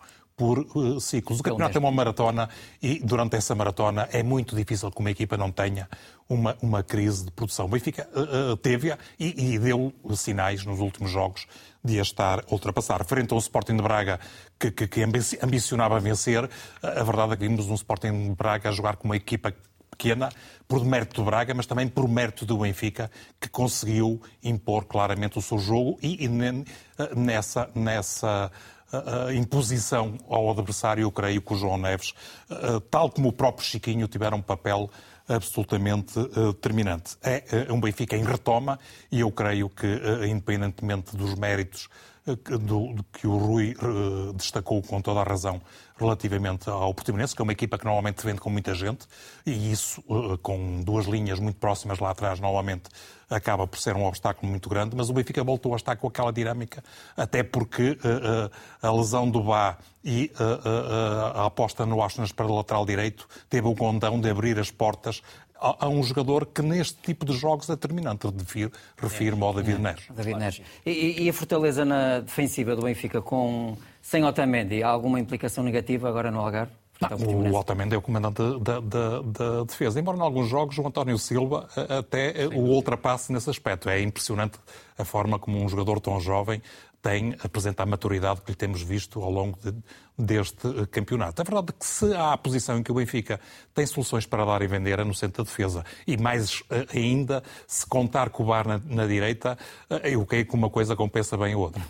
por 0.41 0.61
uh, 0.75 0.99
ciclos. 0.99 1.41
O 1.41 1.43
campeonato 1.43 1.77
é 1.77 1.79
uma 1.79 1.91
maratona 1.91 2.49
e 2.83 2.99
durante 3.01 3.37
essa 3.37 3.55
maratona 3.55 4.09
é 4.11 4.23
muito 4.23 4.57
difícil 4.57 4.91
que 4.91 4.99
uma 4.99 5.11
equipa 5.11 5.37
não 5.37 5.53
tenha 5.53 5.87
uma, 6.27 6.57
uma 6.63 6.83
crise 6.83 7.27
de 7.27 7.31
produção. 7.31 7.67
O 7.67 7.69
Benfica 7.69 8.09
uh, 8.15 8.53
uh, 8.53 8.57
teve-a 8.57 8.97
e, 9.19 9.53
e, 9.53 9.59
deu 9.59 9.93
sinais 10.15 10.65
nos 10.65 10.81
últimos 10.81 11.11
jogos 11.11 11.47
de 11.85 11.99
a 11.99 12.03
estar 12.03 12.39
a 12.39 12.53
ultrapassar. 12.53 13.05
Frente 13.05 13.35
ao 13.35 13.39
Sporting 13.39 13.77
de 13.77 13.83
Braga, 13.83 14.19
que, 14.59 14.71
que, 14.71 14.89
que 14.89 15.03
ambicionava 15.43 16.01
vencer, 16.01 16.49
a 16.83 17.05
verdade 17.05 17.35
é 17.35 17.37
que 17.37 17.47
vimos 17.47 17.69
um 17.69 17.75
Sporting 17.75 18.31
de 18.31 18.35
Braga 18.35 18.71
a 18.71 18.73
jogar 18.73 18.97
com 18.97 19.09
uma 19.09 19.17
equipa 19.17 19.53
pequena, 19.91 20.31
por 20.67 20.83
mérito 20.87 21.17
do 21.17 21.25
Braga, 21.27 21.53
mas 21.53 21.67
também 21.67 21.87
por 21.87 22.09
mérito 22.09 22.47
do 22.47 22.57
Benfica, 22.57 23.11
que 23.39 23.51
conseguiu 23.51 24.23
impor 24.43 24.87
claramente 24.87 25.39
o 25.39 25.43
seu 25.43 25.59
jogo 25.59 25.99
e, 26.03 26.25
e 26.25 26.29
nessa, 27.15 27.69
nessa 27.75 28.51
uh, 28.93 29.33
imposição 29.33 30.19
ao 30.29 30.51
adversário, 30.51 31.03
eu 31.03 31.13
creio 31.13 31.41
que 31.41 31.53
o 31.53 31.57
João 31.57 31.79
Neves, 31.79 32.15
uh, 32.51 32.81
tal 32.81 33.11
como 33.11 33.29
o 33.29 33.33
próprio 33.33 33.65
Chiquinho, 33.65 34.07
tiveram 34.09 34.39
um 34.39 34.43
papel 34.43 34.91
absolutamente 35.29 36.15
determinante. 36.55 37.17
É 37.23 37.73
um 37.73 37.81
Benfica 37.81 38.17
em 38.17 38.25
retoma 38.25 38.81
e 39.13 39.21
eu 39.21 39.31
creio 39.31 39.69
que, 39.71 39.87
independentemente 40.29 41.17
dos 41.17 41.37
méritos 41.37 41.89
do, 42.27 42.97
que 43.13 43.29
o 43.29 43.37
Rui 43.37 43.77
destacou 44.35 44.83
com 44.83 45.01
toda 45.01 45.21
a 45.21 45.23
razão 45.23 45.63
relativamente 46.01 46.69
ao 46.69 46.93
Portimonense, 46.95 47.35
que 47.35 47.43
é 47.43 47.45
uma 47.45 47.53
equipa 47.53 47.79
que 47.79 47.85
normalmente 47.85 48.25
vende 48.25 48.41
com 48.41 48.51
muita 48.51 48.75
gente, 48.75 49.07
e 49.45 49.71
isso, 49.71 50.03
com 50.43 50.83
duas 50.83 51.07
linhas 51.07 51.39
muito 51.39 51.57
próximas 51.57 51.99
lá 51.99 52.11
atrás, 52.11 52.41
normalmente 52.41 52.85
acaba 53.29 53.67
por 53.67 53.79
ser 53.79 53.95
um 53.95 54.05
obstáculo 54.05 54.51
muito 54.51 54.69
grande, 54.69 54.97
mas 54.97 55.09
o 55.09 55.13
Benfica 55.13 55.45
voltou 55.45 55.73
a 55.75 55.77
estar 55.77 55.95
com 55.97 56.09
aquela 56.09 56.33
dinâmica, 56.33 56.83
até 57.17 57.43
porque 57.45 57.97
a 58.83 58.91
lesão 58.91 59.31
do 59.31 59.43
Bá 59.43 59.79
e 60.05 60.33
a 61.35 61.47
aposta 61.47 61.87
no 61.87 62.03
Asnas 62.03 62.33
para 62.33 62.47
o 62.47 62.57
lateral 62.57 62.85
direito 62.85 63.29
teve 63.49 63.69
o 63.69 63.75
condão 63.75 64.21
de 64.21 64.29
abrir 64.29 64.59
as 64.59 64.71
portas 64.71 65.23
a, 65.61 65.89
um 65.89 66.03
jogador 66.03 66.47
que 66.47 66.63
neste 66.63 66.97
tipo 67.03 67.25
de 67.25 67.35
jogos 67.35 67.69
é 67.69 67.73
determinante. 67.73 68.27
Refiro-me 68.97 69.43
ao 69.43 69.53
David 69.53 69.79
Neres. 69.79 70.05
David 70.11 70.39
Neres. 70.39 70.63
E, 70.85 71.25
e, 71.25 71.29
a 71.29 71.33
fortaleza 71.33 71.85
na 71.85 72.21
defensiva 72.21 72.75
do 72.75 72.83
Benfica 72.83 73.21
com, 73.21 73.77
sem 74.01 74.25
Otamendi, 74.25 74.83
há 74.83 74.89
alguma 74.89 75.21
implicação 75.21 75.63
negativa 75.65 76.09
agora 76.09 76.31
no 76.31 76.41
Algarve? 76.41 76.73
Não, 77.01 77.51
o 77.51 77.57
Otamendi 77.57 77.95
é 77.95 77.99
o 77.99 78.03
comandante 78.03 78.43
da, 78.61 78.79
da, 78.79 79.23
da, 79.23 79.65
defesa. 79.65 79.99
Embora 79.99 80.19
em 80.19 80.21
alguns 80.21 80.49
jogos 80.49 80.77
o 80.77 80.87
António 80.87 81.17
Silva 81.19 81.67
até 81.99 82.35
Sim. 82.35 82.55
o 82.55 82.61
ultrapasse 82.61 83.33
nesse 83.33 83.49
aspecto. 83.49 83.89
É 83.89 84.03
impressionante 84.03 84.59
a 84.99 85.05
forma 85.05 85.39
como 85.39 85.63
um 85.63 85.67
jogador 85.67 85.99
tão 85.99 86.21
jovem 86.21 86.61
tem 87.03 87.35
apresenta 87.43 87.83
a 87.83 87.87
maturidade 87.87 88.41
que 88.43 88.51
lhe 88.51 88.57
temos 88.57 88.83
visto 88.83 89.23
ao 89.23 89.31
longo 89.31 89.59
de, 89.63 89.75
deste 90.19 90.67
eh, 90.67 90.87
campeonato. 90.91 91.41
A 91.41 91.45
verdade 91.45 91.69
é 91.71 91.73
que 91.79 91.87
se 91.87 92.13
há 92.15 92.33
a 92.33 92.39
posição 92.39 92.79
em 92.79 92.83
que 92.83 92.93
o 92.93 92.95
Benfica 92.95 93.41
tem 93.75 93.87
soluções 93.87 94.27
para 94.27 94.45
dar 94.45 94.63
e 94.63 94.67
vender 94.67 94.99
é 94.99 95.05
no 95.05 95.15
centro 95.15 95.43
da 95.43 95.51
defesa. 95.51 95.85
E 96.07 96.17
mais 96.17 96.63
eh, 96.71 96.87
ainda, 96.95 97.43
se 97.67 97.87
contar 97.87 98.31
com 98.31 98.43
o 98.43 98.47
Bar 98.47 98.69
na, 98.69 98.81
na 98.85 99.07
direita, 99.07 99.59
eh, 99.89 100.15
eu 100.15 100.25
creio 100.27 100.47
que 100.47 100.55
uma 100.55 100.69
coisa 100.69 100.95
compensa 100.95 101.37
bem 101.37 101.55
a 101.55 101.59
outra. 101.59 101.83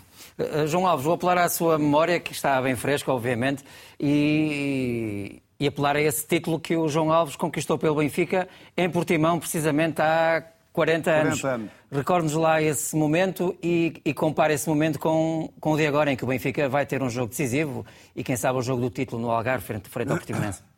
João 0.65 0.87
Alves, 0.87 1.03
vou 1.03 1.13
apelar 1.13 1.37
à 1.37 1.49
sua 1.49 1.77
memória, 1.77 2.19
que 2.19 2.31
está 2.31 2.61
bem 2.61 2.75
fresca, 2.75 3.11
obviamente, 3.11 3.63
e, 3.99 5.41
e 5.59 5.67
apelar 5.67 5.95
a 5.95 6.01
esse 6.01 6.25
título 6.25 6.59
que 6.59 6.75
o 6.75 6.87
João 6.87 7.11
Alves 7.11 7.35
conquistou 7.35 7.77
pelo 7.77 7.95
Benfica 7.95 8.47
em 8.77 8.89
Portimão, 8.89 9.39
precisamente 9.39 10.01
há 10.01 10.43
40 10.73 11.11
anos. 11.11 11.41
40 11.41 11.47
anos. 11.55 11.71
Recorde-nos 11.91 12.33
lá 12.35 12.61
esse 12.61 12.95
momento 12.95 13.55
e, 13.61 14.01
e 14.05 14.13
compare 14.13 14.53
esse 14.53 14.67
momento 14.67 14.99
com, 14.99 15.51
com 15.59 15.73
o 15.73 15.77
de 15.77 15.85
agora, 15.85 16.11
em 16.11 16.15
que 16.15 16.23
o 16.23 16.27
Benfica 16.27 16.69
vai 16.69 16.85
ter 16.85 17.01
um 17.03 17.09
jogo 17.09 17.29
decisivo 17.29 17.85
e, 18.15 18.23
quem 18.23 18.35
sabe, 18.35 18.57
o 18.57 18.61
jogo 18.61 18.81
do 18.81 18.89
título 18.89 19.21
no 19.21 19.29
Algarve, 19.29 19.65
frente, 19.65 19.89
frente 19.89 20.11
ao 20.11 20.17
Portimonense. 20.17 20.63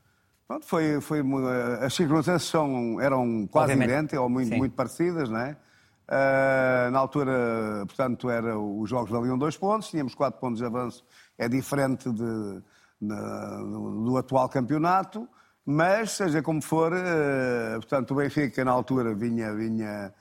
Pronto, 0.48 0.66
foi, 0.66 1.00
foi, 1.00 1.22
as 1.82 1.94
circunstâncias 1.94 2.44
são, 2.44 3.00
eram 3.00 3.48
quase 3.48 3.72
Obviamente. 3.72 3.94
idênticas 3.94 4.20
ou 4.20 4.30
muito, 4.30 4.56
muito 4.56 4.76
parecidas, 4.76 5.30
não 5.30 5.40
é? 5.40 5.56
Uh, 6.06 6.92
na 6.92 7.00
altura, 7.00 7.84
portanto, 7.88 8.30
era, 8.30 8.60
os 8.60 8.90
jogos 8.90 9.10
valiam 9.10 9.38
dois 9.38 9.56
pontos, 9.56 9.90
tínhamos 9.90 10.14
quatro 10.14 10.40
pontos 10.40 10.60
de 10.60 10.66
avanço, 10.66 11.04
é 11.38 11.48
diferente 11.48 12.12
de, 12.12 12.62
na, 13.00 13.58
do 13.58 14.18
atual 14.18 14.50
campeonato. 14.50 15.28
Mas, 15.66 16.12
seja 16.12 16.42
como 16.42 16.62
for, 16.62 16.92
uh, 16.92 17.76
portanto, 17.76 18.12
o 18.12 18.16
Benfica 18.16 18.66
na 18.66 18.72
altura 18.72 19.14
vinha, 19.16 19.54
vinha 19.54 20.14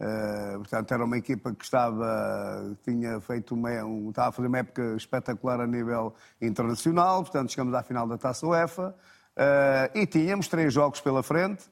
uh, 0.00 0.58
portanto, 0.58 0.92
era 0.92 1.04
uma 1.04 1.18
equipa 1.18 1.54
que 1.54 1.64
estava, 1.64 2.74
tinha 2.82 3.20
feito 3.20 3.54
uma, 3.54 3.70
um, 3.84 4.08
estava 4.08 4.28
a 4.28 4.32
fazer 4.32 4.48
uma 4.48 4.58
época 4.58 4.96
espetacular 4.96 5.60
a 5.60 5.66
nível 5.66 6.14
internacional, 6.40 7.22
portanto, 7.22 7.50
chegamos 7.50 7.74
à 7.74 7.82
final 7.82 8.08
da 8.08 8.16
Taça 8.16 8.46
UEFA 8.46 8.88
uh, 9.36 9.98
e 9.98 10.06
tínhamos 10.06 10.48
três 10.48 10.72
jogos 10.72 11.00
pela 11.00 11.22
frente. 11.22 11.64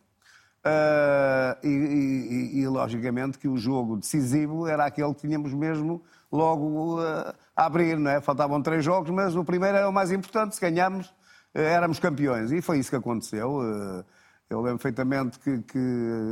E, 1.62 1.68
e, 1.68 2.60
e, 2.60 2.66
logicamente 2.66 3.38
que 3.38 3.46
o 3.46 3.54
jogo 3.58 3.98
decisivo 3.98 4.66
era 4.66 4.86
aquele 4.86 5.12
que 5.12 5.20
tínhamos 5.20 5.52
mesmo 5.52 6.02
logo 6.32 7.00
a 7.02 7.34
abrir, 7.66 7.98
não 7.98 8.10
é? 8.10 8.18
Faltavam 8.22 8.62
três 8.62 8.82
jogos, 8.82 9.10
mas 9.10 9.36
o 9.36 9.44
primeiro 9.44 9.76
era 9.76 9.86
o 9.86 9.92
mais 9.92 10.10
importante, 10.10 10.54
se 10.54 10.60
ganharmos 10.62 11.12
éramos 11.54 11.98
campeões. 11.98 12.50
E 12.50 12.60
foi 12.60 12.78
isso 12.78 12.90
que 12.90 12.96
aconteceu. 12.96 13.62
Eh, 13.62 14.04
eu 14.50 14.60
lembro 14.60 14.78
perfeitamente 14.78 15.38
que, 15.38 15.62
que 15.62 15.78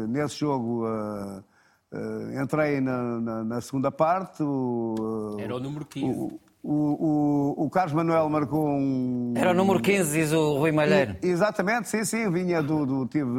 nesse 0.08 0.36
jogo 0.36 0.86
uh, 0.86 1.38
uh, 1.92 2.42
entrei 2.42 2.80
na, 2.80 3.20
na, 3.20 3.44
na, 3.44 3.60
segunda 3.60 3.90
parte. 3.90 4.42
O, 4.42 5.36
Era 5.40 5.56
o 5.56 5.60
número 5.60 5.86
15. 5.86 6.06
O, 6.06 6.40
o, 6.62 6.74
o, 6.74 7.64
o, 7.64 7.70
Carlos 7.70 7.94
Manuel 7.94 8.28
marcou 8.28 8.68
um. 8.68 9.32
Era 9.34 9.50
o 9.50 9.54
número 9.54 9.80
15, 9.80 10.12
diz 10.12 10.32
o 10.32 10.58
Rui 10.58 10.72
Malheiro. 10.72 11.16
E, 11.22 11.28
exatamente, 11.28 11.88
sim, 11.88 12.04
sim. 12.04 12.30
Vinha 12.30 12.62
do. 12.62 12.84
do 12.84 13.06
tive. 13.06 13.30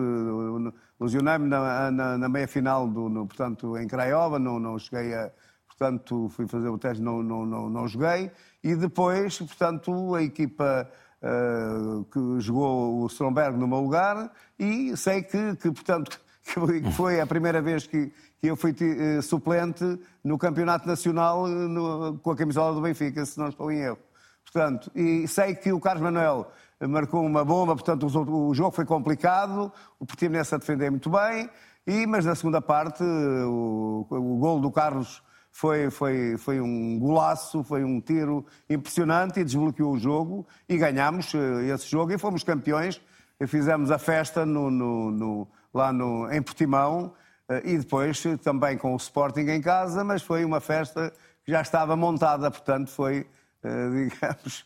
Lesionei-me 1.00 1.48
na, 1.48 1.92
na, 1.92 2.18
na 2.18 2.30
meia 2.30 2.48
final, 2.48 2.88
do, 2.88 3.10
no, 3.10 3.28
portanto, 3.28 3.78
em 3.78 3.88
Craiova, 3.88 4.40
não, 4.40 4.60
não 4.60 4.80
cheguei 4.80 5.14
a. 5.14 5.32
Portanto, 5.68 6.30
fui 6.30 6.48
fazer 6.48 6.70
o 6.70 6.78
teste, 6.78 7.02
não, 7.02 7.22
não, 7.22 7.46
não, 7.46 7.70
não 7.70 7.88
joguei. 7.88 8.32
E 8.64 8.76
depois, 8.76 9.38
portanto, 9.40 10.16
a 10.16 10.22
equipa 10.22 10.90
uh, 11.24 12.04
que 12.06 12.40
jogou 12.40 13.02
o 13.02 13.08
Stromberg 13.08 13.58
no 13.58 13.68
meu 13.68 13.80
lugar 13.80 14.32
e 14.60 14.96
sei 14.98 15.24
que, 15.24 15.56
que 15.56 15.72
portanto, 15.72 16.20
que 16.44 16.92
foi 16.92 17.22
a 17.22 17.26
primeira 17.26 17.62
vez 17.62 17.88
que, 17.88 18.12
que 18.40 18.48
eu 18.48 18.56
fui 18.56 18.72
uh, 18.72 19.22
suplente 19.22 20.00
no 20.24 20.38
Campeonato 20.38 20.88
Nacional 20.88 21.44
uh, 21.44 21.48
no, 21.48 22.20
com 22.20 22.32
a 22.32 22.36
camisola 22.36 22.76
do 22.76 22.82
Benfica, 22.82 23.26
se 23.26 23.40
não 23.40 23.48
estou 23.48 23.72
em 23.72 23.80
erro. 23.80 24.00
Portanto, 24.44 24.92
e 24.94 25.28
sei 25.28 25.56
que 25.56 25.72
o 25.72 25.80
Carlos 25.80 26.04
Manuel 26.04 26.52
marcou 26.82 27.26
uma 27.26 27.46
bomba, 27.46 27.74
portanto 27.76 28.06
o, 28.06 28.50
o 28.50 28.54
jogo 28.54 28.72
foi 28.72 28.86
complicado, 28.86 29.72
o 29.98 30.06
Portimonense 30.06 30.54
a 30.54 30.58
defender 30.58 30.92
muito 30.92 31.10
bem, 31.10 31.50
e, 31.88 32.06
mas 32.06 32.26
na 32.26 32.36
segunda 32.36 32.62
parte 32.62 33.02
o, 33.04 34.06
o 34.10 34.38
gol 34.38 34.60
do 34.60 34.70
Carlos 34.70 35.24
foi, 35.54 35.92
foi, 35.92 36.36
foi 36.36 36.60
um 36.60 36.98
golaço, 36.98 37.64
foi 37.64 37.84
um 37.84 38.02
tiro 38.02 38.44
impressionante 38.68 39.40
e 39.40 39.44
desbloqueou 39.44 39.94
o 39.94 40.00
jogo 40.00 40.48
e 40.68 40.76
ganhámos 40.76 41.32
eh, 41.36 41.68
esse 41.74 41.88
jogo 41.88 42.12
e 42.12 42.18
fomos 42.18 42.44
campeões. 42.44 43.00
E 43.40 43.46
fizemos 43.46 43.92
a 43.92 44.00
festa 44.00 44.48
no, 44.48 44.72
no, 44.72 45.12
no, 45.12 45.48
lá 45.72 45.92
em 46.32 46.42
Portimão 46.42 47.14
eh, 47.48 47.62
e 47.66 47.78
depois 47.78 48.26
eh, 48.26 48.36
também 48.36 48.78
com 48.80 48.94
o 48.94 48.98
Sporting 48.98 49.42
em 49.42 49.62
casa, 49.62 50.04
mas 50.04 50.24
foi 50.24 50.44
uma 50.44 50.60
festa 50.60 51.14
que 51.46 51.52
já 51.52 51.62
estava 51.62 51.96
montada, 51.96 52.50
portanto 52.50 52.90
foi, 52.90 53.28
digamos, 53.62 54.66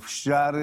festejar 0.00 0.54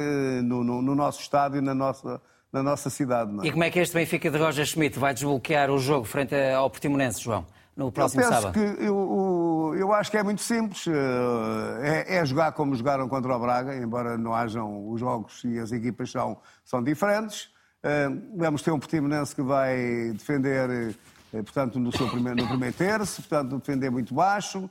no 0.44 0.96
nosso 0.96 1.22
estádio, 1.22 1.62
na 1.62 1.76
nossa, 1.76 2.22
na 2.52 2.64
nossa 2.64 2.90
cidade. 2.90 3.32
É? 3.44 3.48
E 3.48 3.52
como 3.52 3.64
é 3.66 3.70
que 3.70 3.80
este 3.80 3.94
Benfica 3.94 4.32
de 4.32 4.38
Roger 4.38 4.66
Schmidt 4.66 4.98
vai 4.98 5.14
desbloquear 5.14 5.70
o 5.70 5.78
jogo 5.78 6.06
frente 6.06 6.34
ao 6.34 6.70
Portimonense, 6.70 7.22
João? 7.22 7.46
No 7.76 7.92
próximo 7.92 8.22
eu 8.22 8.30
penso 8.30 8.42
sábado? 8.42 8.54
Que 8.54 8.84
eu, 8.84 9.76
eu 9.78 9.94
acho 9.94 10.10
que 10.10 10.18
é 10.18 10.24
muito 10.24 10.42
simples. 10.42 10.86
Eh, 10.88 12.06
é, 12.08 12.18
é, 12.18 12.26
jogar 12.26 12.54
como 12.54 12.74
jogaram 12.74 13.08
contra 13.10 13.36
o 13.36 13.40
Braga, 13.40 13.76
embora 13.76 14.18
não 14.18 14.34
hajam 14.34 14.90
os 14.90 15.00
jogos 15.00 15.44
e 15.44 15.60
as 15.60 15.72
equipas 15.72 16.10
são, 16.10 16.38
são 16.64 16.82
diferentes. 16.82 17.50
Eh, 17.84 18.10
vamos 18.36 18.62
ter 18.62 18.72
um 18.72 18.80
Portimonense 18.80 19.36
que 19.36 19.42
vai 19.42 20.12
defender, 20.14 20.96
eh, 21.34 21.42
portanto, 21.42 21.78
no, 21.78 21.96
seu 21.96 22.08
primeiro, 22.08 22.42
no 22.42 22.48
primeiro 22.48 22.76
terço, 22.76 23.22
portanto, 23.22 23.58
defender 23.58 23.90
muito 23.90 24.14
baixo, 24.14 24.70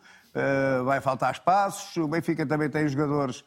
vai 0.84 1.00
faltar 1.00 1.32
espaços. 1.32 1.96
O 1.96 2.08
Benfica 2.08 2.44
também 2.44 2.68
tem 2.68 2.88
jogadores, 2.88 3.44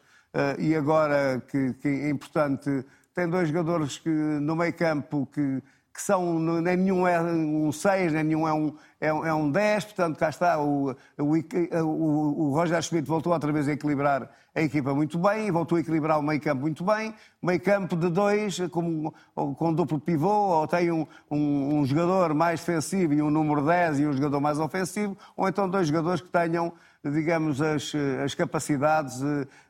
e 0.58 0.74
agora 0.74 1.42
que, 1.50 1.74
que 1.74 1.88
é 1.88 2.08
importante, 2.08 2.82
tem 3.14 3.28
dois 3.28 3.48
jogadores 3.48 3.98
que 3.98 4.08
no 4.08 4.56
meio 4.56 4.72
campo 4.72 5.28
que 5.30 5.62
que 5.98 6.02
são, 6.02 6.38
nem 6.38 6.76
nenhum 6.76 7.08
é 7.08 7.20
um 7.20 7.72
6, 7.72 8.12
nem 8.12 8.22
nenhum 8.22 8.46
é 8.46 8.54
um, 8.54 8.72
é, 9.00 9.08
é 9.08 9.34
um 9.34 9.50
10, 9.50 9.86
portanto 9.86 10.16
cá 10.16 10.28
está, 10.28 10.56
o, 10.60 10.94
o, 11.18 12.44
o, 12.46 12.54
Roger 12.54 12.80
Schmidt 12.80 13.08
voltou 13.08 13.32
outra 13.32 13.50
vez 13.50 13.66
a 13.66 13.72
equilibrar 13.72 14.30
a 14.54 14.62
equipa 14.62 14.94
muito 14.94 15.18
bem, 15.18 15.50
voltou 15.50 15.76
a 15.76 15.80
equilibrar 15.80 16.20
o 16.20 16.22
meio 16.22 16.40
campo 16.40 16.60
muito 16.60 16.84
bem, 16.84 17.12
meio 17.42 17.60
campo 17.60 17.96
de 17.96 18.08
dois, 18.10 18.60
com, 18.70 19.12
com 19.34 19.74
duplo 19.74 19.98
pivô, 19.98 20.28
ou 20.28 20.68
tem 20.68 20.92
um, 20.92 21.04
um, 21.28 21.80
um, 21.80 21.84
jogador 21.84 22.32
mais 22.32 22.60
defensivo 22.60 23.14
e 23.14 23.20
um 23.20 23.28
número 23.28 23.66
10 23.66 23.98
e 23.98 24.06
um 24.06 24.12
jogador 24.12 24.40
mais 24.40 24.60
ofensivo, 24.60 25.18
ou 25.36 25.48
então 25.48 25.68
dois 25.68 25.88
jogadores 25.88 26.20
que 26.20 26.28
tenham, 26.28 26.72
digamos, 27.04 27.60
as, 27.60 27.92
as 28.24 28.36
capacidades 28.36 29.20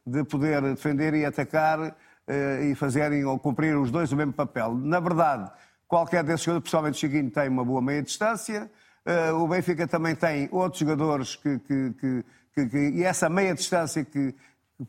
de 0.07 0.25
poder 0.25 0.61
defender 0.61 1.15
e 1.15 1.25
atacar 1.25 1.95
eh, 2.31 2.69
e 2.71 2.75
fazerem 2.75 3.25
ou 3.25 3.39
cumprir 3.39 3.75
os 3.75 3.91
dois 3.91 4.13
o 4.13 4.17
mesmo 4.17 4.35
papel. 4.35 4.75
Na 4.75 5.01
verdade, 5.01 5.51
Qualquer 5.89 6.23
desses 6.23 6.45
jogadores, 6.45 6.63
principalmente 6.63 6.95
o 6.95 6.99
Chiquinho, 6.99 7.31
tem 7.31 7.49
uma 7.49 7.65
boa 7.65 7.83
meia 7.83 8.03
distância. 8.03 8.71
Uh, 9.05 9.35
o 9.43 9.49
Benfica 9.49 9.89
também 9.89 10.15
tem 10.15 10.49
outros 10.53 10.81
jogadores 10.81 11.35
que, 11.35 11.59
que, 11.61 11.95
que, 11.99 12.25
que, 12.69 12.79
E 12.91 13.03
essa 13.03 13.29
meia 13.29 13.55
distância 13.55 14.05
que, 14.05 14.35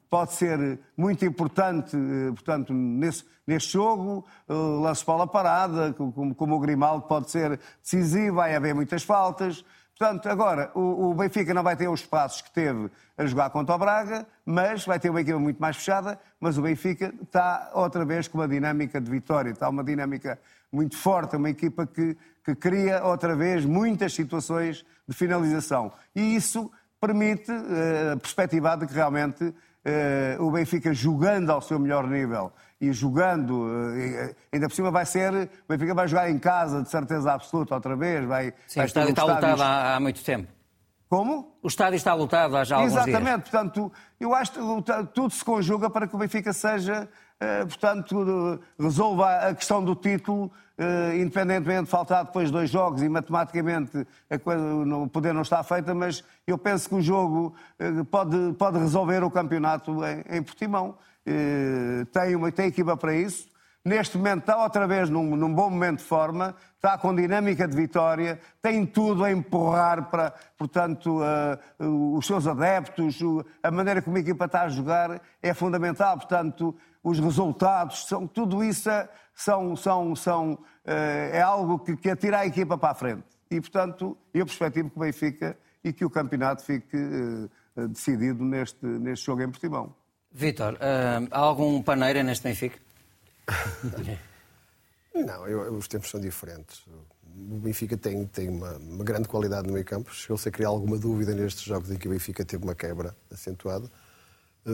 pode 0.09 0.33
ser 0.33 0.79
muito 0.95 1.25
importante, 1.25 1.95
eh, 1.95 2.31
portanto, 2.31 2.73
nesse, 2.73 3.25
neste 3.45 3.73
jogo, 3.73 4.25
eh, 4.47 4.53
lance 4.53 5.03
bola 5.03 5.25
parada, 5.25 5.93
como, 5.93 6.35
como 6.35 6.55
o 6.55 6.59
Grimaldo 6.59 7.07
pode 7.07 7.31
ser 7.31 7.59
decisivo, 7.81 8.35
vai 8.35 8.55
haver 8.55 8.75
muitas 8.75 9.03
faltas. 9.03 9.65
Portanto, 9.97 10.29
agora, 10.29 10.71
o, 10.75 11.09
o, 11.09 11.13
Benfica 11.13 11.53
não 11.53 11.63
vai 11.63 11.75
ter 11.75 11.89
os 11.89 12.01
espaços 12.01 12.41
que 12.41 12.51
teve 12.51 12.89
a 13.17 13.25
jogar 13.25 13.49
contra 13.49 13.75
o 13.75 13.77
Braga, 13.77 14.25
mas 14.45 14.85
vai 14.85 14.99
ter 14.99 15.09
uma 15.09 15.19
equipa 15.19 15.39
muito 15.39 15.59
mais 15.59 15.75
fechada, 15.75 16.19
mas 16.39 16.57
o 16.57 16.61
Benfica 16.61 17.13
está 17.21 17.71
outra 17.73 18.05
vez 18.05 18.27
com 18.27 18.37
uma 18.37 18.47
dinâmica 18.47 19.01
de 19.01 19.09
vitória, 19.11 19.49
está 19.49 19.67
uma 19.67 19.83
dinâmica 19.83 20.39
muito 20.71 20.97
forte, 20.97 21.35
uma 21.35 21.49
equipa 21.49 21.85
que, 21.85 22.15
que 22.43 22.55
cria 22.55 23.03
outra 23.03 23.35
vez 23.35 23.65
muitas 23.65 24.13
situações 24.13 24.85
de 25.07 25.15
finalização. 25.15 25.91
E 26.15 26.35
isso 26.35 26.71
permite 26.99 27.51
uh, 27.51 28.13
a 28.13 28.17
perspectiva 28.17 28.75
de 28.75 28.87
que 28.87 28.93
realmente 28.93 29.43
uh, 29.43 30.43
o 30.43 30.51
Benfica 30.51 30.93
jogando 30.93 31.49
ao 31.49 31.61
seu 31.61 31.79
melhor 31.79 32.07
nível 32.07 32.51
e 32.79 32.91
jogando, 32.91 33.65
uh, 33.65 34.35
ainda 34.51 34.67
por 34.67 34.75
cima 34.75 34.91
vai 34.91 35.05
ser, 35.05 35.33
o 35.33 35.67
Benfica 35.67 35.93
vai 35.93 36.07
jogar 36.07 36.29
em 36.29 36.37
casa 36.37 36.81
de 36.81 36.89
certeza 36.89 37.33
absoluta 37.33 37.75
outra 37.75 37.95
vez, 37.95 38.25
vai... 38.25 38.53
Sim, 38.67 38.79
vai 38.79 38.85
o 38.85 38.87
estádio 38.87 39.09
está 39.09 39.23
lotado 39.23 39.61
há, 39.61 39.95
há 39.95 39.99
muito 39.99 40.23
tempo. 40.23 40.59
Como? 41.09 41.57
O 41.63 41.67
estádio 41.67 41.97
está 41.97 42.13
lotado 42.13 42.55
há 42.55 42.63
já 42.63 42.75
alguns 42.75 42.93
Exatamente, 42.93 43.23
dias. 43.23 43.49
portanto, 43.49 43.91
eu 44.19 44.35
acho 44.35 44.51
que 44.51 44.59
tudo 45.11 45.33
se 45.33 45.43
conjuga 45.43 45.89
para 45.89 46.07
que 46.07 46.15
o 46.15 46.19
Benfica 46.19 46.53
seja, 46.53 47.09
eh, 47.09 47.09
portanto, 47.67 48.59
resolva 48.77 49.47
a 49.47 49.55
questão 49.55 49.83
do 49.83 49.95
título, 49.95 50.51
eh, 50.77 51.17
independentemente 51.17 51.83
de 51.83 51.89
faltar 51.89 52.23
depois 52.23 52.49
dois 52.49 52.69
jogos 52.69 53.01
e 53.01 53.09
matematicamente 53.09 54.07
a 54.29 54.39
coisa, 54.39 54.61
o 54.63 55.09
poder 55.09 55.33
não 55.33 55.41
está 55.41 55.61
feita, 55.61 55.93
mas 55.93 56.23
eu 56.47 56.57
penso 56.57 56.87
que 56.87 56.95
o 56.95 57.01
jogo 57.01 57.53
eh, 57.77 58.03
pode, 58.09 58.53
pode 58.53 58.79
resolver 58.79 59.21
o 59.21 59.29
campeonato 59.29 59.99
em, 60.05 60.37
em 60.37 60.41
Portimão. 60.41 60.97
Tem, 62.11 62.35
uma, 62.35 62.51
tem 62.51 62.65
equipa 62.67 62.97
para 62.97 63.13
isso 63.13 63.49
neste 63.83 64.17
momento 64.17 64.41
está 64.41 64.61
outra 64.61 64.85
vez 64.87 65.09
num, 65.09 65.35
num, 65.35 65.53
bom 65.53 65.69
momento 65.69 65.99
de 65.99 66.05
forma, 66.05 66.55
está 66.75 66.97
com 66.97 67.15
dinâmica 67.15 67.67
de 67.67 67.75
vitória, 67.75 68.39
tem 68.61 68.85
tudo 68.85 69.23
a 69.23 69.31
empurrar 69.31 70.09
para, 70.09 70.33
portanto, 70.57 71.21
uh, 71.21 71.83
uh, 71.83 72.17
os 72.17 72.25
seus 72.25 72.45
adeptos, 72.45 73.19
uh, 73.21 73.43
a 73.63 73.71
maneira 73.71 74.01
como 74.01 74.17
a 74.17 74.19
equipa 74.19 74.45
está 74.45 74.63
a 74.63 74.69
jogar 74.69 75.21
é 75.41 75.53
fundamental, 75.53 76.17
portanto, 76.17 76.75
os 77.03 77.19
resultados, 77.19 78.05
são, 78.05 78.27
tudo 78.27 78.63
isso 78.63 78.89
é, 78.89 79.09
são, 79.33 79.75
são, 79.75 80.15
são, 80.15 80.59
eh, 80.85 81.31
é 81.33 81.41
algo 81.41 81.79
que, 81.79 81.95
que 81.95 82.09
atira 82.09 82.39
a 82.39 82.45
equipa 82.45 82.77
para 82.77 82.91
a 82.91 82.95
frente. 82.95 83.23
E, 83.49 83.59
portanto, 83.59 84.17
eu 84.33 84.45
perspectivo 84.45 84.89
que 84.89 84.97
o 84.97 84.99
Benfica 84.99 85.57
e 85.83 85.93
que 85.93 86.03
o 86.03 86.09
campeonato 86.09 86.63
fique 86.63 86.97
eh, 86.97 87.87
decidido 87.87 88.43
neste, 88.43 88.85
neste 88.85 89.25
jogo 89.25 89.41
em 89.41 89.49
Portimão. 89.49 89.95
Vítor, 90.31 90.77
há 91.31 91.39
algum 91.39 91.81
paneira 91.81 92.21
neste 92.21 92.43
Benfica? 92.43 92.77
Não, 95.15 95.47
eu, 95.47 95.73
os 95.73 95.87
tempos 95.87 96.09
são 96.09 96.19
diferentes. 96.19 96.85
O 97.35 97.57
Benfica 97.57 97.97
tem, 97.97 98.25
tem 98.27 98.49
uma, 98.49 98.77
uma 98.77 99.03
grande 99.03 99.27
qualidade 99.27 99.67
no 99.67 99.73
meio 99.73 99.85
campo. 99.85 100.13
Chegou-se 100.13 100.47
a 100.47 100.51
criar 100.51 100.69
alguma 100.69 100.97
dúvida 100.97 101.33
nestes 101.33 101.63
jogos 101.63 101.89
em 101.89 101.97
que 101.97 102.07
o 102.07 102.11
Benfica 102.11 102.45
teve 102.45 102.63
uma 102.63 102.75
quebra 102.75 103.15
acentuada. 103.31 103.89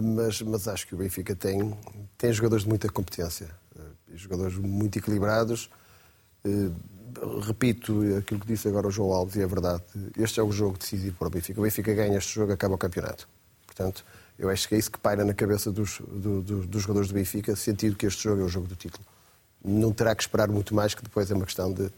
Mas, 0.01 0.41
mas 0.41 0.67
acho 0.67 0.87
que 0.87 0.95
o 0.95 0.97
Benfica 0.97 1.35
tem, 1.35 1.77
tem 2.17 2.31
jogadores 2.33 2.63
de 2.63 2.69
muita 2.69 2.89
competência. 2.89 3.49
Eh, 3.77 3.81
jogadores 4.15 4.57
muito 4.57 4.97
equilibrados. 4.97 5.69
Eh, 6.43 6.71
repito 7.41 8.01
aquilo 8.17 8.39
que 8.39 8.47
disse 8.47 8.67
agora 8.67 8.87
o 8.87 8.91
João 8.91 9.13
Alves, 9.13 9.35
e 9.35 9.41
é 9.41 9.47
verdade. 9.47 9.81
Este 10.17 10.39
é 10.39 10.43
o 10.43 10.51
jogo 10.51 10.77
decisivo 10.77 11.15
para 11.17 11.27
o 11.27 11.31
Benfica. 11.31 11.59
O 11.59 11.63
Benfica 11.63 11.93
ganha 11.93 12.17
este 12.17 12.33
jogo, 12.33 12.51
acaba 12.51 12.75
o 12.75 12.77
campeonato. 12.77 13.27
Portanto, 13.65 14.05
eu 14.37 14.49
acho 14.49 14.67
que 14.67 14.75
é 14.75 14.77
isso 14.77 14.91
que 14.91 14.99
paira 14.99 15.23
na 15.23 15.33
cabeça 15.33 15.71
dos, 15.71 15.99
do, 15.99 16.41
do, 16.41 16.67
dos 16.67 16.81
jogadores 16.81 17.07
do 17.07 17.13
Benfica, 17.13 17.55
sentido 17.55 17.95
que 17.95 18.05
este 18.05 18.23
jogo 18.23 18.41
é 18.41 18.45
o 18.45 18.49
jogo 18.49 18.67
do 18.67 18.75
título. 18.75 19.05
Não 19.63 19.91
terá 19.91 20.13
que 20.13 20.23
esperar 20.23 20.49
muito 20.49 20.75
mais, 20.75 20.93
que 20.93 21.01
depois 21.01 21.31
é 21.31 21.33
uma 21.33 21.45
questão 21.45 21.71
de, 21.71 21.89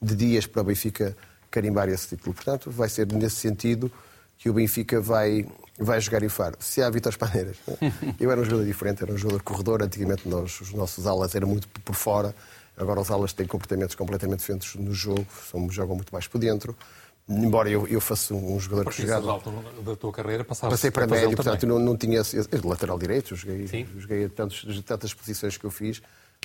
de 0.00 0.14
dias 0.14 0.46
para 0.46 0.60
o 0.62 0.64
Benfica 0.64 1.16
carimbar 1.50 1.88
esse 1.88 2.08
título. 2.08 2.34
Portanto, 2.34 2.70
vai 2.70 2.88
ser 2.88 3.10
nesse 3.12 3.36
sentido 3.36 3.90
que 4.38 4.48
o 4.48 4.52
Benfica 4.52 5.00
vai, 5.00 5.46
vai 5.80 6.00
jogar 6.00 6.22
em 6.22 6.28
Faro. 6.28 6.56
Se 6.60 6.82
há 6.82 6.90
Vitor 6.90 7.16
Paneiras, 7.16 7.56
eu 8.20 8.30
era 8.30 8.40
um 8.40 8.44
jogador 8.44 8.64
diferente, 8.64 9.02
era 9.02 9.12
um 9.12 9.18
jogador 9.18 9.42
corredor. 9.42 9.82
Antigamente 9.82 10.28
nós, 10.28 10.60
os 10.60 10.72
nossos 10.72 11.06
alas 11.06 11.34
eram 11.34 11.48
muito 11.48 11.68
por 11.68 11.94
fora, 11.94 12.34
agora 12.76 13.00
os 13.00 13.10
alas 13.10 13.32
têm 13.32 13.46
comportamentos 13.46 13.94
completamente 13.94 14.40
diferentes 14.40 14.74
no 14.74 14.92
jogo, 14.92 15.26
jogam 15.70 15.96
muito 15.96 16.12
mais 16.12 16.26
por 16.26 16.38
dentro 16.38 16.76
embora 17.30 17.70
eu, 17.70 17.86
eu 17.86 18.00
fosse 18.00 18.32
um 18.32 18.58
jogador 18.58 18.90
que 18.90 19.02
jogava. 19.02 19.40
da 19.84 19.96
tua 19.96 20.12
carreira 20.12 20.44
Passei 20.44 20.90
para 20.90 21.06
médio, 21.06 21.36
portanto 21.36 21.66
não, 21.66 21.78
não 21.78 21.96
tinha. 21.96 22.20
Eu, 22.32 22.68
lateral 22.68 22.98
direito, 22.98 23.36
joguei, 23.36 23.86
joguei 23.96 24.28
tantos, 24.28 24.82
tantas 24.82 25.14
posições 25.14 25.56
que 25.56 25.64
eu 25.64 25.70
fiz, 25.70 26.02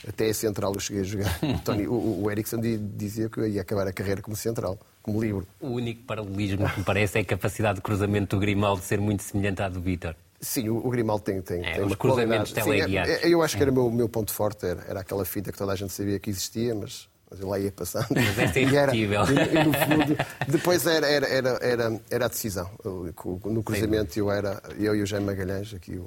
até 0.07 0.29
a 0.29 0.33
central 0.33 0.73
eu 0.73 0.79
cheguei 0.79 1.01
a 1.01 1.05
jogar. 1.05 1.39
Tony, 1.63 1.87
o, 1.87 2.23
o 2.23 2.31
Ericsson 2.31 2.59
dizia 2.59 3.29
que 3.29 3.39
eu 3.39 3.47
ia 3.47 3.61
acabar 3.61 3.87
a 3.87 3.93
carreira 3.93 4.21
como 4.21 4.35
central, 4.35 4.79
como 5.01 5.21
livre. 5.21 5.45
O 5.59 5.69
único 5.69 6.03
paralelismo 6.03 6.69
que 6.69 6.79
me 6.79 6.85
parece 6.85 7.17
é 7.17 7.21
a 7.21 7.25
capacidade 7.25 7.75
de 7.75 7.81
cruzamento 7.81 8.35
do 8.35 8.39
Grimaldo 8.39 8.81
ser 8.81 8.99
muito 8.99 9.23
semelhante 9.23 9.61
à 9.61 9.69
do 9.69 9.81
Vítor. 9.81 10.15
Sim, 10.39 10.69
o, 10.69 10.77
o 10.77 10.89
Grimaldo 10.89 11.23
tem, 11.23 11.41
tem, 11.41 11.65
é, 11.65 11.75
tem 11.75 11.83
uma 11.83 11.95
cruzamentos 11.95 12.51
teleguiados. 12.51 13.11
É, 13.11 13.25
é, 13.25 13.29
eu 13.29 13.41
acho 13.41 13.55
que 13.55 13.63
era 13.63 13.71
o 13.71 13.73
meu, 13.73 13.89
meu 13.89 14.09
ponto 14.09 14.31
forte, 14.31 14.65
era, 14.65 14.83
era 14.87 14.99
aquela 14.99 15.25
fita 15.25 15.51
que 15.51 15.57
toda 15.57 15.71
a 15.71 15.75
gente 15.75 15.93
sabia 15.93 16.19
que 16.19 16.29
existia, 16.29 16.75
mas 16.75 17.07
mas 17.29 17.39
eu 17.39 17.47
lá 17.47 17.59
ia 17.59 17.71
passando. 17.71 18.07
Mas 18.11 18.55
é 18.55 18.61
e 18.61 18.75
era, 18.75 18.95
e, 18.95 19.07
no 19.07 19.73
fundo, 19.73 20.17
depois 20.47 20.85
era, 20.85 21.07
era, 21.07 21.27
era, 21.27 21.49
era, 21.61 22.01
era 22.09 22.25
a 22.25 22.27
decisão. 22.27 22.69
No 22.83 23.63
cruzamento 23.63 24.17
eu 24.17 24.31
era, 24.31 24.61
eu 24.77 24.95
e 24.95 25.01
o 25.01 25.05
Jaime 25.05 25.25
Magalhães, 25.25 25.73
aqui, 25.73 25.99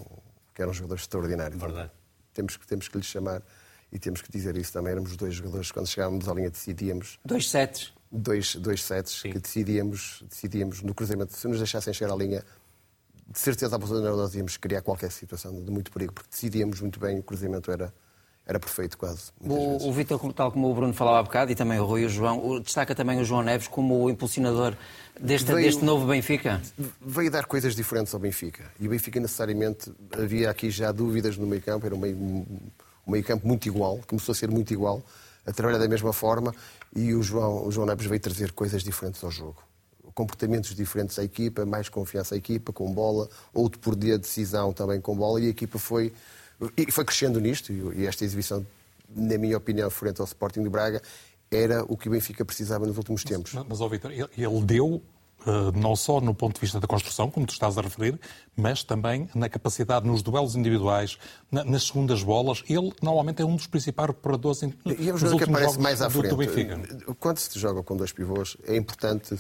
que 0.54 0.62
eram 0.62 0.72
jogadores 0.72 1.02
extraordinários. 1.02 1.60
Verdade. 1.60 1.90
Temos 2.32 2.56
temos 2.68 2.88
que 2.88 2.96
lhes 2.96 3.06
chamar 3.06 3.42
e 3.92 3.98
temos 3.98 4.22
que 4.22 4.30
dizer 4.30 4.56
isso 4.56 4.72
também. 4.72 4.92
Éramos 4.92 5.16
dois 5.16 5.34
jogadores, 5.34 5.70
quando 5.70 5.86
chegávamos 5.86 6.28
à 6.28 6.34
linha 6.34 6.50
decidíamos. 6.50 7.18
Dois 7.24 7.48
sets. 7.48 7.92
Dois, 8.10 8.56
dois 8.56 8.82
sets 8.82 9.20
Sim. 9.20 9.32
que 9.32 9.38
decidíamos, 9.38 10.24
decidíamos 10.28 10.82
no 10.82 10.94
cruzamento. 10.94 11.36
Se 11.36 11.46
nos 11.46 11.58
deixassem 11.58 11.92
chegar 11.92 12.12
à 12.12 12.16
linha, 12.16 12.42
de 13.30 13.38
certeza 13.38 13.76
absoluta 13.76 14.10
nós 14.10 14.34
íamos 14.34 14.56
criar 14.56 14.82
qualquer 14.82 15.12
situação 15.12 15.62
de 15.62 15.70
muito 15.70 15.90
perigo, 15.92 16.12
porque 16.14 16.30
decidíamos 16.30 16.80
muito 16.80 16.98
bem, 16.98 17.18
o 17.18 17.22
cruzamento 17.22 17.70
era 17.70 17.92
era 18.48 18.58
perfeito 18.58 18.96
quase. 18.96 19.30
O, 19.38 19.88
o 19.88 19.92
Vitor, 19.92 20.32
tal 20.32 20.50
como 20.50 20.70
o 20.70 20.74
Bruno 20.74 20.94
falava 20.94 21.18
há 21.18 21.22
bocado, 21.22 21.52
e 21.52 21.54
também 21.54 21.78
o 21.78 21.84
Rui 21.84 22.00
e 22.00 22.06
o 22.06 22.08
João, 22.08 22.58
destaca 22.62 22.94
também 22.94 23.20
o 23.20 23.24
João 23.24 23.42
Neves 23.42 23.68
como 23.68 24.02
o 24.02 24.08
impulsionador 24.08 24.74
deste, 25.20 25.52
veio, 25.52 25.66
deste 25.66 25.84
novo 25.84 26.06
Benfica? 26.06 26.62
Veio 26.98 27.30
dar 27.30 27.44
coisas 27.44 27.76
diferentes 27.76 28.14
ao 28.14 28.18
Benfica. 28.18 28.64
E 28.80 28.86
o 28.86 28.90
Benfica, 28.90 29.20
necessariamente, 29.20 29.92
havia 30.12 30.48
aqui 30.48 30.70
já 30.70 30.90
dúvidas 30.90 31.36
no 31.36 31.46
meio 31.46 31.60
campo, 31.60 31.84
era 31.84 31.94
um 31.94 31.98
meio, 31.98 32.46
um 33.08 33.12
meio 33.12 33.24
campo 33.24 33.48
muito 33.48 33.66
igual, 33.66 33.98
começou 34.06 34.32
a 34.32 34.36
ser 34.36 34.50
muito 34.50 34.72
igual, 34.72 35.02
a 35.46 35.52
trabalhar 35.52 35.78
da 35.78 35.88
mesma 35.88 36.12
forma, 36.12 36.54
e 36.94 37.14
o 37.14 37.22
João, 37.22 37.66
o 37.66 37.72
João 37.72 37.86
Neves 37.86 38.06
veio 38.06 38.20
trazer 38.20 38.52
coisas 38.52 38.82
diferentes 38.82 39.24
ao 39.24 39.30
jogo 39.30 39.68
comportamentos 40.18 40.74
diferentes 40.74 41.16
à 41.16 41.22
equipa, 41.22 41.64
mais 41.64 41.88
confiança 41.88 42.34
à 42.34 42.38
equipa, 42.38 42.72
com 42.72 42.92
bola, 42.92 43.28
outro 43.54 43.78
por 43.78 43.94
dia 43.94 44.14
de 44.14 44.22
decisão 44.22 44.72
também 44.72 45.00
com 45.00 45.14
bola, 45.14 45.40
e 45.40 45.46
a 45.46 45.48
equipa 45.48 45.78
foi 45.78 46.12
e 46.76 46.90
foi 46.90 47.04
crescendo 47.04 47.40
nisto, 47.40 47.72
e 47.72 48.04
esta 48.04 48.24
exibição, 48.24 48.66
na 49.14 49.38
minha 49.38 49.56
opinião, 49.56 49.88
frente 49.88 50.20
ao 50.20 50.26
Sporting 50.26 50.64
de 50.64 50.68
Braga, 50.68 51.00
era 51.48 51.84
o 51.84 51.96
que 51.96 52.08
o 52.08 52.10
Benfica 52.10 52.44
precisava 52.44 52.84
nos 52.84 52.96
últimos 52.96 53.22
tempos. 53.22 53.54
Mas, 53.54 53.64
mas 53.68 53.80
ó, 53.80 53.88
Vitor, 53.88 54.10
ele 54.10 54.62
deu 54.64 55.00
não 55.74 55.94
só 55.96 56.20
no 56.20 56.34
ponto 56.34 56.54
de 56.54 56.60
vista 56.60 56.80
da 56.80 56.86
construção, 56.86 57.30
como 57.30 57.46
tu 57.46 57.52
estás 57.52 57.78
a 57.78 57.80
referir, 57.80 58.18
mas 58.56 58.82
também 58.82 59.28
na 59.34 59.48
capacidade 59.48 60.06
nos 60.06 60.22
duelos 60.22 60.56
individuais, 60.56 61.18
na, 61.50 61.64
nas 61.64 61.84
segundas 61.84 62.22
bolas. 62.22 62.62
Ele 62.68 62.92
normalmente 63.02 63.40
é 63.40 63.44
um 63.44 63.56
dos 63.56 63.66
principais 63.66 64.10
operadores 64.10 64.62
em, 64.62 64.74
e 64.84 65.08
é 65.08 65.14
um 65.14 65.16
jogador 65.16 65.38
que 65.38 65.44
aparece 65.44 65.78
mais 65.78 66.02
à 66.02 66.10
frente. 66.10 66.28
Do, 66.28 66.36
Benfica. 66.36 66.80
Quando 67.18 67.38
se 67.38 67.58
joga 67.58 67.82
com 67.82 67.96
dois 67.96 68.12
pivôs, 68.12 68.56
é 68.66 68.76
importante 68.76 69.36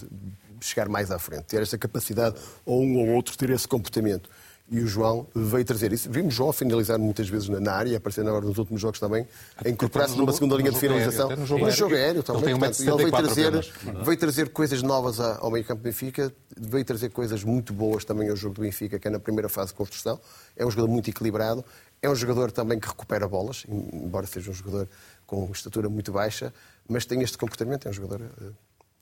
chegar 0.60 0.88
mais 0.88 1.10
à 1.10 1.18
frente, 1.18 1.44
ter 1.44 1.62
essa 1.62 1.78
capacidade, 1.78 2.36
ou 2.64 2.82
um 2.82 2.98
ou 2.98 3.14
outro 3.14 3.36
ter 3.36 3.50
esse 3.50 3.66
comportamento 3.66 4.28
e 4.70 4.80
o 4.80 4.86
João 4.86 5.26
veio 5.34 5.64
trazer 5.64 5.92
isso. 5.92 6.10
Vimos 6.10 6.34
João 6.34 6.52
finalizar 6.52 6.98
muitas 6.98 7.28
vezes 7.28 7.48
na 7.48 7.72
área, 7.72 7.96
aparecendo 7.96 8.28
agora 8.28 8.44
nos 8.44 8.58
últimos 8.58 8.80
jogos 8.80 9.00
também, 9.00 9.26
a 9.56 9.68
incorporar-se 9.68 10.16
numa 10.16 10.32
segunda 10.32 10.56
linha 10.56 10.70
de 10.70 10.78
finalização. 10.78 11.30
no 11.30 11.46
jogo, 11.46 11.64
no 11.64 11.70
jogo 11.70 11.94
aéreo 11.94 12.22
também. 12.22 12.50
Ele, 12.50 12.58
portanto, 12.58 12.80
ele 12.80 12.96
veio, 12.96 13.10
trazer, 13.10 13.72
veio 14.04 14.18
trazer 14.18 14.48
coisas 14.50 14.82
novas 14.82 15.18
ao 15.20 15.50
meio 15.50 15.64
campo 15.64 15.80
do 15.80 15.84
Benfica, 15.84 16.32
veio 16.56 16.84
trazer 16.84 17.10
coisas 17.10 17.42
muito 17.42 17.72
boas 17.72 18.04
também 18.04 18.28
ao 18.28 18.36
jogo 18.36 18.56
do 18.56 18.60
Benfica, 18.60 18.98
que 18.98 19.08
é 19.08 19.10
na 19.10 19.18
primeira 19.18 19.48
fase 19.48 19.68
de 19.68 19.74
construção. 19.74 20.20
É 20.54 20.66
um 20.66 20.70
jogador 20.70 20.88
muito 20.88 21.08
equilibrado, 21.08 21.64
é 22.02 22.10
um 22.10 22.14
jogador 22.14 22.52
também 22.52 22.78
que 22.78 22.88
recupera 22.88 23.26
bolas, 23.26 23.64
embora 23.68 24.26
seja 24.26 24.50
um 24.50 24.54
jogador 24.54 24.88
com 25.26 25.50
estatura 25.50 25.88
muito 25.88 26.12
baixa, 26.12 26.52
mas 26.86 27.06
tem 27.06 27.22
este 27.22 27.38
comportamento, 27.38 27.86
é 27.86 27.90
um 27.90 27.94
jogador 27.94 28.20
eh, 28.22 28.50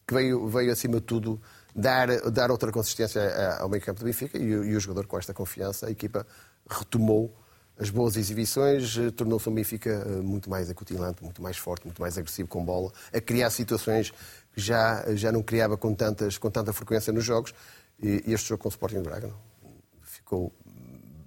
que 0.06 0.14
veio, 0.14 0.46
veio 0.48 0.72
acima 0.72 0.94
de 0.96 1.02
tudo 1.02 1.40
dar, 1.76 2.08
dar 2.30 2.50
outra 2.50 2.72
consistência 2.72 3.20
ao 3.58 3.68
meio 3.68 3.82
campo 3.82 4.00
do 4.00 4.06
Benfica 4.06 4.38
e, 4.38 4.42
e 4.42 4.76
o 4.76 4.80
jogador 4.80 5.06
com 5.06 5.18
esta 5.18 5.34
confiança, 5.34 5.86
a 5.86 5.90
equipa 5.90 6.26
retomou 6.68 7.32
as 7.78 7.90
boas 7.90 8.16
exibições, 8.16 8.96
eh, 8.96 9.10
tornou-se 9.10 9.48
um 9.48 9.54
Benfica 9.54 9.90
eh, 9.90 10.08
muito 10.22 10.48
mais 10.48 10.70
acutilante, 10.70 11.22
muito 11.22 11.42
mais 11.42 11.58
forte, 11.58 11.84
muito 11.84 12.00
mais 12.00 12.16
agressivo 12.16 12.48
com 12.48 12.64
bola, 12.64 12.90
a 13.12 13.20
criar 13.20 13.50
situações 13.50 14.10
que 14.52 14.60
já, 14.60 15.04
já 15.14 15.30
não 15.30 15.42
criava 15.42 15.76
com, 15.76 15.94
tantas, 15.94 16.38
com 16.38 16.50
tanta 16.50 16.72
frequência 16.72 17.12
nos 17.12 17.24
jogos. 17.24 17.52
E, 18.02 18.22
este 18.26 18.48
jogo 18.48 18.62
com 18.62 18.68
o 18.68 18.70
Sporting 18.70 19.02
Braga 19.02 19.30
ficou 20.02 20.52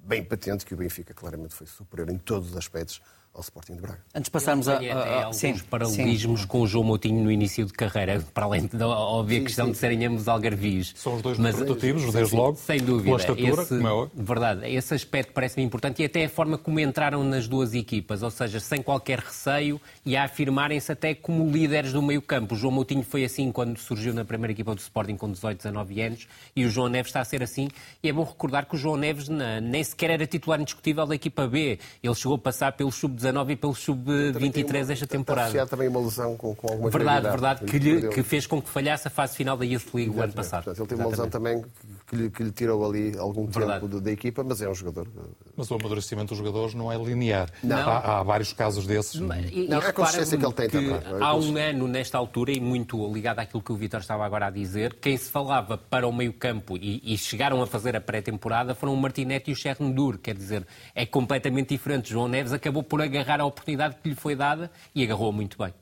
bem 0.04 0.24
patente 0.24 0.66
que 0.66 0.74
o 0.74 0.78
Benfica 0.78 1.14
claramente 1.14 1.54
foi 1.54 1.68
superior 1.68 2.10
em 2.10 2.18
todos 2.18 2.50
os 2.50 2.58
aspectos 2.58 3.00
ao 3.34 3.41
Sporting 3.41 3.75
de 3.75 3.82
Braga. 3.82 3.99
Antes 4.13 4.25
de 4.25 4.32
passarmos 4.32 4.67
a, 4.67 4.77
Tem 4.77 4.91
a, 4.91 4.97
a, 4.97 5.19
alguns 5.25 5.38
sim, 5.38 5.57
paralelismos 5.69 6.41
sim. 6.41 6.47
com 6.47 6.61
o 6.61 6.67
João 6.67 6.84
Moutinho 6.84 7.23
no 7.23 7.32
início 7.32 7.65
de 7.65 7.71
carreira, 7.73 8.19
para 8.34 8.45
além 8.45 8.67
da 8.67 8.88
óbvia 8.88 9.38
Sim, 9.39 9.43
questão 9.45 9.65
sim. 9.67 9.71
de 9.71 9.77
serem 9.77 10.05
ambos 10.05 10.27
algarvios. 10.27 10.93
São 10.95 11.15
os 11.15 11.21
dois 11.21 11.38
Mas- 11.38 11.55
prototivos, 11.55 12.11
desde 12.13 12.36
logo. 12.36 12.57
Sem 12.57 12.80
dúvida. 12.82 13.03
Pela 13.05 13.17
estatura, 13.17 13.61
esse, 13.63 13.75
como 13.75 13.88
é 13.88 13.91
óbvio. 13.91 14.23
Verdade. 14.25 14.67
Esse 14.75 14.93
aspecto 14.93 15.32
parece-me 15.34 15.63
importante 15.65 16.01
e 16.01 16.05
até 16.05 16.25
a 16.25 16.30
forma 16.30 16.57
como 16.57 16.80
entraram 16.80 17.23
nas 17.23 17.47
duas 17.47 17.73
equipas, 17.73 18.23
ou 18.23 18.32
seja, 18.32 18.59
sem 18.59 18.82
qualquer 18.82 19.19
receio 19.19 19.80
e 20.05 20.17
a 20.17 20.23
afirmarem-se 20.25 20.91
até 20.91 21.13
como 21.13 21.49
líderes 21.49 21.93
do 21.93 22.01
meio 22.01 22.21
campo. 22.21 22.55
O 22.55 22.57
João 22.57 22.73
Moutinho 22.73 23.03
foi 23.03 23.23
assim 23.23 23.51
quando 23.51 23.77
surgiu 23.77 24.13
na 24.13 24.25
primeira 24.25 24.51
equipa 24.51 24.73
do 24.75 24.80
Sporting 24.80 25.15
com 25.15 25.32
18, 25.32 25.57
19 25.57 26.01
anos 26.01 26.27
e 26.55 26.65
o 26.65 26.69
João 26.69 26.89
Neves 26.89 27.09
está 27.09 27.21
a 27.21 27.25
ser 27.25 27.41
assim. 27.43 27.69
E 28.03 28.09
é 28.09 28.13
bom 28.13 28.23
recordar 28.23 28.65
que 28.65 28.75
o 28.75 28.77
João 28.77 28.97
Neves 28.97 29.30
na- 29.30 29.61
nem 29.61 29.84
sequer 29.84 30.09
era 30.09 30.25
titular 30.27 30.59
indiscutível 30.59 31.05
da 31.05 31.15
equipa 31.15 31.47
B. 31.47 31.80
Ele 32.03 32.15
chegou 32.15 32.36
a 32.36 32.39
passar 32.39 32.71
pelo 32.73 32.91
sub-19 33.20 33.49
e 33.51 33.55
pelo 33.55 33.76
sub-23 33.76 34.76
esta 34.82 34.93
Está 34.93 35.07
temporada. 35.07 35.43
associado 35.47 35.70
também 35.70 35.88
uma 35.88 35.99
lesão 35.99 36.36
com, 36.38 36.55
com 36.55 36.67
alguma 36.72 36.89
Verdade, 36.89 37.28
verdade, 37.30 37.65
que, 37.65 37.78
lhe- 37.80 38.07
que 38.09 38.24
fez 38.24 38.47
com 38.47 38.61
que 38.61 38.70
falhasse 38.70 39.07
a 39.07 39.11
fase 39.11 39.36
final 39.36 39.57
da 39.57 39.65
Youth 39.65 39.93
League 39.93 40.09
o 40.11 40.22
ano 40.22 40.34
passado. 40.34 40.63
Portanto, 40.65 40.80
ele 40.82 40.88
teve 40.89 41.01
uma 41.01 41.09
lesão 41.09 41.30
também 41.30 41.63
que 42.10 42.16
lhe, 42.16 42.30
que 42.32 42.43
lhe 42.43 42.51
tirou 42.51 42.84
ali 42.89 43.16
algum 43.18 43.45
Verdade. 43.45 43.82
tempo 43.82 43.95
de- 43.95 44.01
da 44.01 44.12
equipa, 44.12 44.43
mas 44.43 44.62
é 44.62 44.68
um 44.70 44.74
jogador. 44.74 45.07
Mas 45.55 45.70
o 45.70 45.76
amadurecimento 45.76 46.30
dos 46.30 46.38
jogadores 46.39 46.74
não 46.74 46.91
é 46.91 46.97
linear. 46.97 47.49
Não. 47.64 47.78
Há, 47.78 48.20
há 48.20 48.24
vários 48.24 48.51
casos 48.51 48.86
desses. 48.88 49.16
E- 49.16 49.20
Não, 49.22 49.36
e 49.36 49.68
é 49.70 49.74
a 49.74 49.80
repara 49.80 49.93
consistência 49.93 50.38
que 50.38 50.45
ele 50.45 50.53
tem 50.53 50.70
também, 50.70 50.89
não 50.89 51.18
é? 51.20 51.24
Há 51.24 51.36
um 51.36 51.55
ano, 51.57 51.88
nesta 51.88 52.18
altura, 52.18 52.51
e 52.51 52.60
muito 52.60 53.12
ligado 53.14 53.39
àquilo 53.39 53.62
que 53.62 53.72
o 53.72 53.76
Vitor 53.76 53.99
estava 53.99 54.26
agora 54.26 54.47
a 54.47 54.49
dizer, 54.49 54.95
quem 54.95 55.16
se 55.18 55.30
falava 55.30 55.78
para 55.78 56.07
o 56.07 56.12
meio-campo 56.12 56.78
e, 56.78 57.01
e 57.03 57.18
chegaram 57.18 57.62
a 57.62 57.68
fazer 57.68 57.95
a 57.95 58.01
pré-temporada 58.01 58.74
foram 58.74 58.93
o 58.93 58.97
Martinete 58.97 59.51
e 59.51 59.53
o 59.53 59.55
Chernobyl. 59.55 60.18
Quer 60.18 60.36
dizer, 60.36 60.66
é 60.95 61.05
completamente 61.05 61.70
diferente. 61.70 62.10
João 62.10 62.28
Neves 62.28 62.51
acabou 62.53 62.82
por 62.82 63.01
agarrar 63.01 63.39
a 63.39 63.45
oportunidade 63.45 63.97
que 64.01 64.10
lhe 64.10 64.16
foi 64.16 64.36
dada 64.36 64.72
e 64.95 65.03
agarrou 65.03 65.32
muito 65.32 65.57
bem. 65.57 65.74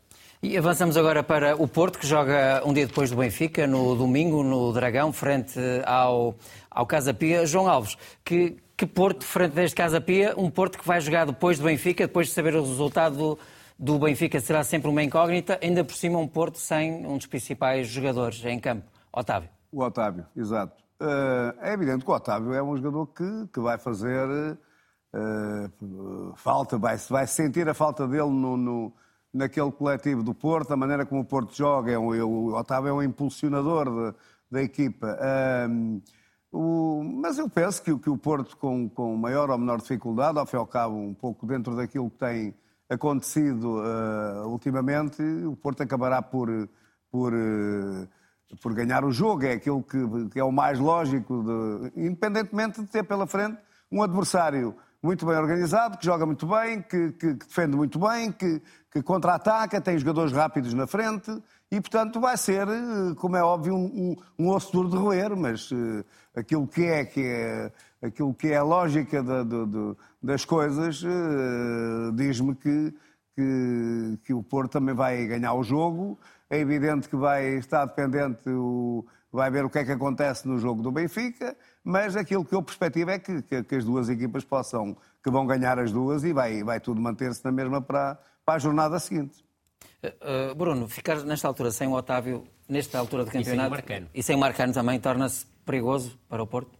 E 0.41 0.55
avançamos 0.55 0.95
agora 0.95 1.23
para 1.23 1.55
o 1.55 1.67
Porto, 1.67 1.97
que 1.97 2.05
joga 2.05 2.61
um 2.63 2.71
dia 2.71 2.85
depois 2.85 3.09
do 3.09 3.17
Benfica, 3.17 3.65
no 3.65 3.95
domingo, 3.95 4.43
no 4.43 4.71
Dragão, 4.71 5.11
frente 5.11 5.59
ao, 5.85 6.35
ao 6.69 6.85
Casa 6.85 7.13
Pia. 7.13 7.45
João 7.45 7.67
Alves, 7.67 7.97
que, 8.23 8.55
que 8.77 8.85
Porto, 8.85 9.25
frente 9.25 9.53
deste 9.53 9.75
Casa 9.75 9.99
Pia, 9.99 10.35
um 10.37 10.49
Porto 10.49 10.77
que 10.77 10.85
vai 10.87 11.01
jogar 11.01 11.25
depois 11.25 11.57
do 11.57 11.65
Benfica, 11.65 12.05
depois 12.05 12.27
de 12.27 12.33
saber 12.33 12.55
o 12.55 12.61
resultado 12.61 13.17
do, 13.17 13.39
do 13.79 13.99
Benfica, 13.99 14.39
será 14.39 14.63
sempre 14.63 14.89
uma 14.89 15.01
incógnita, 15.01 15.59
ainda 15.61 15.83
por 15.83 15.95
cima 15.95 16.19
um 16.19 16.27
Porto 16.27 16.59
sem 16.59 17.05
um 17.05 17.17
dos 17.17 17.25
principais 17.25 17.87
jogadores 17.87 18.43
em 18.45 18.59
campo. 18.59 18.83
Otávio. 19.11 19.49
O 19.71 19.81
Otávio, 19.83 20.25
exato. 20.35 20.83
Eh, 21.01 21.55
é 21.61 21.73
evidente 21.73 22.05
que 22.05 22.11
o 22.11 22.13
Otávio 22.13 22.53
é 22.53 22.61
um 22.61 22.77
jogador 22.77 23.07
que, 23.07 23.47
que 23.51 23.59
vai 23.59 23.79
fazer 23.79 24.55
eh, 25.15 25.69
falta, 26.35 26.77
vai, 26.77 26.95
vai 27.09 27.25
sentir 27.25 27.67
a 27.67 27.73
falta 27.73 28.07
dele 28.07 28.29
no, 28.29 28.55
no- 28.55 28.93
naquele 29.33 29.71
coletivo 29.71 30.23
do 30.23 30.33
Porto, 30.33 30.71
a 30.71 30.77
maneira 30.77 31.05
como 31.05 31.21
o 31.21 31.25
Porto 31.25 31.55
joga. 31.55 31.91
É 31.91 31.97
um, 31.99 32.07
o 32.25 32.53
Otávio 32.55 32.89
é 32.89 32.93
um 32.93 33.03
impulsionador 33.03 34.13
da 34.49 34.61
equipa. 34.63 35.17
Ahm, 35.21 35.99
o- 36.51 37.03
mas 37.03 37.37
eu 37.37 37.49
penso 37.49 37.81
que, 37.83 37.95
que 37.99 38.09
o 38.09 38.17
Porto, 38.17 38.55
com, 38.57 38.89
com 38.89 39.15
maior 39.17 39.49
ou 39.49 39.57
menor 39.57 39.79
dificuldade, 39.81 40.39
ao 40.39 40.45
fim 40.45 40.55
e 40.55 40.59
ao 40.59 40.65
cabo, 40.67 40.95
um 40.95 41.13
pouco 41.13 41.45
dentro 41.45 41.75
daquilo 41.75 42.09
que 42.09 42.17
tem 42.17 42.55
acontecido 42.89 43.81
eh, 43.83 44.45
ultimamente, 44.45 45.21
o 45.45 45.55
Porto 45.57 45.83
acabará 45.83 46.21
por, 46.21 46.47
por, 47.11 47.33
eh, 47.33 48.07
por 48.61 48.73
ganhar 48.73 49.03
o 49.03 49.11
jogo. 49.11 49.43
É 49.43 49.51
aquilo 49.53 49.83
que, 49.83 50.29
que 50.29 50.39
é 50.39 50.43
o 50.43 50.51
mais 50.53 50.79
lógico, 50.79 51.43
de- 51.43 51.91
independentemente 52.07 52.81
de 52.81 52.87
ter 52.87 53.03
pela 53.03 53.27
frente 53.27 53.57
um 53.91 54.01
adversário 54.01 54.73
muito 55.01 55.25
bem 55.25 55.35
organizado, 55.35 55.97
que 55.97 56.05
joga 56.05 56.25
muito 56.25 56.45
bem, 56.47 56.81
que, 56.81 57.11
que- 57.13 57.35
que 57.35 57.45
defende 57.45 57.75
muito 57.75 57.99
bem, 57.99 58.31
que, 58.31 58.61
que 58.91 59.01
contra-ataca, 59.01 59.79
tem 59.79 59.97
jogadores 59.97 60.31
rápidos 60.33 60.73
na 60.73 60.87
frente 60.87 61.31
e, 61.71 61.79
portanto, 61.79 62.19
vai 62.19 62.35
ser, 62.37 62.67
eh, 62.67 63.13
como 63.17 63.35
é 63.35 63.43
óbvio, 63.43 63.75
um, 63.75 64.15
um, 64.39 64.45
um 64.45 64.49
osso 64.49 64.71
duro 64.71 64.89
de 64.89 64.97
roer, 64.97 65.35
mas 65.35 65.69
eh, 65.71 66.03
aquilo 66.39 66.67
que 66.67 66.83
é, 66.85 67.05
que 67.05 67.21
é, 67.23 67.71
aquilo 68.01 68.33
que 68.33 68.47
é 68.47 68.57
a 68.57 68.63
lógica 68.63 69.21
da- 69.21 69.43
do- 69.43 69.65
do- 69.67 69.97
das 70.21 70.43
coisas 70.45 71.03
eh, 71.05 72.11
diz-me 72.15 72.55
que, 72.55 72.93
que, 73.35 74.19
que 74.25 74.33
o 74.33 74.41
Porto 74.41 74.71
também 74.73 74.95
vai 74.95 75.25
ganhar 75.27 75.53
o 75.53 75.63
jogo. 75.63 76.17
É 76.49 76.57
evidente 76.59 77.07
que 77.09 77.15
vai 77.15 77.45
estar 77.57 77.85
dependente, 77.85 78.49
o, 78.49 79.05
vai 79.37 79.49
ver 79.51 79.63
o 79.63 79.69
que 79.69 79.79
é 79.79 79.85
que 79.85 79.91
acontece 79.91 80.47
no 80.47 80.57
jogo 80.59 80.81
do 80.81 80.91
Benfica, 80.91 81.55
mas 81.83 82.15
aquilo 82.17 82.43
que 82.43 82.53
eu 82.55 82.61
perspectivo 82.61 83.09
é 83.11 83.19
que, 83.19 83.41
que- 83.43 83.63
que 83.63 83.75
as 83.75 83.85
duas 83.85 84.09
equipas 84.09 84.43
possam, 84.43 84.97
que 85.23 85.29
vão 85.31 85.45
ganhar 85.47 85.79
as 85.79 85.91
duas 85.91 86.23
e 86.23 86.33
vai, 86.33 86.63
vai 86.63 86.79
tudo 86.79 86.99
manter-se 86.99 87.43
na 87.45 87.51
mesma 87.51 87.81
para, 87.81 88.17
para 88.45 88.55
a 88.55 88.59
jornada 88.59 88.99
seguinte. 88.99 89.43
Uh, 90.03 90.51
uh, 90.51 90.55
Bruno, 90.55 90.87
ficar 90.87 91.17
nesta 91.23 91.47
altura 91.47 91.71
sem 91.71 91.87
o 91.87 91.93
Otávio, 91.93 92.43
nesta 92.67 92.99
altura 92.99 93.23
do 93.25 93.31
sem 93.31 93.41
o 93.41 93.43
campeonato, 93.43 93.69
Marcano. 93.71 94.07
e 94.13 94.21
sem 94.23 94.35
o 94.35 94.39
Marcano 94.39 94.73
também, 94.73 94.99
torna-se 94.99 95.45
perigoso 95.65 96.17
para 96.27 96.41
o 96.43 96.47
Porto? 96.47 96.71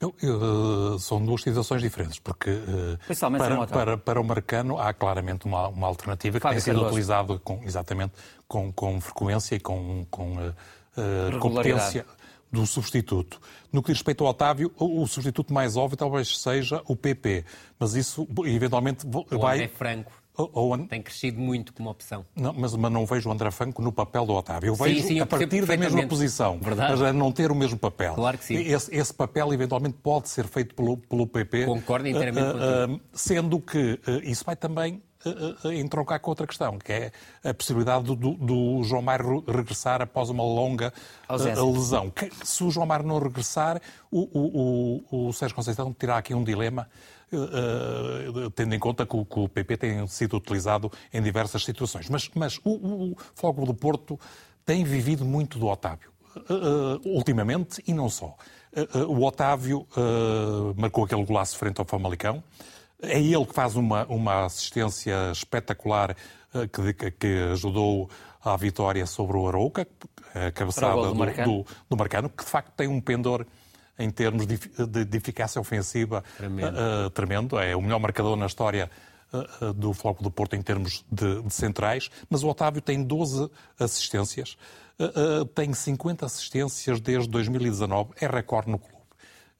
Eu- 0.00 0.14
eu, 0.22 0.96
são 1.00 1.24
duas 1.24 1.42
situações 1.42 1.82
diferentes, 1.82 2.20
porque 2.20 2.50
eh, 2.50 3.14
para, 3.36 3.66
para, 3.66 3.98
para 3.98 4.20
o 4.20 4.24
Marcano 4.24 4.78
há 4.78 4.94
claramente 4.94 5.44
uma, 5.44 5.66
uma 5.66 5.88
alternativa 5.88 6.38
que 6.38 6.42
Fábio 6.42 6.54
tem 6.58 6.62
sido 6.64 6.74
Cardoso. 6.74 6.90
utilizada 6.90 7.38
com, 7.40 7.64
exatamente 7.64 8.12
com, 8.46 8.72
com 8.72 9.00
frequência 9.00 9.56
e 9.56 9.60
com, 9.60 10.06
com 10.08 10.40
eh, 10.40 10.52
eh, 10.98 11.38
competência 11.38 12.04
do 12.50 12.66
substituto. 12.66 13.40
No 13.72 13.82
que 13.82 13.92
diz 13.92 13.98
respeito 13.98 14.24
ao 14.24 14.30
Otávio, 14.30 14.72
o, 14.78 15.02
o 15.02 15.06
substituto 15.06 15.52
mais 15.52 15.76
óbvio 15.76 15.96
talvez 15.96 16.38
seja 16.38 16.82
o 16.86 16.96
PP, 16.96 17.44
mas 17.78 17.94
isso 17.94 18.26
eventualmente 18.46 19.06
O 19.06 19.38
vai... 19.38 19.56
André 19.56 19.68
Franco 19.68 20.12
tem 20.88 21.02
crescido 21.02 21.40
muito 21.40 21.72
como 21.72 21.90
opção. 21.90 22.24
não, 22.36 22.52
mas, 22.52 22.72
mas 22.74 22.92
não 22.92 23.04
vejo 23.04 23.28
o 23.28 23.32
André 23.32 23.50
Franco 23.50 23.82
no 23.82 23.90
papel 23.90 24.24
do 24.24 24.32
Otávio. 24.34 24.68
Eu 24.68 24.76
Sim, 24.76 24.84
vejo 24.84 25.06
sim, 25.08 25.18
eu 25.18 25.24
a 25.24 25.26
partir 25.26 25.66
da 25.66 25.76
mesma 25.76 26.06
posição, 26.06 26.58
Verdade. 26.60 26.92
mas 26.92 27.02
a 27.02 27.12
não 27.12 27.32
ter 27.32 27.50
o 27.50 27.56
mesmo 27.56 27.76
papel. 27.76 28.14
Claro 28.14 28.38
que 28.38 28.44
sim. 28.44 28.54
Esse, 28.54 28.94
esse 28.94 29.12
papel, 29.12 29.52
eventualmente, 29.52 29.96
pode 30.00 30.28
ser 30.28 30.46
feito 30.46 30.76
pelo, 30.76 30.96
pelo 30.96 31.26
PP. 31.26 31.64
Concordo 31.64 32.06
inteiramente 32.06 32.52
contigo. 32.52 32.64
ah, 32.64 33.00
Sendo 33.12 33.60
que 33.60 33.98
ah, 34.06 34.20
isso 34.22 34.44
vai 34.44 34.54
também 34.54 35.02
entroncar 35.74 36.20
com 36.20 36.30
outra 36.30 36.46
questão, 36.46 36.78
que 36.78 36.92
é 36.92 37.12
a 37.44 37.52
possibilidade 37.52 38.04
do, 38.04 38.14
do- 38.14 38.34
João 38.84 39.02
Mário 39.02 39.42
regressar 39.46 40.00
após 40.00 40.30
uma 40.30 40.42
longa 40.44 40.92
Ausência. 41.26 41.62
lesão. 41.64 42.10
Que- 42.10 42.30
se 42.44 42.62
o 42.64 42.70
João 42.70 42.86
Mário 42.86 43.06
não 43.06 43.18
regressar, 43.18 43.80
o, 44.10 44.20
o, 45.10 45.28
o, 45.28 45.32
Sérgio 45.32 45.56
Conceição 45.56 45.92
terá 45.92 46.18
aqui 46.18 46.34
um 46.34 46.44
dilema 46.44 46.88
eh, 47.32 47.36
eh, 47.36 48.50
tendo 48.54 48.74
em 48.74 48.78
conta 48.78 49.04
que 49.04 49.16
o, 49.16 49.24
que 49.24 49.38
o 49.40 49.48
PP 49.48 49.76
tem 49.76 50.06
sido 50.06 50.36
utilizado 50.36 50.90
em 51.12 51.20
diversas 51.20 51.64
situações. 51.64 52.08
Mas, 52.08 52.30
mas 52.34 52.58
o, 52.64 52.70
o, 52.70 53.16
do 53.66 53.74
Porto 53.74 54.18
tem 54.64 54.84
vivido 54.84 55.24
muito 55.24 55.58
do 55.58 55.66
Otávio, 55.66 56.10
eh, 56.36 56.40
eh, 56.48 57.00
ultimamente, 57.08 57.82
e 57.86 57.92
não 57.92 58.08
só. 58.08 58.36
Eh, 58.72 58.86
eh, 58.94 58.98
o 58.98 59.22
Otávio 59.24 59.86
eh, 59.96 60.74
marcou 60.76 61.04
aquele 61.04 61.24
golaço 61.24 61.56
frente 61.58 61.80
ao 61.80 61.84
Famalicão. 61.84 62.42
É 63.00 63.20
ele 63.20 63.44
que 63.46 63.54
faz 63.54 63.76
uma, 63.76 64.04
uma 64.06 64.44
assistência 64.46 65.30
espetacular 65.32 66.16
eh, 66.54 66.66
que, 66.66 67.10
que- 67.12 67.50
ajudou 67.52 68.10
à 68.44 68.56
vitória 68.56 69.06
sobre 69.06 69.36
o 69.36 69.46
Arouca, 69.48 69.86
a 70.34 70.50
cabeçada 70.50 70.94
do 70.96 71.08
do, 71.08 71.14
Marcano. 71.14 71.52
do- 71.64 71.66
do 71.88 71.96
Marcano, 71.96 72.28
que 72.28 72.44
de 72.44 72.50
facto 72.50 72.72
tem 72.76 72.88
um 72.88 73.00
pendor 73.00 73.46
em 73.98 74.10
termos 74.10 74.46
de, 74.46 74.56
de- 74.58 75.04
de 75.04 75.16
eficácia 75.16 75.60
ofensiva 75.60 76.22
Tremendo. 76.36 76.76
eh, 76.76 77.06
eh, 77.06 77.10
tremendo. 77.10 77.58
É 77.58 77.74
o 77.76 77.82
melhor 77.82 77.98
marcador 78.00 78.36
na 78.36 78.46
história 78.46 78.90
eh, 79.32 79.72
do 79.74 79.92
Floco 79.92 80.22
do 80.22 80.30
Porto 80.30 80.54
em 80.56 80.62
termos 80.62 81.04
de, 81.10 81.42
de 81.42 81.52
centrais. 81.54 82.10
Mas 82.28 82.42
o 82.42 82.48
Otávio 82.48 82.80
tem 82.82 83.02
12 83.02 83.48
assistências, 83.78 84.56
eh, 84.98 85.44
tem 85.54 85.72
50 85.72 86.26
assistências 86.26 87.00
desde 87.00 87.28
2019, 87.28 88.10
é 88.20 88.26
recorde 88.26 88.70
no 88.70 88.78
clube. 88.78 88.97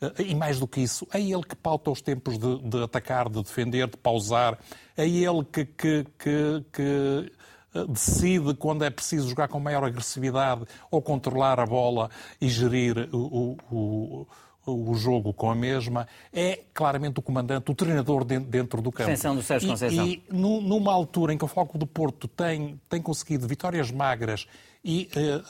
Eh, 0.00 0.12
E 0.30 0.34
mais 0.34 0.58
do 0.60 0.66
que 0.68 0.80
isso, 0.80 1.06
é 1.12 1.20
ele 1.20 1.42
que 1.42 1.56
pauta 1.56 1.90
os 1.90 2.00
tempos 2.00 2.38
de, 2.38 2.58
de 2.62 2.82
atacar, 2.82 3.28
de 3.28 3.42
defender, 3.42 3.88
de 3.88 3.96
pausar. 3.96 4.58
É 4.96 5.06
ele 5.08 5.44
que, 5.44 5.64
que- 5.64 6.04
que- 6.18 6.64
que, 6.72 7.32
eh, 7.74 7.84
decide 7.88 8.54
quando 8.54 8.84
é 8.84 8.90
preciso 8.90 9.28
jogar 9.28 9.48
com 9.48 9.58
maior 9.60 9.84
agressividade 9.84 10.64
ou 10.90 11.02
controlar 11.02 11.58
a 11.60 11.66
bola 11.66 12.10
e 12.40 12.48
gerir 12.48 13.08
o, 13.12 13.56
o- 13.70 13.76
o- 13.76 14.26
o 14.70 14.94
jogo 14.94 15.32
com 15.32 15.50
a 15.50 15.54
mesma. 15.54 16.06
É 16.32 16.60
claramente 16.74 17.18
o 17.18 17.22
comandante, 17.22 17.70
o 17.70 17.74
treinador 17.74 18.24
den- 18.24 18.40
dentro 18.40 18.80
do 18.82 18.90
campo. 18.92 19.10
Extensão 19.10 19.34
do 19.34 19.42
Sérgio 19.42 19.66
E- 19.66 19.70
Conceição. 19.70 20.06
E, 20.06 20.22
nu- 20.30 20.60
numa 20.60 20.92
altura 20.92 21.32
em 21.32 21.38
que 21.38 21.44
o 21.44 21.48
Foco 21.48 21.76
do 21.78 21.86
Porto 21.86 22.28
tem, 22.28 22.80
tem 22.88 23.00
conseguido 23.02 23.46
vitórias 23.46 23.90
magras 23.90 24.46
e, 24.84 25.08
eh, 25.16 25.42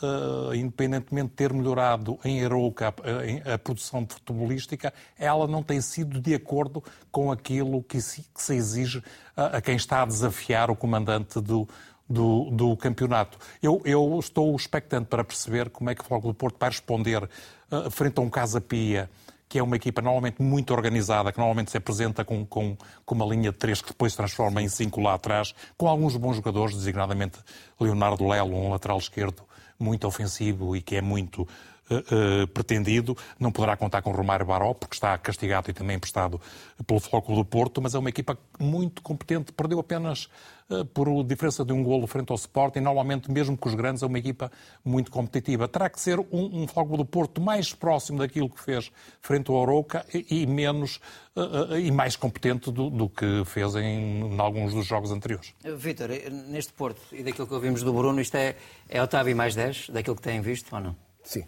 eh, 0.52 0.56
independentemente 0.56 1.28
de 1.28 1.34
ter 1.34 1.52
melhorado 1.52 2.18
em 2.24 2.42
Arouca 2.44 2.88
a, 2.88 3.54
a 3.54 3.58
produção 3.58 4.06
futebolística, 4.08 4.92
ela 5.18 5.46
não 5.46 5.62
tem 5.62 5.80
sido 5.80 6.20
de 6.20 6.34
acordo 6.34 6.82
com 7.10 7.30
aquilo 7.30 7.82
que 7.82 8.00
se, 8.00 8.22
que 8.34 8.42
se 8.42 8.54
exige 8.54 9.02
a, 9.36 9.58
a 9.58 9.60
quem 9.60 9.76
está 9.76 10.02
a 10.02 10.06
desafiar 10.06 10.70
o 10.70 10.76
comandante 10.76 11.40
do, 11.40 11.68
do, 12.08 12.50
do 12.50 12.76
campeonato. 12.76 13.38
Eu, 13.62 13.82
eu 13.84 14.18
estou 14.18 14.54
expectante 14.56 15.06
para 15.06 15.22
perceber 15.22 15.70
como 15.70 15.90
é 15.90 15.94
que 15.94 16.02
o 16.02 16.04
Foco 16.04 16.28
do 16.28 16.34
Porto 16.34 16.56
vai 16.58 16.70
responder 16.70 17.28
eh, 17.70 17.90
frente 17.90 18.18
a 18.18 18.22
um 18.22 18.30
Casa 18.30 18.60
Pia 18.60 19.08
que 19.48 19.58
é 19.58 19.62
uma 19.62 19.76
equipa 19.76 20.02
normalmente 20.02 20.42
muito 20.42 20.74
organizada, 20.74 21.32
que 21.32 21.38
normalmente 21.38 21.70
se 21.70 21.76
apresenta 21.78 22.24
com, 22.24 22.44
com, 22.44 22.76
com 23.04 23.14
uma 23.14 23.24
linha 23.24 23.50
de 23.50 23.56
três 23.56 23.80
que 23.80 23.88
depois 23.88 24.12
se 24.12 24.16
transforma 24.18 24.60
em 24.60 24.68
cinco 24.68 25.00
lá 25.00 25.14
atrás, 25.14 25.54
com 25.76 25.88
alguns 25.88 26.14
bons 26.16 26.36
jogadores, 26.36 26.76
designadamente 26.76 27.38
Leonardo 27.80 28.28
Lelo, 28.28 28.54
um 28.54 28.70
lateral 28.70 28.98
esquerdo 28.98 29.42
muito 29.78 30.06
ofensivo 30.06 30.76
e 30.76 30.82
que 30.82 30.96
é 30.96 31.00
muito 31.00 31.48
uh, 31.90 32.46
pretendido. 32.48 33.16
Não 33.38 33.50
poderá 33.50 33.76
contar 33.76 34.02
com 34.02 34.10
Romário 34.10 34.46
Baró, 34.46 34.74
porque 34.74 34.94
está 34.94 35.16
castigado 35.18 35.70
e 35.70 35.72
também 35.72 35.96
emprestado 35.96 36.40
pelo 36.86 37.00
Floco 37.00 37.34
do 37.34 37.44
Porto, 37.44 37.80
mas 37.80 37.94
é 37.94 37.98
uma 37.98 38.08
equipa 38.08 38.38
muito 38.58 39.02
competente. 39.02 39.52
Perdeu 39.52 39.78
apenas 39.78 40.28
uh, 40.70 40.84
por 40.86 41.24
diferença 41.24 41.64
de 41.64 41.72
um 41.72 41.82
golo 41.82 42.06
frente 42.06 42.30
ao 42.30 42.36
Sporting. 42.36 42.80
Normalmente, 42.80 43.30
mesmo 43.30 43.56
com 43.56 43.68
os 43.68 43.74
grandes, 43.74 44.02
é 44.02 44.06
uma 44.06 44.18
equipa 44.18 44.50
muito 44.84 45.10
competitiva. 45.10 45.68
Terá 45.68 45.88
que 45.88 46.00
ser 46.00 46.18
um, 46.18 46.62
um 46.62 46.68
Floco 46.68 46.96
do 46.96 47.04
Porto 47.04 47.40
mais 47.40 47.72
próximo 47.72 48.18
daquilo 48.18 48.48
que 48.48 48.60
fez 48.60 48.90
frente 49.20 49.50
ao 49.50 49.62
Arouca 49.62 50.04
e, 50.12 50.42
e 50.42 50.46
menos 50.46 51.00
uh, 51.36 51.76
e 51.76 51.90
mais 51.90 52.16
competente 52.16 52.70
do, 52.70 52.90
do 52.90 53.08
que 53.08 53.44
fez 53.46 53.74
em, 53.76 54.34
em, 54.34 54.40
alguns 54.40 54.74
dos 54.74 54.86
jogos 54.86 55.10
anteriores. 55.10 55.54
Vítor, 55.76 56.10
neste 56.48 56.72
Porto 56.72 57.00
e 57.12 57.22
daquilo 57.22 57.46
que 57.46 57.54
ouvimos 57.54 57.82
do 57.82 57.92
Bruno, 57.92 58.20
isto 58.20 58.36
é, 58.36 58.56
é 58.88 59.02
Otávio 59.02 59.36
mais 59.36 59.54
10, 59.54 59.90
daquilo 59.90 60.16
que 60.16 60.22
têm 60.22 60.40
visto 60.40 60.74
ou 60.74 60.80
não? 60.80 60.96
Sim, 61.22 61.44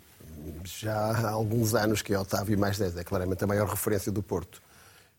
já 0.65 0.95
há 0.95 1.31
alguns 1.31 1.75
anos 1.75 2.03
que 2.03 2.13
é 2.13 2.19
Otávio 2.19 2.59
mais 2.59 2.79
10, 2.79 2.97
é 2.97 3.05
claramente 3.05 3.43
a 3.43 3.47
maior 3.47 3.69
referência 3.69 4.11
do 4.11 4.23
Porto. 4.23 4.63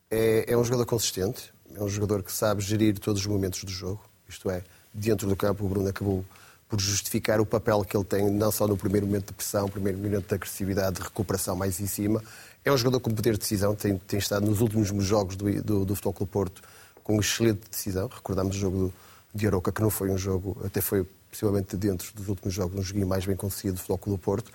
É, 0.10 0.46
é 0.48 0.58
um 0.58 0.64
jogador 0.64 0.86
consistente, 0.86 1.54
é 1.76 1.82
um 1.82 1.90
jogador 1.90 2.24
que 2.24 2.32
sabe 2.32 2.62
gerir 2.62 3.00
todos 3.00 3.22
os 3.22 3.28
momentos 3.28 3.64
do 3.64 3.72
jogo, 3.72 4.04
isto 4.28 4.50
é, 4.50 4.64
dentro 4.94 5.28
do 5.28 5.36
campo 5.36 5.66
o 5.66 5.70
Bruno 5.70 5.90
acabou 5.90 6.26
por 6.72 6.80
justificar 6.80 7.42
o 7.42 7.46
papel 7.46 7.84
que 7.84 7.98
ele 7.98 8.06
tem, 8.06 8.30
não 8.30 8.50
só 8.50 8.66
no 8.66 8.78
primeiro 8.78 9.06
momento 9.06 9.28
de 9.28 9.34
pressão, 9.34 9.68
primeiro 9.68 9.98
momento 9.98 10.28
de 10.30 10.34
agressividade, 10.34 10.96
de 10.96 11.02
recuperação 11.02 11.54
mais 11.54 11.82
em 11.82 11.86
cima. 11.86 12.24
É 12.64 12.72
um 12.72 12.78
jogador 12.78 13.02
com 13.02 13.12
poder 13.12 13.34
de 13.34 13.40
decisão, 13.40 13.76
tem, 13.76 13.98
tem 13.98 14.20
estado 14.20 14.46
nos 14.46 14.62
últimos 14.62 14.88
jogos 15.06 15.36
do, 15.36 15.62
do, 15.62 15.84
do 15.84 15.96
Futebol 15.96 16.14
Clube 16.14 16.32
Porto 16.32 16.62
com 17.04 17.20
excelente 17.20 17.70
decisão. 17.70 18.08
Recordamos 18.08 18.56
o 18.56 18.60
jogo 18.60 18.78
do, 18.78 18.94
de 19.36 19.48
Aroca, 19.48 19.70
que 19.70 19.82
não 19.82 19.90
foi 19.90 20.10
um 20.10 20.18
jogo, 20.18 20.62
até 20.64 20.80
foi 20.80 21.06
possivelmente 21.30 21.76
dentro 21.76 22.14
dos 22.14 22.30
últimos 22.30 22.54
jogos, 22.54 22.80
um 22.80 22.84
joguinho 22.84 23.08
mais 23.08 23.26
bem 23.26 23.36
conseguido 23.36 23.76
do 23.76 23.80
Futebol 23.80 23.98
Clube 23.98 24.24
Porto 24.24 24.52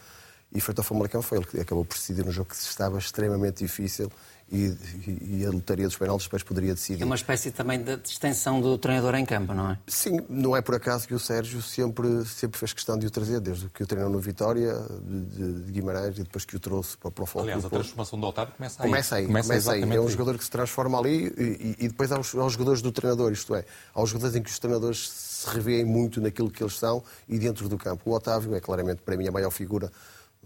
e 0.52 0.60
frente 0.60 0.78
ao 0.78 0.84
Famalicão 0.84 1.22
foi 1.22 1.38
ele 1.38 1.46
que 1.46 1.60
acabou 1.60 1.84
por 1.84 1.94
decidir 1.96 2.26
um 2.26 2.30
jogo 2.30 2.50
que 2.50 2.56
estava 2.56 2.98
extremamente 2.98 3.64
difícil 3.64 4.10
e, 4.50 4.66
e, 5.06 5.40
e 5.40 5.46
a 5.46 5.50
lotaria 5.50 5.86
dos 5.86 5.96
penaltis 5.96 6.26
depois 6.26 6.42
poderia 6.44 6.72
decidir. 6.72 7.02
É 7.02 7.04
uma 7.04 7.16
espécie 7.16 7.50
também 7.50 7.82
de 7.82 7.98
extensão 8.04 8.60
do 8.60 8.78
treinador 8.78 9.16
em 9.16 9.24
campo, 9.24 9.52
não 9.52 9.72
é? 9.72 9.78
Sim, 9.88 10.20
não 10.28 10.56
é 10.56 10.60
por 10.60 10.76
acaso 10.76 11.06
que 11.08 11.14
o 11.14 11.18
Sérgio 11.18 11.60
sempre, 11.60 12.24
sempre 12.24 12.56
fez 12.56 12.72
questão 12.72 12.96
de 12.96 13.06
o 13.06 13.10
trazer, 13.10 13.40
desde 13.40 13.68
que 13.68 13.82
o 13.82 13.86
treinou 13.86 14.08
no 14.08 14.20
Vitória, 14.20 14.72
de, 15.02 15.64
de 15.64 15.72
Guimarães, 15.72 16.16
e 16.18 16.22
depois 16.22 16.44
que 16.44 16.54
o 16.54 16.60
trouxe 16.60 16.96
para, 16.96 17.10
para 17.10 17.24
o 17.24 17.26
Foco. 17.26 17.44
Aliás, 17.44 17.64
a 17.64 17.68
transformação 17.68 18.20
do 18.20 18.26
Otávio 18.28 18.54
começa 18.54 18.82
aí. 18.82 18.88
Começa 18.88 19.16
aí, 19.16 19.26
começa, 19.26 19.48
começa 19.48 19.72
aí. 19.72 19.82
É 19.82 20.00
um 20.00 20.08
jogador 20.08 20.38
que 20.38 20.44
se 20.44 20.50
transforma 20.50 20.96
ali 20.98 21.26
e, 21.36 21.76
e 21.80 21.88
depois 21.88 22.12
aos, 22.12 22.32
aos 22.36 22.52
jogadores 22.52 22.80
do 22.80 22.92
treinador, 22.92 23.32
isto 23.32 23.52
é, 23.52 23.64
aos 23.92 24.10
jogadores 24.10 24.36
em 24.36 24.42
que 24.42 24.50
os 24.50 24.58
treinadores 24.60 25.10
se 25.10 25.50
revêem 25.50 25.84
muito 25.84 26.20
naquilo 26.20 26.50
que 26.50 26.62
eles 26.62 26.78
são 26.78 27.02
e 27.28 27.36
dentro 27.36 27.68
do 27.68 27.76
campo. 27.76 28.08
O 28.08 28.14
Otávio 28.14 28.54
é 28.54 28.60
claramente, 28.60 29.02
para 29.02 29.16
mim, 29.16 29.26
a 29.26 29.32
maior 29.32 29.50
figura 29.50 29.90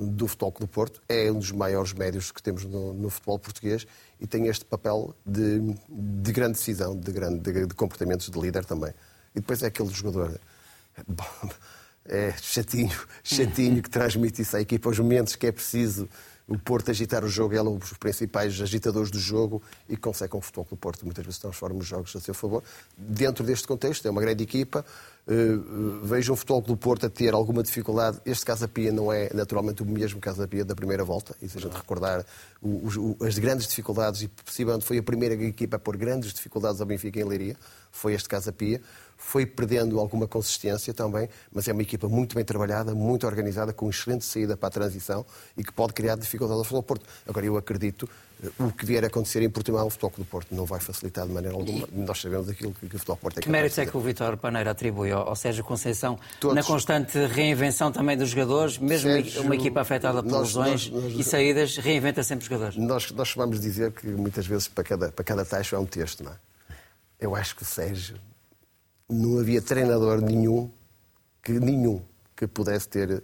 do 0.01 0.27
Futebol 0.27 0.55
do 0.59 0.67
Porto, 0.67 1.03
é 1.09 1.31
um 1.31 1.39
dos 1.39 1.53
maiores 1.53 1.93
médios 1.93 2.33
que 2.33 2.43
temos 2.43 2.65
no, 2.65 2.95
no 2.95 3.11
futebol 3.11 3.39
português 3.39 3.87
e 4.19 4.27
tem 4.27 4.47
este 4.47 4.65
papel 4.65 5.15
de, 5.25 5.61
de 5.89 6.33
grande 6.33 6.55
decisão, 6.55 6.97
de, 6.97 7.13
grande, 7.13 7.41
de, 7.41 7.67
de, 7.67 7.75
comportamentos 7.75 8.31
de 8.31 8.39
líder 8.39 8.65
também. 8.65 8.93
E 9.35 9.41
depois 9.41 9.63
é 9.63 9.67
aquele 9.67 9.91
jogador 9.91 10.41
é 12.07 12.33
chatinho, 12.41 12.97
chatinho 13.23 13.83
que 13.83 13.91
transmite 13.91 14.43
isso 14.43 14.57
à 14.57 14.61
equipa, 14.61 14.89
os 14.89 14.99
momentos 14.99 15.37
que 15.37 15.47
é 15.47 15.53
preciso 15.53 16.09
o 16.51 16.59
Porto 16.59 16.91
agitar 16.91 17.25
o 17.25 17.29
jogo, 17.29 17.55
é 17.55 17.63
um 17.63 17.79
dos 17.79 17.93
principais 17.93 18.61
agitadores 18.61 19.09
do 19.09 19.21
jogo 19.21 19.63
e 19.89 19.97
consegue 19.97 20.33
com 20.33 20.39
o 20.39 20.41
futebol 20.41 20.67
do 20.69 20.77
Porto 20.77 21.05
muitas 21.05 21.25
vezes 21.25 21.39
transforma 21.39 21.79
os 21.79 21.87
jogos 21.87 22.15
a 22.17 22.21
seu 22.21 22.35
favor. 22.35 22.65
Dentro 22.99 23.45
deste 23.45 23.69
contexto, 23.69 24.07
é 24.07 24.11
uma 24.11 24.21
grande 24.21 24.43
equipa, 24.43 24.85
Uh, 25.31 26.01
vejo 26.03 26.33
um 26.33 26.37
futebol 26.37 26.61
do 26.61 26.77
Porto 26.77 27.07
a 27.07 27.11
ter 27.11 27.35
alguma 27.35 27.63
dificuldade. 27.63 28.19
Este 28.25 28.45
Casa 28.45 28.67
Pia 28.67 28.91
não 28.91 29.13
é 29.13 29.31
naturalmente 29.33 29.81
o 29.81 29.87
mesmo 29.87 30.19
Casa 30.19 30.49
Pia 30.49 30.65
da 30.65 30.75
primeira 30.75 31.05
volta. 31.05 31.37
E 31.41 31.49
se 31.49 31.59
a 31.59 31.61
gente 31.61 31.77
recordar 31.77 32.25
o, 32.61 33.17
o, 33.21 33.25
as 33.25 33.39
grandes 33.39 33.69
dificuldades, 33.69 34.23
e 34.23 34.29
possivelmente 34.29 34.85
foi 34.85 34.99
a 34.99 35.03
primeira 35.03 35.35
equipa 35.35 35.77
a 35.77 35.79
pôr 35.79 35.97
grandes 35.97 36.33
dificuldades 36.33 36.81
ao 36.81 36.87
Benfica 36.87 37.21
em 37.21 37.25
Leiria, 37.25 37.57
foi 37.93 38.15
este 38.15 38.29
Casa 38.29 38.53
Pia. 38.53 38.81
Foi 39.23 39.45
perdendo 39.45 40.01
alguma 40.01 40.27
consistência 40.27 40.93
também, 40.95 41.29
mas 41.53 41.69
é 41.69 41.73
uma 41.73 41.83
equipa 41.83 42.09
muito 42.09 42.35
bem 42.35 42.45
trabalhada, 42.45 42.95
muito 42.95 43.27
organizada, 43.27 43.73
com 43.73 43.89
excelente 43.89 44.25
saída 44.25 44.57
para 44.57 44.69
a 44.69 44.71
transição 44.71 45.25
e 45.57 45.63
que 45.63 45.73
pode 45.73 45.93
criar 45.93 46.17
dificuldades 46.17 46.59
ao 46.59 46.65
futebol 46.65 46.83
do 46.83 46.87
Porto. 46.87 47.07
Agora, 47.29 47.47
eu 47.47 47.57
acredito 47.57 48.09
o 48.59 48.73
que 48.73 48.87
vier 48.87 49.05
a 49.05 49.09
acontecer 49.09 49.43
em 49.43 49.51
Portimão, 49.51 49.87
o 49.87 49.91
Futebol 49.91 50.13
do 50.17 50.25
Porto 50.25 50.55
não 50.55 50.65
vai 50.65 50.81
facilitar 50.81 51.27
de 51.27 51.33
maneira 51.33 51.55
alguma. 51.55 51.87
Nós 51.93 52.21
sabemos 52.21 52.49
aquilo 52.49 52.73
que, 52.73 52.87
o 52.87 52.99
Futebol 52.99 53.17
do 53.17 53.21
Porto 53.21 53.39
é 53.39 53.43
Que 53.43 53.49
méritos 53.51 53.79
é 53.79 53.87
que 53.87 53.97
o 53.97 54.01
Vitor 54.01 54.37
Paneira 54.37 54.71
atribui 54.71 55.11
ao, 55.11 55.37
Sérgio 55.37 55.63
Conceição 55.63 56.19
Todos... 56.41 56.57
na 56.57 56.63
constante 56.63 57.19
reinvenção 57.27 57.93
também 57.93 58.17
dos 58.17 58.31
jogadores, 58.31 58.79
mesmo 58.79 59.11
Sérgio... 59.11 59.43
uma 59.43 59.55
equipa 59.55 59.83
afetada 59.83 60.23
por 60.23 60.33
nós, 60.33 60.55
lesões 60.55 60.91
nós, 60.91 61.05
nós... 61.05 61.13
e 61.15 61.25
saídas, 61.25 61.77
reinventa 61.77 62.23
sempre 62.23 62.45
os 62.45 62.49
jogadores? 62.49 62.77
Nós, 62.77 63.11
nós 63.11 63.35
vamos 63.35 63.61
dizer 63.61 63.93
que 63.93 64.07
muitas 64.07 64.47
vezes 64.47 64.69
para 64.69 64.85
cada, 64.85 65.13
para 65.13 65.25
cada 65.25 65.45
taxa 65.45 65.77
é 65.77 65.79
um 65.79 65.87
texto, 65.87 66.25
não 66.25 66.33
é? 66.33 66.37
Eu 67.21 67.35
acho 67.37 67.55
que 67.55 67.63
o 67.63 67.67
Sérgio 67.67 68.17
não 69.11 69.39
havia 69.39 69.61
treinador 69.61 70.21
nenhum 70.21 70.71
que 71.43 71.53
nenhum 71.53 72.03
que 72.37 72.47
pudesse 72.47 72.89
ter 72.89 73.23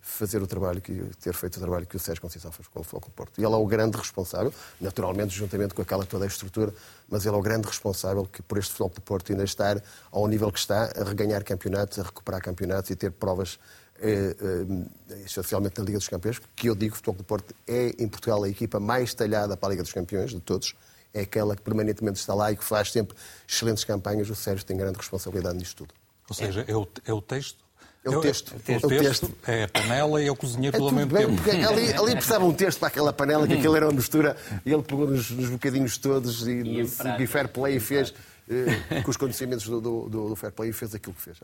fazer 0.00 0.42
o 0.42 0.46
trabalho 0.46 0.80
que 0.80 0.92
ter 1.20 1.34
feito 1.34 1.56
o 1.56 1.60
trabalho 1.60 1.86
que 1.86 1.96
o 1.96 1.98
Sérgio 1.98 2.22
Conceição 2.22 2.50
fez 2.50 2.66
com 2.68 2.80
o 2.80 2.82
Futebol 2.82 3.12
Porto. 3.14 3.38
E 3.38 3.44
ele 3.44 3.52
é 3.52 3.56
o 3.56 3.66
grande 3.66 3.96
responsável, 3.96 4.52
naturalmente 4.80 5.34
juntamente 5.34 5.74
com 5.74 5.82
aquela 5.82 6.04
toda 6.04 6.24
a 6.24 6.28
estrutura, 6.28 6.72
mas 7.08 7.26
ele 7.26 7.36
é 7.36 7.38
o 7.38 7.42
grande 7.42 7.66
responsável 7.66 8.24
que 8.24 8.40
por 8.42 8.58
este 8.58 8.72
Futebol 8.72 8.90
Porto 9.04 9.32
ainda 9.32 9.44
estar 9.44 9.82
ao 10.10 10.26
nível 10.26 10.50
que 10.50 10.58
está, 10.58 10.84
a 10.96 11.04
reganhar 11.04 11.44
campeonatos, 11.44 11.98
a 11.98 12.02
recuperar 12.02 12.40
campeonatos 12.40 12.90
e 12.90 12.96
ter 12.96 13.10
provas 13.12 13.58
eh, 14.00 14.36
eh, 14.40 15.16
especialmente 15.26 15.78
na 15.78 15.84
Liga 15.84 15.98
dos 15.98 16.08
Campeões, 16.08 16.40
que 16.54 16.68
eu 16.68 16.74
digo 16.74 16.92
que 16.92 17.00
o 17.00 17.04
Futebol 17.04 17.24
Porto 17.24 17.54
é 17.66 17.94
em 17.98 18.08
Portugal 18.08 18.42
a 18.44 18.48
equipa 18.48 18.80
mais 18.80 19.12
talhada 19.12 19.56
para 19.56 19.68
a 19.68 19.70
Liga 19.70 19.82
dos 19.82 19.92
Campeões 19.92 20.30
de 20.30 20.40
todos. 20.40 20.74
É 21.12 21.20
aquela 21.20 21.56
que 21.56 21.62
permanentemente 21.62 22.18
está 22.18 22.34
lá 22.34 22.52
e 22.52 22.56
que 22.56 22.64
faz 22.64 22.92
sempre 22.92 23.16
excelentes 23.46 23.84
campanhas. 23.84 24.28
O 24.28 24.34
Sérgio 24.34 24.64
tem 24.64 24.76
grande 24.76 24.98
responsabilidade 24.98 25.56
nisto 25.56 25.84
tudo. 25.84 25.94
Ou 26.28 26.34
seja, 26.34 26.64
é 26.68 26.76
o, 26.76 26.86
é 27.06 27.12
o 27.12 27.22
texto 27.22 27.68
é 28.04 28.16
o 28.16 28.20
texto. 28.20 28.54
É 28.66 28.76
o 28.76 28.88
texto, 28.88 29.32
é 29.46 29.64
a 29.64 29.68
panela 29.68 30.22
e 30.22 30.26
é 30.26 30.30
o 30.30 30.36
cozinheiro 30.36 30.76
é 30.76 30.78
tudo 30.78 30.88
ao 30.88 30.94
mesmo 30.94 31.12
bem, 31.12 31.36
tempo. 31.36 31.68
Ali, 31.68 31.92
ali 31.92 32.12
precisava 32.12 32.44
um 32.44 32.54
texto 32.54 32.78
para 32.78 32.88
aquela 32.88 33.12
panela, 33.12 33.46
que 33.46 33.54
aquilo 33.54 33.76
era 33.76 33.86
uma 33.86 33.92
mistura, 33.92 34.36
e 34.64 34.72
ele 34.72 34.82
pegou 34.82 35.06
nos, 35.06 35.30
nos 35.30 35.50
bocadinhos 35.50 35.98
todos 35.98 36.46
e, 36.46 36.52
e, 36.52 36.82
no, 36.82 37.22
e 37.22 37.26
fair 37.26 37.48
play 37.48 37.76
e 37.76 37.80
fez, 37.80 38.14
eh, 38.48 39.02
com 39.02 39.10
os 39.10 39.16
conhecimentos 39.16 39.66
do, 39.66 39.80
do, 39.80 40.08
do, 40.08 40.36
fair 40.36 40.52
play, 40.52 40.70
e 40.70 40.72
fez 40.72 40.94
aquilo 40.94 41.14
que 41.14 41.20
fez. 41.20 41.38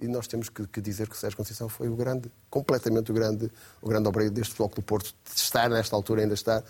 E 0.00 0.06
nós 0.06 0.26
temos 0.26 0.48
que, 0.48 0.66
que, 0.66 0.80
dizer 0.80 1.08
que 1.08 1.14
o 1.14 1.18
Sérgio 1.18 1.36
Conceição 1.36 1.68
foi 1.68 1.88
o 1.88 1.96
grande, 1.96 2.30
completamente 2.48 3.10
o 3.10 3.14
grande, 3.14 3.50
o 3.80 3.88
grande 3.88 4.08
obreiro 4.08 4.32
deste 4.32 4.50
Futebol 4.50 4.72
do 4.76 4.82
Porto, 4.82 5.14
de 5.34 5.40
estar 5.40 5.68
nesta 5.68 5.96
altura, 5.96 6.22
ainda 6.22 6.34
estar 6.34 6.62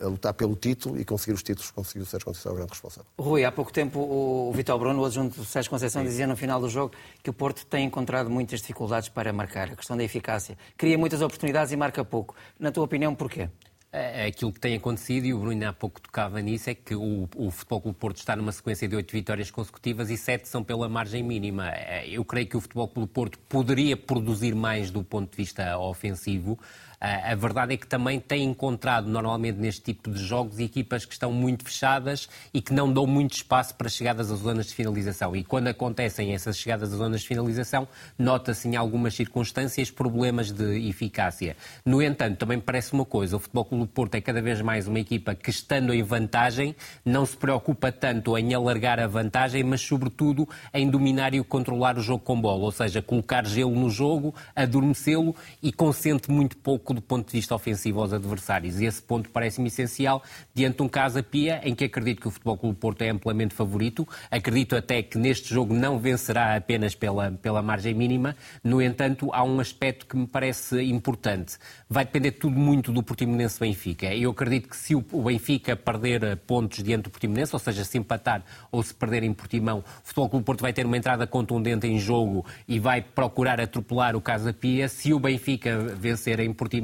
a 0.00 0.06
lutar 0.06 0.34
pelo 0.34 0.56
título 0.56 0.98
e 0.98 1.04
conseguir 1.04 1.32
os 1.32 1.42
títulos, 1.42 1.70
conseguiu 1.70 2.02
o 2.02 2.06
Sérgio 2.06 2.26
Conceição 2.26 2.50
é 2.50 2.54
o 2.54 2.56
grande 2.56 2.72
responsável. 2.72 3.10
Rui, 3.18 3.44
há 3.44 3.52
pouco 3.52 3.72
tempo 3.72 4.00
o 4.00 4.52
Vitor 4.52 4.78
Bruno, 4.78 5.00
o 5.02 5.04
adjunto 5.04 5.36
do 5.36 5.44
Sérgio 5.44 5.70
Conceição, 5.70 6.02
Sim. 6.02 6.08
dizia 6.08 6.26
no 6.26 6.36
final 6.36 6.60
do 6.60 6.68
jogo 6.68 6.94
que 7.22 7.30
o 7.30 7.32
Porto 7.32 7.64
tem 7.66 7.86
encontrado 7.86 8.28
muitas 8.28 8.60
dificuldades 8.60 9.08
para 9.08 9.32
marcar, 9.32 9.70
a 9.72 9.76
questão 9.76 9.96
da 9.96 10.04
eficácia. 10.04 10.56
Cria 10.76 10.98
muitas 10.98 11.22
oportunidades 11.22 11.72
e 11.72 11.76
marca 11.76 12.04
pouco. 12.04 12.34
Na 12.58 12.72
tua 12.72 12.84
opinião, 12.84 13.14
porquê? 13.14 13.48
É, 13.92 14.24
é 14.24 14.26
aquilo 14.26 14.50
que 14.50 14.58
tem 14.58 14.74
acontecido, 14.74 15.26
e 15.26 15.34
o 15.34 15.38
Bruno 15.38 15.68
há 15.68 15.72
pouco 15.72 16.00
tocava 16.00 16.40
nisso, 16.40 16.70
é 16.70 16.74
que 16.74 16.94
o, 16.94 17.28
o 17.36 17.50
Futebol 17.50 17.82
Clube 17.82 17.98
Porto 17.98 18.16
está 18.16 18.34
numa 18.34 18.50
sequência 18.50 18.88
de 18.88 18.96
oito 18.96 19.12
vitórias 19.12 19.50
consecutivas 19.50 20.08
e 20.08 20.16
sete 20.16 20.48
são 20.48 20.64
pela 20.64 20.88
margem 20.88 21.22
mínima. 21.22 21.70
É, 21.70 22.08
eu 22.08 22.24
creio 22.24 22.46
que 22.46 22.56
o 22.56 22.60
Futebol 22.60 22.88
Clube 22.88 23.12
Porto 23.12 23.38
poderia 23.40 23.94
produzir 23.94 24.54
mais 24.54 24.90
do 24.90 25.04
ponto 25.04 25.30
de 25.30 25.36
vista 25.36 25.76
ofensivo, 25.78 26.58
a 27.02 27.34
verdade 27.34 27.74
é 27.74 27.76
que 27.76 27.86
também 27.86 28.20
tem 28.20 28.44
encontrado 28.44 29.08
normalmente 29.08 29.58
neste 29.58 29.80
tipo 29.80 30.08
de 30.08 30.24
jogos 30.24 30.60
equipas 30.60 31.04
que 31.04 31.12
estão 31.12 31.32
muito 31.32 31.64
fechadas 31.64 32.28
e 32.54 32.62
que 32.62 32.72
não 32.72 32.92
dão 32.92 33.08
muito 33.08 33.32
espaço 33.32 33.74
para 33.74 33.88
chegadas 33.88 34.30
às 34.30 34.38
zonas 34.38 34.66
de 34.66 34.74
finalização. 34.74 35.34
E 35.34 35.42
quando 35.42 35.66
acontecem 35.66 36.32
essas 36.32 36.56
chegadas 36.56 36.92
às 36.92 36.98
zonas 36.98 37.22
de 37.22 37.26
finalização, 37.26 37.88
nota-se 38.16 38.68
em 38.68 38.76
algumas 38.76 39.14
circunstâncias 39.14 39.90
problemas 39.90 40.52
de 40.52 40.88
eficácia. 40.88 41.56
No 41.84 42.00
entanto, 42.00 42.38
também 42.38 42.60
parece 42.60 42.92
uma 42.92 43.04
coisa, 43.04 43.36
o 43.36 43.40
Futebol 43.40 43.64
Clube 43.64 43.84
do 43.84 43.88
Porto 43.88 44.14
é 44.14 44.20
cada 44.20 44.40
vez 44.40 44.60
mais 44.60 44.86
uma 44.86 45.00
equipa 45.00 45.34
que, 45.34 45.50
estando 45.50 45.92
em 45.92 46.04
vantagem, 46.04 46.76
não 47.04 47.26
se 47.26 47.36
preocupa 47.36 47.90
tanto 47.90 48.38
em 48.38 48.54
alargar 48.54 49.00
a 49.00 49.08
vantagem, 49.08 49.64
mas 49.64 49.80
sobretudo 49.80 50.48
em 50.72 50.88
dominar 50.88 51.34
e 51.34 51.42
controlar 51.42 51.98
o 51.98 52.00
jogo 52.00 52.22
com 52.22 52.40
bola, 52.40 52.62
ou 52.62 52.70
seja, 52.70 53.02
colocar 53.02 53.44
gelo 53.44 53.74
no 53.74 53.90
jogo, 53.90 54.32
adormecê-lo 54.54 55.34
e 55.60 55.72
consente 55.72 56.30
muito 56.30 56.56
pouco 56.56 56.91
do 56.92 57.02
ponto 57.02 57.26
de 57.26 57.32
vista 57.32 57.54
ofensivo 57.54 58.00
aos 58.00 58.12
adversários. 58.12 58.80
E 58.80 58.84
esse 58.84 59.02
ponto 59.02 59.30
parece-me 59.30 59.68
essencial 59.68 60.22
diante 60.54 60.76
de 60.76 60.82
um 60.82 60.88
Casa 60.88 61.22
Pia 61.22 61.60
em 61.64 61.74
que 61.74 61.84
acredito 61.84 62.20
que 62.20 62.28
o 62.28 62.30
Futebol 62.30 62.56
Clube 62.56 62.78
Porto 62.78 63.02
é 63.02 63.10
amplamente 63.10 63.54
favorito. 63.54 64.06
Acredito 64.30 64.76
até 64.76 65.02
que 65.02 65.18
neste 65.18 65.52
jogo 65.52 65.74
não 65.74 65.98
vencerá 65.98 66.56
apenas 66.56 66.94
pela, 66.94 67.30
pela 67.32 67.62
margem 67.62 67.94
mínima. 67.94 68.36
No 68.62 68.80
entanto, 68.80 69.30
há 69.32 69.42
um 69.42 69.60
aspecto 69.60 70.06
que 70.06 70.16
me 70.16 70.26
parece 70.26 70.82
importante. 70.82 71.56
Vai 71.88 72.04
depender 72.04 72.32
tudo 72.32 72.58
muito 72.58 72.92
do 72.92 73.02
Portimonense 73.02 73.58
Benfica. 73.58 74.14
Eu 74.14 74.30
acredito 74.30 74.68
que 74.68 74.76
se 74.76 74.94
o 74.94 75.22
Benfica 75.22 75.76
perder 75.76 76.36
pontos 76.38 76.82
diante 76.82 77.04
do 77.04 77.10
Portimonense, 77.10 77.54
ou 77.54 77.58
seja, 77.58 77.84
se 77.84 77.98
empatar 77.98 78.44
ou 78.70 78.82
se 78.82 78.94
perder 78.94 79.22
em 79.22 79.32
Portimão, 79.32 79.78
o 79.78 79.84
Futebol 80.02 80.28
Clube 80.28 80.44
Porto 80.44 80.60
vai 80.60 80.72
ter 80.72 80.86
uma 80.86 80.96
entrada 80.96 81.26
contundente 81.26 81.86
em 81.86 81.98
jogo 81.98 82.44
e 82.66 82.78
vai 82.78 83.00
procurar 83.00 83.60
atropelar 83.60 84.16
o 84.16 84.20
Casa 84.20 84.52
Pia. 84.52 84.88
Se 84.88 85.12
o 85.12 85.20
Benfica 85.20 85.78
vencer 85.78 86.40
em 86.40 86.52
Portimão, 86.52 86.81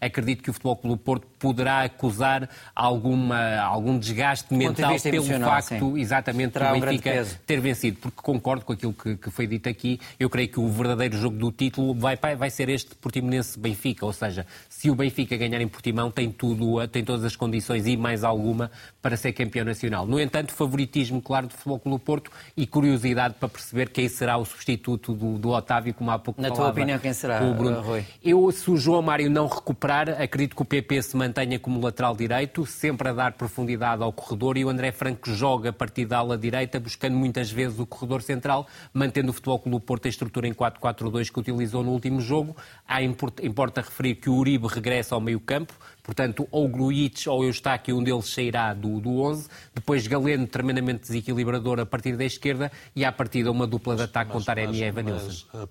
acredito 0.00 0.42
que 0.42 0.50
o 0.50 0.52
Futebol 0.52 0.76
Clube 0.76 1.02
Porto 1.02 1.26
poderá 1.38 1.82
acusar 1.82 2.48
alguma, 2.74 3.56
algum 3.60 3.98
desgaste 3.98 4.52
mental 4.52 4.98
pelo 5.00 5.24
facto, 5.40 5.94
sim. 5.94 6.00
exatamente, 6.00 6.52
Terá 6.52 6.72
do 6.72 6.80
Benfica 6.80 7.22
um 7.22 7.46
ter 7.46 7.60
vencido. 7.60 7.98
Porque 8.00 8.20
concordo 8.20 8.64
com 8.64 8.72
aquilo 8.72 8.92
que, 8.92 9.16
que, 9.16 9.30
foi 9.30 9.46
dito 9.46 9.68
aqui. 9.68 10.00
Eu 10.18 10.28
creio 10.28 10.48
que 10.48 10.60
o 10.60 10.68
verdadeiro 10.68 11.16
jogo 11.16 11.36
do 11.36 11.52
título 11.52 11.94
vai, 11.94 12.16
vai 12.16 12.50
ser 12.50 12.68
este 12.68 12.94
Portimonense-Benfica. 12.94 14.04
Ou 14.04 14.12
seja, 14.12 14.46
se 14.68 14.90
o 14.90 14.94
Benfica 14.94 15.36
ganhar 15.36 15.60
em 15.60 15.68
Portimão, 15.68 16.10
tem, 16.10 16.30
tudo, 16.30 16.86
tem 16.88 17.04
todas 17.04 17.24
as 17.24 17.36
condições 17.36 17.86
e 17.86 17.96
mais 17.96 18.24
alguma 18.24 18.70
para 19.00 19.16
ser 19.16 19.32
campeão 19.32 19.64
nacional. 19.64 20.06
No 20.06 20.20
entanto, 20.20 20.52
favoritismo, 20.52 21.22
claro, 21.22 21.46
do 21.46 21.54
Futebol 21.54 21.78
Clube 21.78 22.04
Porto 22.04 22.30
e 22.56 22.66
curiosidade 22.66 23.34
para 23.38 23.48
perceber 23.48 23.90
quem 23.90 24.08
será 24.08 24.36
o 24.36 24.44
substituto 24.44 25.14
do, 25.14 25.38
do 25.38 25.50
Otávio, 25.50 25.94
como 25.94 26.10
há 26.10 26.18
pouco 26.18 26.40
Na 26.40 26.48
falava, 26.48 26.64
tua 26.64 26.72
opinião, 26.72 26.98
quem 26.98 27.12
será, 27.12 27.42
o 27.42 27.54
Bruno. 27.54 27.80
Rui? 27.80 28.04
Eu, 28.22 28.50
se 28.50 28.70
o 28.70 28.76
João 28.76 29.02
Mário 29.02 29.30
não 29.30 29.37
recuperar, 29.46 30.20
acredito 30.20 30.56
que 30.56 30.62
o 30.62 30.64
PP 30.64 31.02
se 31.02 31.16
mantenha 31.16 31.58
como 31.58 31.80
lateral 31.80 32.16
direito, 32.16 32.66
sempre 32.66 33.08
a 33.08 33.12
dar 33.12 33.32
profundidade 33.32 34.02
ao 34.02 34.12
corredor 34.12 34.56
e 34.56 34.64
o 34.64 34.68
André 34.68 34.90
Franco 34.92 35.30
joga 35.30 35.70
a 35.70 35.72
partir 35.72 36.06
da 36.06 36.18
ala 36.18 36.36
direita, 36.36 36.80
buscando 36.80 37.16
muitas 37.16 37.50
vezes 37.50 37.78
o 37.78 37.86
corredor 37.86 38.22
central, 38.22 38.66
mantendo 38.92 39.30
o 39.30 39.32
Futebol 39.32 39.58
Clube 39.58 39.84
Porto 39.84 40.06
a 40.06 40.08
estrutura 40.08 40.48
em 40.48 40.54
4-4-2 40.54 41.30
que 41.30 41.40
utilizou 41.40 41.82
no 41.82 41.90
último 41.90 42.20
jogo. 42.20 42.56
Há, 42.86 43.02
importa 43.02 43.80
referir 43.80 44.16
que 44.16 44.28
o 44.28 44.34
Uribe 44.34 44.66
regressa 44.66 45.14
ao 45.14 45.20
meio 45.20 45.40
campo, 45.40 45.74
Portanto, 46.08 46.48
ou 46.50 46.66
Gruitch 46.66 47.26
ou 47.26 47.44
Eustáquio, 47.44 47.98
um 47.98 48.02
deles 48.02 48.32
sairá 48.32 48.72
do, 48.72 48.98
do 48.98 49.20
11. 49.20 49.46
Depois 49.74 50.06
Galeno, 50.06 50.46
tremendamente 50.46 51.02
desequilibrador 51.02 51.78
a 51.80 51.84
partir 51.84 52.16
da 52.16 52.24
esquerda. 52.24 52.72
E 52.96 53.04
à 53.04 53.12
partida 53.12 53.50
uma 53.50 53.66
dupla 53.66 53.94
de 53.94 54.04
ataque 54.04 54.32
com 54.32 54.40
Taremi 54.40 54.78
e 54.78 54.84
Evanilson. 54.84 55.44
Uh, 55.52 55.68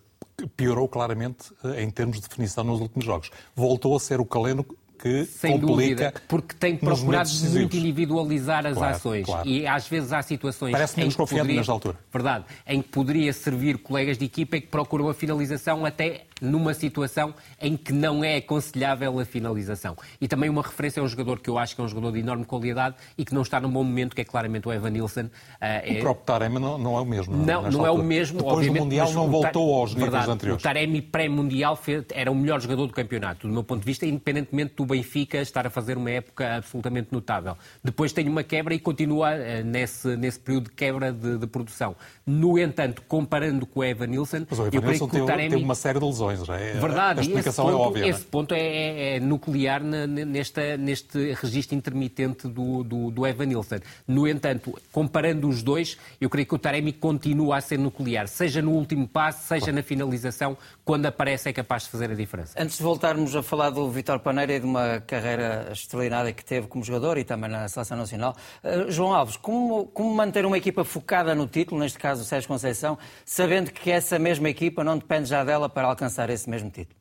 piorou 0.56 0.88
claramente 0.88 1.52
uh, 1.64 1.80
em 1.80 1.90
termos 1.90 2.20
de 2.20 2.28
definição 2.28 2.64
nos 2.64 2.80
últimos 2.80 3.06
jogos. 3.06 3.32
Voltou 3.56 3.96
a 3.96 4.00
ser 4.00 4.20
o 4.20 4.26
Caleno 4.26 4.66
que 4.98 5.26
Sem 5.26 5.60
dúvida, 5.60 6.14
porque 6.28 6.56
tem 6.56 6.76
procurado 6.76 7.30
muito 7.52 7.78
individualizar 7.78 8.66
as 8.66 8.78
claro, 8.78 8.96
ações 8.96 9.26
claro. 9.26 9.48
e 9.48 9.68
às 9.68 9.88
vezes 9.88 10.12
há 10.14 10.22
situações 10.22 10.72
Parece 10.72 10.98
menos 10.98 11.16
confiante 11.16 11.42
poderia, 11.42 11.58
nesta 11.58 11.72
altura. 11.72 11.98
Verdade, 12.12 12.46
em 12.68 12.82
que 12.82 12.90
poderia 12.90 13.34
servir 13.34 13.78
colegas 13.78 14.18
de 14.18 14.26
equipa 14.26 14.60
que 14.60 14.68
procuram 14.68 15.10
a 15.10 15.14
finalização 15.14 15.86
até 15.86 16.26
numa 16.42 16.74
situação 16.74 17.34
em 17.62 17.76
que 17.76 17.92
não 17.92 18.24
é 18.24 18.38
aconselhável 18.38 19.20
a 19.20 19.26
finalização. 19.26 19.96
E 20.20 20.28
também 20.28 20.50
uma 20.50 20.62
referência 20.62 21.02
a 21.02 21.06
um 21.06 21.08
jogador 21.08 21.40
que 21.40 21.50
eu 21.50 21.58
acho 21.58 21.76
que 21.76 21.82
é 21.82 21.84
um 21.84 21.88
jogador 21.88 22.12
de 22.12 22.20
enorme 22.20 22.46
qualidade 22.46 22.96
e 23.18 23.26
que 23.26 23.34
não 23.34 23.42
está 23.42 23.60
num 23.60 23.70
bom 23.70 23.84
momento, 23.84 24.16
que 24.16 24.22
é 24.22 24.26
claramente 24.26 24.68
o 24.68 24.74
Evan 24.74 24.92
Nilsson. 24.92 25.22
Uh, 25.22 25.30
é... 25.60 25.98
O 25.98 26.02
próprio 26.02 26.26
Taremi 26.26 26.60
não, 26.60 26.78
não, 26.78 26.98
é 26.98 27.02
o 27.02 27.06
mesmo. 27.06 27.36
Não, 27.36 27.64
não, 27.64 27.72
não 27.72 27.86
é 27.86 27.92
o 27.92 27.98
mesmo. 27.98 28.38
Depois 28.38 28.68
do 28.68 28.74
Mundial 28.74 29.12
não 29.14 29.30
voltou 29.30 29.74
aos 29.74 29.94
níveis 29.94 30.12
verdade, 30.12 30.32
anteriores. 30.32 30.64
O 30.64 30.64
Taremi 30.64 31.02
pré-Mundial 31.02 31.80
era 32.14 32.32
o 32.32 32.36
melhor 32.36 32.62
jogador 32.62 32.88
do 32.88 32.94
campeonato, 32.94 33.48
do 33.48 33.54
meu 33.54 33.64
ponto 33.64 33.82
de 33.82 33.86
vista, 33.86 34.06
independentemente 34.06 34.76
do 34.76 34.86
Benfica 34.88 35.38
estar 35.40 35.68
a 35.68 35.70
fazer 35.70 35.98
uma 35.98 36.10
época 36.10 36.58
absolutamente 36.58 37.10
notável. 37.12 37.58
Depois 37.84 38.12
tem 38.12 38.28
uma 38.28 38.44
quebra 38.44 38.74
e 38.74 38.80
continua 38.80 39.32
uh, 39.32 39.64
nesse, 39.64 40.16
nesse 40.16 40.40
período 40.40 40.66
de 40.66 40.76
quebra 40.76 41.12
de, 41.12 41.38
de, 41.38 41.48
produção. 41.48 41.96
No 42.26 42.58
entanto, 42.58 43.02
comparando 43.08 43.66
com 43.66 43.82
o 43.82 43.84
Evan 43.84 44.08
Nilsson, 44.08 44.46
Mas 44.50 44.60
o 44.60 44.68
Evan 44.68 44.88
Nilsson 44.88 45.08
teve, 45.08 45.26
Taremi... 45.26 45.50
teve 45.50 45.64
uma 45.64 45.76
série 45.76 46.00
de 46.00 46.06
lesões. 46.06 46.48
É? 46.50 46.74
Verdade. 46.74 47.20
A 47.20 47.24
explicação 47.24 47.66
esse 47.66 47.74
ponto, 47.74 47.84
é 47.84 47.88
óbvia. 47.88 48.08
Esse 48.08 48.26
ponto 48.26 48.54
é, 48.54 48.60
é, 48.60 49.16
é 49.16 49.20
nuclear 49.20 49.84
nesta, 49.84 50.78
neste 50.78 51.34
registro 51.34 51.76
intermitente 51.76 52.48
do, 52.48 52.84
do, 52.84 53.12
do 53.12 53.28
Evan 53.28 53.46
Nilsson. 53.46 53.80
No 54.08 54.28
entanto, 54.28 54.74
comparando 54.92 55.48
os 55.48 55.62
dois, 55.62 55.98
eu 56.20 56.30
creio 56.30 56.48
que 56.48 56.56
o 56.56 56.60
Taremi 56.60 56.94
continua 56.94 57.58
a 57.58 57.62
ser 57.62 57.78
nuclear, 57.78 58.28
seja 58.28 58.62
no 58.62 58.72
último 58.72 59.08
passo, 59.08 59.48
seja 59.48 59.72
na 59.72 59.84
finalização, 59.84 60.58
quando 60.84 61.06
aparece 61.06 61.50
é 61.50 61.54
capaz 61.54 61.84
de 61.84 61.90
fazer 61.90 62.12
a 62.12 62.16
diferença. 62.16 62.54
Antes 62.58 62.78
de 62.78 62.84
voltarmos 62.84 63.36
a 63.36 63.44
falar 63.44 63.70
do 63.70 63.90
Vitor 63.90 64.20
Paneira 64.20 64.54
e 64.54 64.60
de 64.60 64.66
uma 64.66 64.77
carreira 65.06 65.70
extraordinária 65.72 66.34
que 66.34 66.44
teve 66.44 66.68
como 66.68 66.84
jogador 66.84 67.18
e 67.18 67.24
também 67.24 67.50
na 67.50 67.68
Seleção 67.68 67.98
Nacional, 67.98 68.36
uh, 68.64 68.92
João 68.92 69.14
Alves, 69.14 69.38
como, 69.38 69.88
como 69.88 70.14
manter 70.14 70.46
uma 70.46 70.58
equipa 70.58 70.84
focada 70.84 71.34
no 71.36 71.48
título, 71.48 71.82
neste 71.82 72.00
caso 72.00 72.22
o 72.22 72.26
Sérgio 72.26 72.48
Conceição, 72.48 72.98
sabendo 73.26 73.72
que 73.72 73.92
essa 73.92 74.18
mesma 74.18 74.50
equipa 74.50 74.84
não 74.84 74.98
depende 74.98 75.30
já 75.30 75.44
dela 75.44 75.68
para 75.70 75.88
alcançar 75.88 76.30
esse 76.30 76.50
mesmo 76.50 76.70
título? 76.70 76.98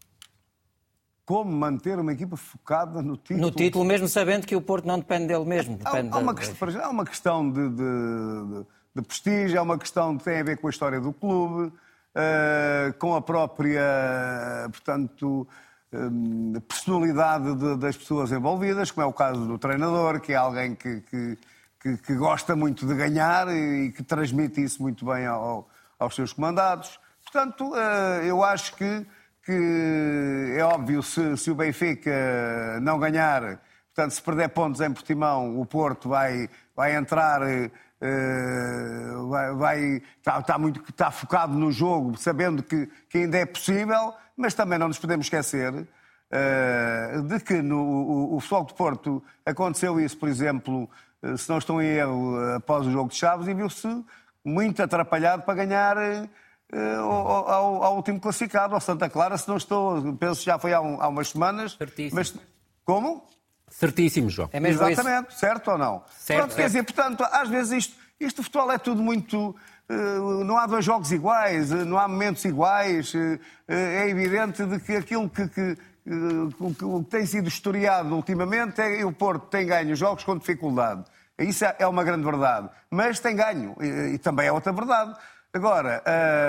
como 1.27 1.51
manter 1.51 1.99
uma 1.99 2.12
equipa 2.12 2.37
focada 2.37 3.03
no 3.03 3.16
título. 3.16 3.41
No 3.41 3.51
título, 3.51 3.85
mesmo 3.85 4.07
sabendo 4.07 4.47
que 4.47 4.55
o 4.55 4.62
Porto 4.62 4.87
não 4.87 5.01
depende 5.01 5.27
dele 5.27 5.45
mesmo. 5.45 5.77
Depende 5.77 6.09
há, 6.12 6.16
há, 6.16 6.20
uma, 6.20 6.35
questão, 6.35 6.81
há 6.81 6.89
uma 6.89 7.05
questão 7.05 7.51
de, 7.51 7.68
de, 7.68 8.64
de, 8.95 9.03
prestígio, 9.03 9.59
há 9.59 9.62
uma 9.62 9.77
questão 9.77 10.16
que 10.16 10.22
tem 10.22 10.39
a 10.39 10.45
ver 10.45 10.57
com 10.57 10.68
a 10.68 10.70
história 10.70 11.01
do 11.01 11.12
clube, 11.12 11.66
uh, 11.66 12.95
com 13.01 13.16
a 13.16 13.20
própria, 13.20 14.68
portanto, 14.70 15.49
personalidade 16.68 17.55
de, 17.55 17.76
das 17.76 17.97
pessoas 17.97 18.32
envolvidas, 18.32 18.91
como 18.91 19.05
é 19.05 19.09
o 19.09 19.12
caso 19.12 19.47
do 19.47 19.59
treinador, 19.59 20.20
que 20.20 20.32
é 20.32 20.37
alguém 20.37 20.74
que, 20.74 21.01
que, 21.03 21.39
que, 21.80 21.97
que 21.99 22.14
gosta 22.14 22.57
muito 22.57 22.87
de 22.87 22.95
ganhar 22.95 23.49
e 23.49 23.93
que 23.93 24.03
transmite 24.03 24.62
isso 24.62 24.82
muito 24.82 25.05
bem 25.07 25.26
ao, 25.26 25.68
aos 25.99 26.14
seus 26.14 26.32
comandados. 26.32 26.99
Portanto, 27.22 27.72
uh, 27.72 28.22
eu 28.24 28.43
acho 28.43 28.74
que 28.76 29.07
é 29.49 30.62
óbvio, 30.64 31.03
se, 31.03 31.37
se 31.37 31.51
o 31.51 31.55
Benfica 31.55 32.80
não 32.82 32.99
ganhar, 32.99 33.61
portanto, 33.95 34.11
se 34.11 34.20
perder 34.20 34.49
pontos 34.49 34.80
em 34.80 34.93
Portimão, 34.93 35.61
o 35.61 35.64
Porto 35.64 36.09
vai, 36.09 36.51
vai 36.74 36.97
entrar, 36.97 37.43
uh, 38.07 39.28
vai, 39.28 39.54
vai 39.54 40.02
está, 40.18 40.38
está, 40.38 40.59
muito, 40.59 40.82
está 40.88 41.11
focado 41.11 41.54
no 41.54 41.72
jogo, 41.72 42.16
sabendo 42.16 42.62
que, 42.62 42.88
que 43.09 43.18
ainda 43.18 43.38
é 43.38 43.46
possível, 43.46 44.14
mas 44.36 44.54
também 44.54 44.78
não 44.78 44.88
nos 44.88 44.98
podemos 44.98 45.26
esquecer 45.26 45.72
uh, 45.72 47.22
de 47.22 47.40
que 47.40 47.61
no 47.62 47.80
o, 47.80 48.36
o 48.36 48.40
Futebol 48.40 48.64
de 48.64 48.74
Porto 48.74 49.22
aconteceu 49.44 50.00
isso, 50.00 50.16
por 50.16 50.28
exemplo, 50.28 50.88
se 51.36 51.48
não 51.48 51.59
estão 51.59 51.82
em 51.82 51.86
erro, 51.86 52.38
após 52.54 52.86
o 52.86 52.90
jogo 52.90 53.11
de 53.11 53.16
Chaves, 53.16 53.48
e 53.48 53.54
viu-se 53.54 54.04
muito 54.44 54.80
atrapalhado 54.82 55.42
para 55.42 55.54
ganhar 55.54 55.96
eh, 56.72 56.94
ao, 56.96 57.48
ao, 57.48 57.82
ao, 57.82 57.96
último 57.96 58.20
classificado, 58.20 58.74
ao 58.74 58.80
Santa 58.80 59.09
Clara, 59.09 59.38
se 59.38 59.48
não 59.48 59.57
estou, 59.57 60.14
penso 60.16 60.40
que 60.40 60.46
já 60.46 60.59
foi 60.59 60.72
há, 60.72 60.80
um, 60.80 61.00
há 61.00 61.09
umas 61.09 61.28
semanas. 61.28 61.72
Certíssimo. 61.72 62.16
Mas, 62.16 62.34
como? 62.84 63.24
Certíssimo, 63.69 64.31
João. 64.31 64.49
É 64.53 64.61
mesmo 64.61 64.87
Exatamente, 64.87 65.31
isso. 65.31 65.39
certo 65.39 65.71
ou 65.73 65.79
não? 65.79 66.03
Certo, 66.11 66.39
Pronto, 66.39 66.51
certo. 66.51 66.57
quer 66.57 66.67
dizer, 66.67 66.83
portanto, 66.85 67.25
às 67.31 67.49
vezes 67.49 67.73
isto, 67.73 67.97
isto 68.19 68.43
futebol 68.43 68.71
é 68.73 68.79
tudo 68.79 69.03
muito. 69.03 69.55
Uh, 69.89 70.45
não 70.45 70.59
há 70.59 70.67
dois 70.67 70.85
jogos 70.85 71.12
iguais, 71.12 71.71
uh, 71.71 71.85
não 71.85 71.99
há 71.99 72.09
momentos 72.09 72.45
iguais. 72.45 73.12
Uh, 73.14 73.39
é 73.69 74.09
evidente 74.09 74.64
de 74.64 74.79
que 74.81 74.97
aquilo 74.97 75.29
que, 75.29 75.49
que, 75.49 75.77
que 75.77 77.05
tem 77.11 77.27
sido 77.27 77.49
historiado 77.49 78.14
ultimamente 78.14 78.81
é 78.81 78.97
que 78.97 79.05
o 79.05 79.12
Porto 79.12 79.47
tem 79.49 79.67
ganho 79.67 79.95
jogos 79.95 80.25
com 80.25 80.37
dificuldade. 80.37 81.05
Isso 81.39 81.64
é, 81.64 81.77
é 81.81 81.87
uma 81.87 82.03
grande 82.03 82.25
verdade. 82.25 82.71
Mas 82.91 83.21
tem 83.21 83.37
ganho. 83.37 83.77
E, 83.81 84.14
e 84.14 84.19
também 84.19 84.47
é 84.47 84.53
outra 84.53 84.73
verdade 84.73 85.14
Agora, 85.57 86.03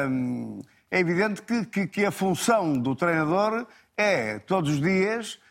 hum, 0.09 0.61
é 0.91 0.99
evidente 0.99 1.41
que, 1.41 1.65
que, 1.65 1.88
que, 1.88 2.05
a 2.05 2.11
função 2.11 2.78
do 2.78 2.93
treinador 2.93 3.65
é, 3.95 4.38
todos 4.39 4.72
os 4.72 4.82
dias, 4.82 5.39
eh, 5.39 5.46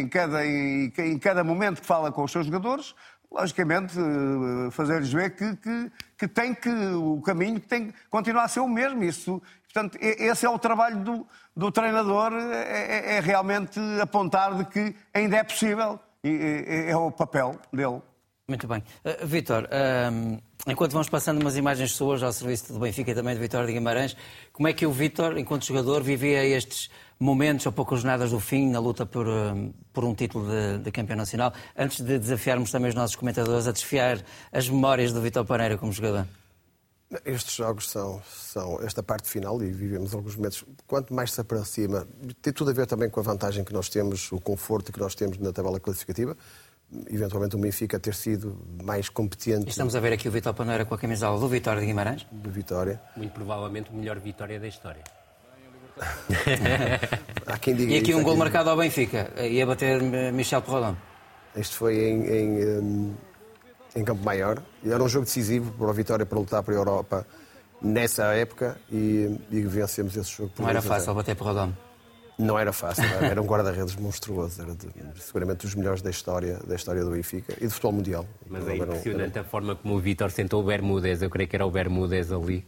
em 0.00 0.08
cada, 0.08 0.44
em, 0.44 0.92
em 0.98 1.18
cada 1.18 1.44
momento 1.44 1.80
que 1.80 1.86
fala 1.86 2.10
com 2.10 2.24
os 2.24 2.32
seus 2.32 2.46
jogadores, 2.46 2.94
logicamente, 3.30 3.94
eh, 3.98 4.70
fazer-lhes 4.70 5.12
ver 5.12 5.36
que, 5.36 5.56
que, 5.56 5.92
que, 6.18 6.28
tem 6.28 6.54
que 6.54 6.70
o 6.70 7.20
caminho 7.20 7.60
tem 7.60 7.90
que 7.90 7.94
continuar 8.10 8.44
a 8.44 8.48
ser 8.48 8.60
o 8.60 8.68
mesmo. 8.68 9.04
Isso, 9.04 9.42
portanto, 9.72 9.98
esse 10.00 10.46
é 10.46 10.48
o 10.48 10.58
trabalho 10.58 10.98
do, 10.98 11.26
do 11.56 11.70
treinador, 11.70 12.32
é, 12.32 13.14
é, 13.14 13.16
é 13.16 13.20
realmente 13.20 13.78
apontar 14.00 14.56
de 14.56 14.64
que 14.64 14.94
ainda 15.12 15.36
é 15.36 15.44
possível. 15.44 16.00
E, 16.24 16.64
é, 16.66 16.90
é 16.90 16.96
o 16.96 17.12
papel 17.12 17.56
dele. 17.72 18.02
Muito 18.48 18.66
bem. 18.66 18.82
Uh, 19.04 19.26
Vítor, 19.26 19.64
uh, 19.64 20.42
enquanto 20.66 20.92
vamos 20.92 21.08
passando 21.08 21.40
umas 21.40 21.56
imagens 21.56 21.92
suas 21.92 22.22
ao 22.22 22.32
serviço 22.32 22.72
do 22.72 22.80
Benfica 22.80 23.10
e 23.10 23.14
também 23.14 23.34
do 23.34 23.40
Vitória 23.40 23.66
de 23.66 23.74
Guimarães, 23.74 24.16
como 24.52 24.66
é 24.66 24.72
que 24.72 24.86
o 24.86 24.90
Vítor, 24.90 25.36
enquanto 25.36 25.66
jogador, 25.66 26.02
vivia 26.02 26.42
estes 26.44 26.90
momentos 27.18 27.66
ou 27.66 27.72
poucas 27.72 28.00
jornadas 28.00 28.30
do 28.30 28.38
fim 28.38 28.70
na 28.70 28.78
luta 28.78 29.04
por, 29.04 29.26
uh, 29.26 29.74
por 29.92 30.04
um 30.04 30.14
título 30.14 30.48
de, 30.48 30.78
de, 30.78 30.90
campeão 30.90 31.16
nacional, 31.16 31.52
antes 31.76 32.00
de 32.00 32.18
desafiarmos 32.18 32.70
também 32.70 32.88
os 32.88 32.94
nossos 32.94 33.16
comentadores 33.16 33.66
a 33.66 33.72
desfiar 33.72 34.22
as 34.52 34.68
memórias 34.68 35.12
do 35.12 35.20
Vítor 35.20 35.44
Paneira 35.44 35.76
como 35.76 35.92
jogador? 35.92 36.26
Estes 37.24 37.54
jogos 37.54 37.88
são, 37.88 38.20
são 38.28 38.82
esta 38.82 39.02
parte 39.02 39.28
final 39.30 39.62
e 39.62 39.72
vivemos 39.72 40.14
alguns 40.14 40.36
momentos. 40.36 40.62
Quanto 40.86 41.14
mais 41.14 41.32
se 41.32 41.40
aproxima, 41.40 42.06
tem 42.42 42.52
tudo 42.52 42.70
a 42.70 42.74
ver 42.74 42.86
também 42.86 43.08
com 43.08 43.18
a 43.18 43.22
vantagem 43.22 43.64
que 43.64 43.72
nós 43.72 43.88
temos, 43.88 44.30
o 44.30 44.38
conforto 44.38 44.92
que 44.92 45.00
nós 45.00 45.14
temos 45.14 45.38
na 45.38 45.50
tabela 45.50 45.80
classificativa. 45.80 46.36
Eventualmente 47.10 47.56
o 47.56 47.58
Benfica 47.58 47.98
ter 47.98 48.14
sido 48.14 48.58
mais 48.82 49.08
competente. 49.08 49.68
Estamos 49.68 49.96
a 49.96 50.00
ver 50.00 50.12
aqui 50.12 50.28
o 50.28 50.30
Vitor 50.30 50.52
Paneira 50.54 50.84
com 50.84 50.94
a 50.94 50.98
camisola 50.98 51.38
do 51.38 51.48
Vitória 51.48 51.80
de 51.80 51.86
Guimarães. 51.86 52.26
Do 52.30 52.50
Vitória. 52.50 53.00
Muito 53.16 53.32
provavelmente 53.32 53.90
a 53.90 53.94
melhor 53.94 54.18
vitória 54.18 54.60
da 54.60 54.68
história. 54.68 55.02
Há 57.46 57.58
quem 57.58 57.74
diga 57.74 57.92
E 57.92 57.98
aqui 57.98 58.10
isso, 58.10 58.18
um 58.20 58.22
gol 58.22 58.32
quem- 58.32 58.38
marcado 58.40 58.70
ao 58.70 58.76
Benfica. 58.76 59.30
Ia 59.42 59.66
bater 59.66 60.02
eh, 60.02 60.32
Michel 60.32 60.62
Perrodão. 60.62 60.96
Este 61.56 61.74
foi 61.76 61.96
em, 61.96 62.26
em, 62.26 63.16
em 63.96 64.04
Campo 64.04 64.22
Maior. 64.24 64.62
E 64.84 64.90
Era 64.92 65.02
um 65.02 65.08
jogo 65.08 65.24
decisivo 65.24 65.72
para 65.72 65.86
o 65.88 65.92
Vitória 65.92 66.24
para 66.26 66.38
lutar 66.38 66.62
para 66.62 66.74
a 66.74 66.76
Europa 66.76 67.26
nessa 67.80 68.24
época 68.34 68.76
e, 68.90 69.38
e 69.50 69.60
vencemos 69.62 70.16
esse 70.16 70.30
jogo. 70.30 70.52
Não 70.58 70.68
era 70.68 70.80
2 70.80 70.84
a 70.86 70.88
0. 70.88 71.00
fácil 71.00 71.14
bater 71.14 71.34
Perrodão. 71.36 71.76
Não 72.38 72.56
era 72.56 72.72
fácil, 72.72 73.02
era- 73.04 73.26
era 73.26 73.42
um 73.42 73.46
guarda-redes 73.46 73.96
monstruoso, 73.96 74.62
era 74.62 74.72
de- 74.72 74.86
seguramente 75.20 75.66
dos 75.66 75.74
melhores 75.74 76.00
da 76.02 76.10
história, 76.10 76.60
da 76.64 76.76
história 76.76 77.02
do 77.02 77.10
Benfica 77.10 77.52
e 77.60 77.64
do 77.66 77.70
futebol 77.72 77.92
mundial. 77.94 78.24
Mas 78.48 78.62
é 78.68 78.74
Era 78.76 78.80
um- 78.82 78.84
impressionante 78.84 79.38
a 79.40 79.42
forma 79.44 79.74
como 79.74 79.94
o 79.96 79.98
Vítor 79.98 80.30
sentou 80.30 80.62
o 80.62 80.64
Bermúdez. 80.64 81.20
Eu 81.20 81.30
creio 81.30 81.48
que 81.48 81.56
era 81.56 81.66
o 81.66 81.70
Bermúdez 81.70 82.30
ali. 82.30 82.64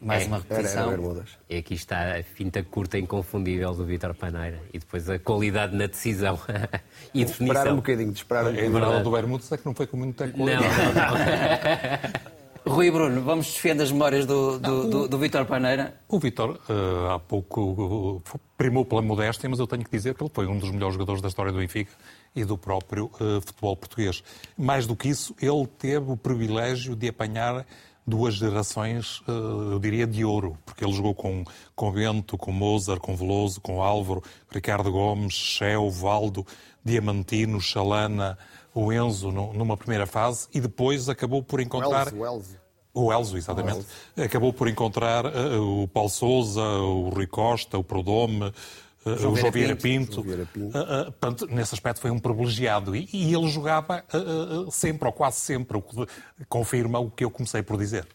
Mais 0.00 0.24
É, 0.24 0.26
uma 0.26 0.36
Era, 0.36 0.44
era 0.48 0.56
repetição. 0.56 0.88
Bermudas. 0.90 1.30
E 1.48 1.56
aqui 1.56 1.74
está 1.74 2.16
a 2.18 2.22
finta 2.22 2.62
curta 2.62 2.98
inconfundível 2.98 3.72
do 3.74 3.84
Vítor 3.84 4.14
Paneira. 4.14 4.60
E 4.72 4.78
depois 4.78 5.08
a 5.08 5.18
qualidade 5.18 5.74
na 5.74 5.86
decisão 5.86 6.38
e 7.14 7.22
Esperar 7.22 7.22
um 7.22 7.24
definição. 7.24 7.76
bocadinho, 7.76 8.12
de 8.12 8.18
esperar 8.18 8.44
um 8.44 8.48
A 8.48 8.52
verdade 8.52 9.02
do 9.04 9.10
Bermudes 9.10 9.50
é 9.52 9.56
que 9.56 9.64
não 9.64 9.74
foi 9.74 9.86
com 9.86 9.96
muita 9.96 10.26
Não, 10.26 10.32
qualidade. 10.34 10.64
não, 10.66 10.92
não. 12.66 12.74
Rui 12.74 12.90
Bruno, 12.90 13.22
vamos 13.22 13.46
defender 13.46 13.84
as 13.84 13.92
memórias 13.92 14.26
do, 14.26 14.58
do, 14.58 14.90
do, 14.90 15.08
do 15.08 15.18
Vitor 15.18 15.44
Paneira. 15.46 15.94
O 16.08 16.18
Vitor, 16.18 16.58
eh, 16.68 17.14
há 17.14 17.18
pouco, 17.18 18.20
eh, 18.34 18.38
primou 18.58 18.84
pela 18.84 19.00
modéstia, 19.00 19.48
mas 19.48 19.60
eu 19.60 19.68
tenho 19.68 19.84
que 19.84 19.90
dizer 19.90 20.14
que 20.16 20.22
ele 20.24 20.30
foi 20.34 20.48
um 20.48 20.58
dos 20.58 20.72
melhores 20.72 20.94
jogadores 20.94 21.22
da 21.22 21.28
história 21.28 21.52
do 21.52 21.58
Benfica 21.58 21.92
e 22.34 22.44
do 22.44 22.58
próprio 22.58 23.08
eh, 23.20 23.40
futebol 23.46 23.76
português. 23.76 24.20
Mais 24.58 24.84
do 24.84 24.96
que 24.96 25.08
isso, 25.08 25.32
ele 25.40 25.64
teve 25.78 26.10
o 26.10 26.16
privilégio 26.16 26.96
de 26.96 27.06
apanhar 27.08 27.64
duas 28.06 28.34
gerações, 28.34 29.20
eh, 29.26 29.30
eu 29.72 29.78
diria, 29.78 30.06
de 30.06 30.24
ouro, 30.24 30.56
porque 30.64 30.84
ele 30.84 30.92
jogou 30.92 31.14
com, 31.14 31.44
com 31.74 31.90
Bento, 31.92 32.38
com 32.38 32.52
Mozart, 32.52 33.00
com 33.00 33.16
Veloso, 33.16 33.60
com 33.60 33.82
Álvaro, 33.82 34.22
Ricardo 34.50 34.92
Gomes, 34.92 35.34
Cheu, 35.34 35.90
Valdo, 35.90 36.46
Diamantino, 36.84 37.60
Chalana, 37.60 38.38
o 38.74 38.92
Enzo, 38.92 39.32
nu- 39.32 39.52
numa 39.52 39.76
primeira 39.76 40.06
fase, 40.06 40.48
e 40.54 40.60
depois 40.60 41.08
acabou 41.08 41.42
por 41.42 41.60
encontrar... 41.60 42.12
O 42.14 42.24
Elzo. 42.24 42.56
O 42.94 43.12
Elzo, 43.12 43.36
exatamente. 43.36 43.84
Acabou 44.16 44.52
por 44.54 44.68
encontrar 44.68 45.26
eh, 45.26 45.56
o 45.58 45.86
Paulo 45.88 46.08
Souza, 46.08 46.62
o 46.62 47.10
Rui 47.10 47.26
Costa, 47.26 47.76
o 47.76 47.84
Prodome, 47.84 48.52
o 49.12 49.32
Vieira 49.34 49.40
João 49.40 49.52
Vieira 49.52 49.76
Pinto. 49.76 49.82
Pinto. 49.82 50.12
João 50.14 50.24
Vieira 50.24 50.48
Pinto. 50.52 50.76
Eh, 50.76 50.80
eh, 50.80 51.04
portanto, 51.04 51.46
nesse 51.50 51.74
aspecto 51.74 52.00
foi 52.00 52.10
um 52.10 52.18
privilegiado. 52.18 52.96
E, 52.96 53.08
e 53.12 53.34
ele 53.34 53.48
jogava 53.48 54.04
eh, 54.12 54.16
eh, 54.16 54.70
sempre, 54.70 55.06
ou 55.06 55.12
quase 55.12 55.38
sempre, 55.40 55.76
o 55.76 55.82
que 55.82 56.06
confirma 56.48 56.98
o 56.98 57.10
que 57.10 57.24
eu 57.24 57.30
comecei 57.30 57.62
por 57.62 57.78
dizer. 57.78 58.06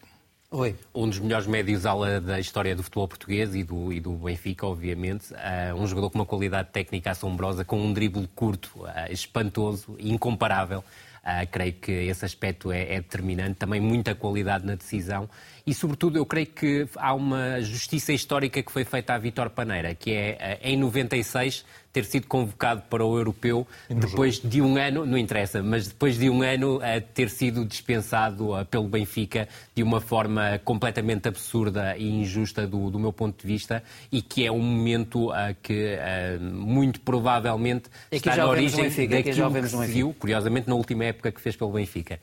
Rui. 0.52 0.76
Um 0.94 1.08
dos 1.08 1.18
melhores 1.18 1.46
médios 1.46 1.86
ala 1.86 2.20
da 2.20 2.38
história 2.38 2.76
do 2.76 2.82
futebol 2.82 3.08
português 3.08 3.54
e 3.54 3.64
do, 3.64 3.90
e 3.90 4.00
do 4.00 4.12
Benfica, 4.12 4.66
obviamente. 4.66 5.34
Ah, 5.34 5.74
um 5.74 5.86
jogador 5.86 6.10
com 6.10 6.18
uma 6.18 6.26
qualidade 6.26 6.68
técnica 6.70 7.10
assombrosa, 7.10 7.64
com 7.64 7.80
um 7.80 7.90
drible 7.90 8.28
curto, 8.34 8.68
ah, 8.84 9.10
espantoso, 9.10 9.96
incomparável. 9.98 10.84
Ah, 11.24 11.46
creio 11.46 11.72
que 11.72 11.90
esse 11.90 12.22
aspecto 12.26 12.70
é, 12.70 12.82
é 12.82 12.96
determinante. 12.96 13.54
Também 13.54 13.80
muita 13.80 14.14
qualidade 14.14 14.66
na 14.66 14.74
decisão. 14.74 15.26
E, 15.66 15.72
sobretudo, 15.72 16.18
eu 16.18 16.26
creio 16.26 16.46
que 16.46 16.88
há 16.96 17.14
uma 17.14 17.60
justiça 17.60 18.12
histórica 18.12 18.62
que 18.62 18.72
foi 18.72 18.84
feita 18.84 19.14
à 19.14 19.18
Vitor 19.18 19.50
Paneira, 19.50 19.94
que 19.94 20.12
é, 20.12 20.58
ah, 20.62 20.68
em 20.68 20.76
96, 20.76 21.64
ter 21.92 22.04
sido 22.04 22.26
convocado 22.26 22.82
para 22.88 23.04
o 23.04 23.16
Europeu 23.16 23.66
depois 23.88 24.40
de 24.40 24.62
um 24.62 24.76
ano, 24.76 25.04
não 25.04 25.18
interessa, 25.18 25.62
mas 25.62 25.88
depois 25.88 26.18
de 26.18 26.30
um 26.30 26.42
ano 26.42 26.80
a 26.82 27.00
ter 27.00 27.28
sido 27.28 27.64
dispensado 27.64 28.54
ah, 28.54 28.64
pelo 28.64 28.88
Benfica 28.88 29.48
de 29.74 29.82
uma 29.82 30.00
forma 30.00 30.60
completamente 30.64 31.28
absurda 31.28 31.96
e 31.96 32.08
injusta 32.08 32.66
do, 32.66 32.90
do 32.90 32.98
meu 32.98 33.12
ponto 33.12 33.40
de 33.40 33.46
vista 33.46 33.82
e 34.10 34.22
que 34.22 34.46
é 34.46 34.50
um 34.50 34.60
momento 34.60 35.30
ah, 35.30 35.54
que 35.62 35.96
ah, 35.96 36.38
muito 36.40 37.00
provavelmente 37.00 37.90
Aqui 38.06 38.16
está 38.16 38.36
já 38.36 38.44
na 38.44 38.50
o 38.50 38.54
vemos 38.54 38.72
no 38.72 38.78
origem 38.78 38.84
Benfica, 38.84 39.14
o 39.14 39.22
daquilo 39.22 39.50
vemos 39.50 39.70
que 39.70 39.76
no 39.76 39.82
se 39.84 39.92
viu, 39.92 40.14
curiosamente 40.18 40.68
na 40.68 40.74
última 40.74 41.04
época 41.04 41.30
que 41.30 41.40
fez 41.40 41.56
pelo 41.56 41.72
Benfica. 41.72 42.18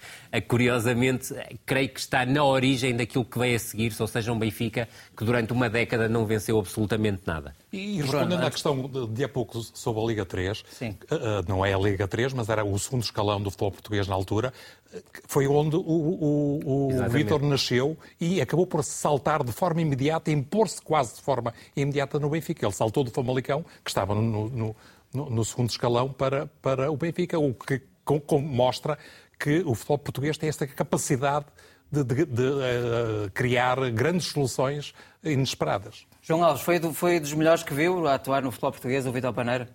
Curiosamente, 0.48 1.34
creio 1.66 1.90
que 1.90 2.00
está 2.00 2.26
na 2.26 2.44
origem 2.44 2.96
daquilo 2.96 3.26
que 3.26 3.38
veio 3.38 3.56
a 3.56 3.60
seguir, 3.60 3.94
ou 4.00 4.08
seja, 4.08 4.32
um 4.32 4.40
Benfica 4.40 4.88
que 5.16 5.24
durante 5.24 5.54
uma 5.54 5.70
década 5.70 6.10
não 6.10 6.26
venceu 6.26 6.58
absolutamente 6.58 7.22
nada. 7.26 7.54
E 7.72 8.02
respondendo 8.02 8.44
à 8.44 8.50
questão 8.50 8.88
de, 8.88 9.08
de 9.08 9.24
há 9.24 9.30
pouco 9.30 9.62
sobre 9.62 10.02
a 10.02 10.06
Liga 10.08 10.26
3, 10.26 10.64
Sim. 10.72 10.98
eh, 11.10 11.16
eh, 11.16 11.44
não 11.48 11.64
é 11.64 11.74
a 11.74 11.78
Liga 11.78 12.08
3, 12.08 12.34
mas 12.34 12.50
era 12.50 12.66
o 12.66 12.78
segundo 12.80 13.04
escalão 13.04 13.40
do 13.42 13.52
futebol 13.52 13.72
português 13.72 14.08
na 14.08 14.16
altura, 14.16 14.52
eh, 14.92 15.02
foi 15.28 15.48
onde 15.48 15.76
o, 15.76 15.80
o, 15.82 16.88
o. 17.06 17.10
Vítor 17.10 17.42
nasceu 17.44 17.96
e 18.20 18.42
acabou 18.42 18.66
por 18.66 18.84
saltar 18.84 19.44
de 19.44 19.52
forma 19.52 19.82
imediata, 19.82 20.32
impor-se 20.32 20.82
quase 20.82 21.16
de 21.16 21.22
forma 21.22 21.54
imediata 21.76 22.18
no 22.20 22.30
Benfica. 22.30 22.66
Ele 22.66 22.74
saltou 22.74 23.04
do 23.04 23.12
Famalicão, 23.12 23.64
que 23.84 23.90
estava 23.92 24.16
no, 24.16 24.50
no, 24.50 24.76
no- 25.14 25.30
no 25.30 25.46
segundo 25.46 25.70
escalão, 25.70 26.12
para, 26.12 26.48
para 26.62 26.92
o 26.92 26.98
Benfica, 26.98 27.38
o 27.38 27.54
que 27.54 27.82
com- 28.04 28.20
com- 28.20 28.40
mostra 28.42 28.98
que 29.40 29.60
o 29.66 29.76
futebol 29.76 29.98
português 30.00 30.38
tem 30.38 30.50
esta 30.50 30.66
capacidade 30.68 31.46
de, 31.92 32.04
de- 32.04 32.26
de, 32.26 32.44
eh, 32.62 33.30
criar 33.34 33.78
grandes 33.92 34.28
soluções 34.28 34.94
inesperadas. 35.24 36.06
João 36.22 36.44
Alves, 36.44 36.62
foi, 36.62 36.80
do- 36.80 36.94
foi 36.94 37.20
dos 37.20 37.34
melhores 37.34 37.64
que 37.64 37.74
viu 37.74 38.08
a 38.08 38.16
atuar 38.16 38.42
no 38.42 38.52
futebol 38.52 38.72
português, 38.72 39.06
o 39.06 39.12
Vitor 39.12 39.34
Paneira? 39.34 39.70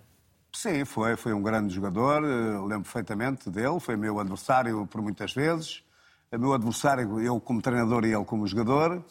Sim, 0.53 0.85
foi, 0.85 1.15
foi 1.17 1.33
um 1.33 1.41
grande 1.43 1.73
jogador, 1.73 2.23
eh, 2.23 2.59
lembro 2.61 2.83
perfeitamente 2.83 3.49
dele, 3.49 3.79
foi 3.79 3.95
meu 3.97 4.19
adversário 4.19 4.87
por 4.87 5.01
muitas 5.01 5.33
vezes. 5.33 5.83
Eh, 6.31 6.37
Meu 6.37 6.53
adversário, 6.53 7.19
eu 7.21 7.39
como 7.41 7.61
treinador 7.61 8.05
e 8.05 8.13
ele 8.13 8.23
como 8.25 8.47
jogador. 8.47 9.03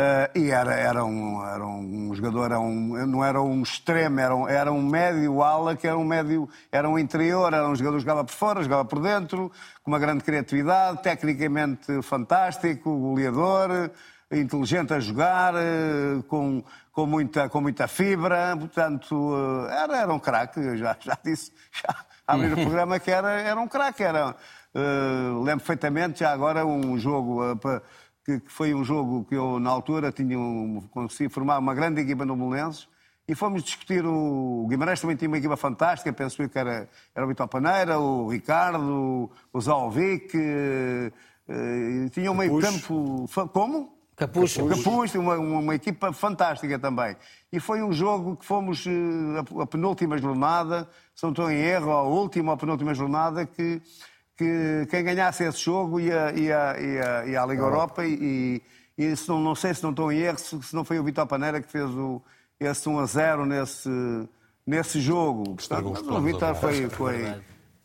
Eh, 0.00 0.30
e 0.34 0.50
era, 0.50 0.72
era, 0.74 1.04
um, 1.04 1.44
era 1.44 1.66
um 1.66 2.14
jogador, 2.14 2.46
era 2.46 2.58
um, 2.58 3.06
não 3.06 3.22
era 3.22 3.42
um 3.42 3.62
extremo, 3.62 4.18
era 4.18 4.34
um, 4.34 4.48
era 4.48 4.72
um 4.72 4.82
médio 4.82 5.42
ala, 5.42 5.76
que 5.76 5.86
era 5.86 5.98
um 5.98 6.04
médio, 6.04 6.48
era 6.72 6.88
um 6.88 6.98
interior, 6.98 7.52
era 7.52 7.68
um 7.68 7.74
jogador 7.74 7.96
que 7.96 8.02
jogava 8.02 8.24
por 8.24 8.32
fora, 8.32 8.62
jogava 8.62 8.84
por 8.86 9.02
dentro, 9.02 9.52
com 9.82 9.90
uma 9.90 9.98
grande 9.98 10.24
criatividade, 10.24 11.02
tecnicamente 11.02 12.00
fantástico, 12.00 12.96
goleador, 12.98 13.90
inteligente 14.32 14.94
a 14.94 15.00
jogar, 15.00 15.54
eh, 15.54 16.22
com, 16.28 16.64
com, 16.92 17.04
muita, 17.04 17.50
com 17.50 17.60
muita 17.60 17.86
fibra, 17.86 18.56
portanto, 18.56 19.34
eh, 19.68 19.82
era, 19.82 19.98
era 19.98 20.14
um 20.14 20.18
craque, 20.18 20.60
eu 20.60 20.78
já, 20.78 20.96
já 20.98 21.18
disse, 21.22 21.52
já 21.74 21.94
abrir 22.26 22.54
o 22.54 22.56
programa 22.56 22.98
que 22.98 23.10
era, 23.10 23.32
era 23.32 23.60
um 23.60 23.68
craque, 23.68 24.02
era, 24.02 24.34
lembro 25.44 25.58
perfeitamente, 25.58 26.20
já 26.20 26.32
agora 26.32 26.64
um 26.64 26.96
jogo, 26.96 27.42
que, 28.30 28.40
que 28.40 28.52
foi 28.52 28.74
um 28.74 28.84
jogo 28.84 29.24
que 29.24 29.34
eu 29.34 29.58
na 29.58 29.70
altura 29.70 30.12
tinha 30.12 30.38
um, 30.38 30.82
consegui 30.90 31.28
formar 31.28 31.58
uma 31.58 31.74
grande 31.74 32.00
equipa 32.00 32.24
no 32.24 32.36
Belenenses, 32.36 32.88
e 33.26 33.34
fomos 33.34 33.62
discutir 33.62 34.04
o... 34.04 34.64
o 34.64 34.66
Guimarães 34.68 35.00
também 35.00 35.16
tinha 35.16 35.28
uma 35.28 35.38
equipa 35.38 35.56
fantástica, 35.56 36.12
penso 36.12 36.42
eu 36.42 36.48
que 36.48 36.58
era, 36.58 36.88
era 37.14 37.24
o 37.24 37.28
Vitor 37.28 37.48
Paneira, 37.48 37.98
o 37.98 38.28
Ricardo, 38.28 39.30
o 39.52 39.60
Zalvic, 39.60 40.32
eh, 40.34 41.12
eh, 41.48 42.08
tinha 42.10 42.30
um 42.30 42.34
meio 42.34 42.58
campo... 42.60 43.26
Como? 43.52 43.96
Capucho. 44.16 44.66
Capucho, 44.66 45.18
uma, 45.18 45.38
uma, 45.38 45.58
uma 45.60 45.74
equipa 45.74 46.12
fantástica 46.12 46.78
também. 46.78 47.16
E 47.50 47.58
foi 47.58 47.82
um 47.82 47.92
jogo 47.92 48.36
que 48.36 48.44
fomos 48.44 48.84
eh, 48.86 48.90
a, 49.58 49.62
a 49.62 49.66
penúltima 49.66 50.18
jornada, 50.18 50.88
se 51.14 51.22
não 51.22 51.30
estou 51.30 51.50
em 51.50 51.56
erro, 51.56 51.92
a 51.92 52.02
última 52.02 52.50
ou 52.50 52.54
a 52.54 52.58
penúltima 52.58 52.94
jornada, 52.94 53.46
que, 53.46 53.80
que 54.40 54.86
quem 54.88 55.04
ganhasse 55.04 55.44
esse 55.44 55.58
jogo 55.58 56.00
ia, 56.00 56.32
ia, 56.32 56.80
ia, 56.80 57.26
ia 57.26 57.42
à 57.42 57.44
Liga 57.46 57.62
Europa 57.62 58.06
e, 58.06 58.62
e 58.96 59.14
se 59.14 59.28
não, 59.28 59.38
não 59.38 59.54
sei 59.54 59.74
se 59.74 59.82
não 59.82 59.90
estou 59.90 60.10
em 60.10 60.16
erro, 60.20 60.38
se, 60.38 60.74
não 60.74 60.82
foi 60.82 60.98
o 60.98 61.04
Vitor 61.04 61.26
Paneira 61.26 61.60
que 61.60 61.70
fez 61.70 61.90
o, 61.90 62.22
esse 62.58 62.88
1 62.88 62.98
a 63.00 63.04
0 63.04 63.44
nesse, 63.44 63.90
nesse 64.66 64.98
jogo. 64.98 65.44
Portanto, 65.56 65.82
o 66.16 66.20
Vitor 66.22 66.54
foi, 66.54 66.88
foi, 66.88 67.34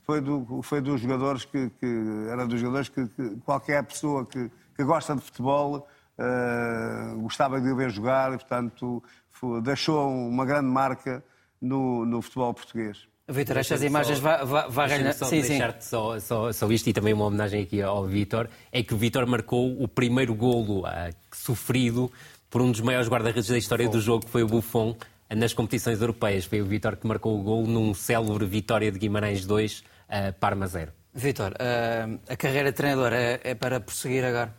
foi, 0.03 0.21
do, 0.21 0.61
foi 0.63 0.79
dos 0.79 1.01
jogadores 1.01 1.43
que, 1.43 1.69
que 1.71 2.27
era 2.31 2.47
dos 2.47 2.57
jogadores 2.61 2.87
que, 2.87 3.05
que 3.05 3.35
qualquer 3.43 3.83
pessoa 3.83 4.25
que, 4.25 4.49
que 4.77 4.83
gosta 4.85 5.13
de 5.13 5.21
futebol 5.23 5.85
eh, 6.17 7.13
gostava 7.17 7.59
de 7.59 7.69
o 7.69 7.75
ver 7.75 7.89
jogar 7.89 8.31
e, 8.33 8.37
portanto, 8.37 9.03
foi- 9.29 9.61
deixou 9.61 10.09
uma 10.09 10.45
grande 10.45 10.67
marca 10.69 11.21
no, 11.61 12.05
no 12.05 12.21
futebol 12.21 12.53
português. 12.53 13.07
Vitor, 13.27 13.57
estas 13.57 13.81
imagens 13.81 14.19
ganhar. 14.19 15.13
só 15.13 15.25
Sim, 15.25 15.41
sim. 15.41 15.49
deixar-te 15.49 15.83
só, 15.83 16.19
só, 16.19 16.51
só 16.53 16.71
isto 16.71 16.87
e 16.87 16.93
também 16.93 17.11
uma 17.11 17.25
homenagem 17.25 17.63
aqui 17.63 17.81
ao 17.81 18.05
Vítor, 18.05 18.47
é 18.71 18.83
que 18.83 18.93
o 18.93 18.97
Vítor 18.97 19.25
marcou 19.25 19.81
o 19.81 19.87
primeiro 19.87 20.35
golo 20.35 20.85
ah, 20.85 21.09
sofrido 21.33 22.11
por 22.51 22.61
um 22.61 22.71
dos 22.71 22.81
maiores 22.81 23.09
guarda-redes 23.09 23.47
da 23.49 23.57
história 23.57 23.89
do 23.89 23.99
jogo, 23.99 24.25
que 24.25 24.31
foi 24.31 24.43
o 24.43 24.47
Buffon, 24.47 24.95
nas 25.35 25.53
competições 25.53 25.99
europeias. 25.99 26.45
Foi 26.45 26.61
o 26.61 26.65
Vítor 26.65 26.97
que 26.97 27.07
marcou 27.07 27.39
o 27.39 27.41
golo 27.41 27.65
num 27.65 27.95
célebre 27.95 28.45
vitória 28.45 28.91
de 28.91 28.99
Guimarães 28.99 29.43
2, 29.43 29.83
a 30.07 30.31
Parma 30.31 30.67
0. 30.67 30.91
Vitor, 31.11 31.53
eh, 31.57 32.07
a 32.29 32.35
carreira 32.37 32.71
de 32.71 32.77
treinador 32.77 33.11
é, 33.11 33.39
é 33.43 33.55
para 33.55 33.79
prosseguir 33.79 34.23
agora? 34.23 34.53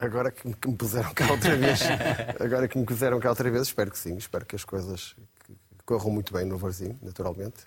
Agora 0.00 0.32
que 0.32 0.48
me- 0.48 0.54
que 0.54 0.68
me 0.68 0.74
puseram 0.76 1.14
cá 1.14 1.30
outra 1.30 1.54
vez, 1.54 1.80
agora 2.40 2.66
que 2.66 2.76
me 2.76 2.84
puseram 2.84 3.20
cá 3.20 3.30
outra 3.30 3.48
vez, 3.48 3.62
espero 3.62 3.90
que 3.92 3.98
sim. 3.98 4.16
Espero 4.16 4.44
que 4.44 4.56
as 4.56 4.64
coisas 4.64 5.14
corram 5.84 6.10
muito 6.10 6.32
bem 6.32 6.44
no 6.44 6.56
Varzinho, 6.58 6.98
naturalmente. 7.02 7.66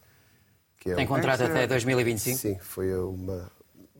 Que 0.78 0.92
é 0.92 0.96
Tem 0.96 1.06
um- 1.06 1.08
contrato 1.08 1.44
até 1.44 1.66
2025. 1.68 2.38
Sim, 2.38 2.58
foi 2.60 2.94
uma. 2.98 3.50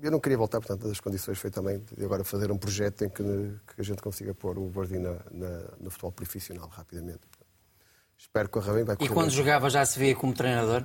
Eu 0.02 0.12
não 0.12 0.20
queria 0.20 0.38
voltar, 0.38 0.60
portanto, 0.62 0.88
as 0.92 1.00
condições 1.00 1.40
foi 1.40 1.50
também 1.50 1.84
de 1.98 2.06
agora 2.06 2.24
fazer 2.24 2.52
um 2.52 2.58
projeto 2.58 3.04
em 3.04 3.10
que, 3.10 3.24
que 3.24 3.82
a 3.82 3.84
gente 3.84 4.00
consiga 4.02 4.34
pôr 4.34 4.58
o 4.60 4.70
Varzinho 4.70 5.02
na, 5.02 5.48
na- 5.48 5.64
no 5.80 5.90
futebol 5.90 6.12
profissional 6.12 6.68
rapidamente. 6.68 7.22
Espero 8.18 8.48
que 8.48 8.54
corra 8.54 8.74
bem, 8.74 8.84
vai 8.84 8.94
E 8.96 8.98
correr 9.00 9.14
quando 9.14 9.28
bem. 9.28 9.36
jogava 9.36 9.70
já 9.70 9.84
se 9.86 9.98
via 9.98 10.16
como 10.16 10.34
treinador? 10.34 10.84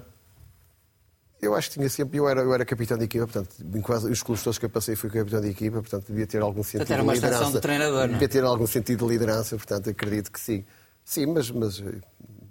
Eu 1.43 1.55
acho 1.57 1.69
que 1.71 1.75
tinha 1.75 1.89
sempre. 1.89 2.19
Eu 2.19 2.29
era, 2.29 2.41
eu 2.41 2.55
era 2.55 2.65
capitão 2.65 2.97
de 2.97 3.05
equipa, 3.05 3.27
portanto, 3.27 3.57
em 3.61 3.81
quase 3.81 4.09
os 4.11 4.23
clubes 4.23 4.45
todos 4.45 4.59
que 4.59 4.65
eu 4.65 4.71
passei 4.71 4.95
fui 4.95 5.11
capitão 5.11 5.41
de 5.41 5.49
equipa, 5.49 5.81
portanto, 5.81 6.07
devia 6.07 6.27
ter 6.27 6.41
algum 6.41 6.63
sentido 6.63 6.93
era 6.93 7.03
uma 7.03 7.13
de 7.15 7.21
liderança. 7.21 7.51
de 7.53 7.61
treinador, 7.61 7.99
não 7.99 8.05
é? 8.05 8.13
Devia 8.13 8.29
ter 8.29 8.45
algum 8.45 8.67
sentido 8.67 9.05
de 9.07 9.13
liderança, 9.13 9.57
portanto, 9.57 9.91
acredito 9.91 10.31
que 10.31 10.41
sim. 10.41 10.65
Sim, 11.05 11.27
mas, 11.27 11.51
mas 11.51 11.83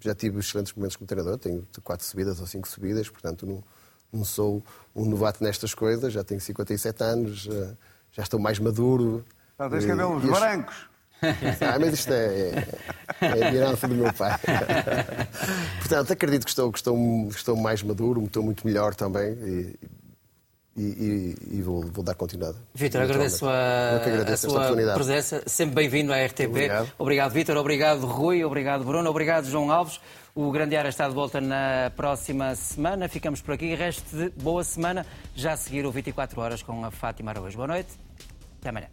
já 0.01 0.13
tive 0.15 0.39
excelentes 0.39 0.73
momentos 0.73 0.95
como 0.97 1.07
treinador, 1.07 1.37
tenho 1.37 1.65
quatro 1.83 2.05
subidas 2.05 2.39
ou 2.39 2.47
cinco 2.47 2.67
subidas, 2.67 3.07
portanto, 3.09 3.45
não, 3.45 3.63
não 4.11 4.25
sou 4.25 4.63
um 4.95 5.05
novato 5.05 5.43
nestas 5.43 5.73
coisas, 5.73 6.11
já 6.11 6.23
tenho 6.23 6.41
57 6.41 7.03
anos, 7.03 7.39
já, 7.43 7.73
já 8.11 8.23
estou 8.23 8.39
mais 8.39 8.59
maduro. 8.59 9.23
Não, 9.57 9.69
tens 9.69 9.83
E- 9.83 9.87
cabelos 9.87 10.23
as- 10.25 10.39
brancos. 10.39 10.91
ah, 11.21 11.77
mas 11.79 11.93
isto 11.93 12.11
é, 12.11 12.65
é 13.21 13.27
a 13.43 13.53
herança 13.53 13.87
do 13.87 13.93
meu 13.93 14.11
pai. 14.11 14.39
Portanto, 15.79 16.11
acredito 16.13 16.43
que 16.45 16.49
estou, 16.49 16.71
que 16.71 16.79
estou, 16.79 16.97
estou 17.29 17.55
mais 17.55 17.83
maduro, 17.83 18.23
estou 18.25 18.41
muito 18.43 18.65
melhor 18.65 18.95
também 18.95 19.33
e, 19.33 19.75
e- 20.81 21.35
e- 21.53 21.57
e 21.57 21.61
vou, 21.61 21.81
vou 21.81 22.03
dar 22.03 22.15
continuidade. 22.15 22.57
Naturalmente. 22.73 23.11
agradeço 23.13 23.47
a, 23.47 23.95
agradeço 24.05 24.47
a 24.47 24.49
sua 24.49 24.93
presença. 24.93 25.43
Sempre 25.45 25.75
bem-vindo 25.75 26.11
à 26.13 26.17
RTP. 26.25 26.47
Obrigado. 26.47 26.91
Obrigado, 26.97 27.31
Vítor. 27.31 27.57
Obrigado, 27.57 28.05
Rui. 28.05 28.43
Obrigado, 28.43 28.83
Bruno. 28.83 29.09
Obrigado, 29.09 29.45
João 29.49 29.71
Alves. 29.71 29.99
O 30.33 30.49
Grande 30.51 30.75
Área 30.77 30.89
está 30.89 31.07
de 31.09 31.13
volta 31.13 31.41
na 31.41 31.91
próxima 31.95 32.55
semana. 32.55 33.07
Ficamos 33.09 33.41
por 33.41 33.53
aqui. 33.53 33.75
Resto 33.75 34.15
de 34.15 34.29
boa 34.41 34.63
semana. 34.63 35.05
Já 35.35 35.53
a 35.53 35.57
seguir 35.57 35.85
o 35.85 35.91
24 35.91 36.39
Horas 36.39 36.63
com 36.63 36.85
a 36.85 36.91
Fátima 36.91 37.31
Araújo. 37.31 37.57
Boa 37.57 37.67
noite. 37.67 37.89
Até 38.59 38.69
amanhã. 38.69 38.87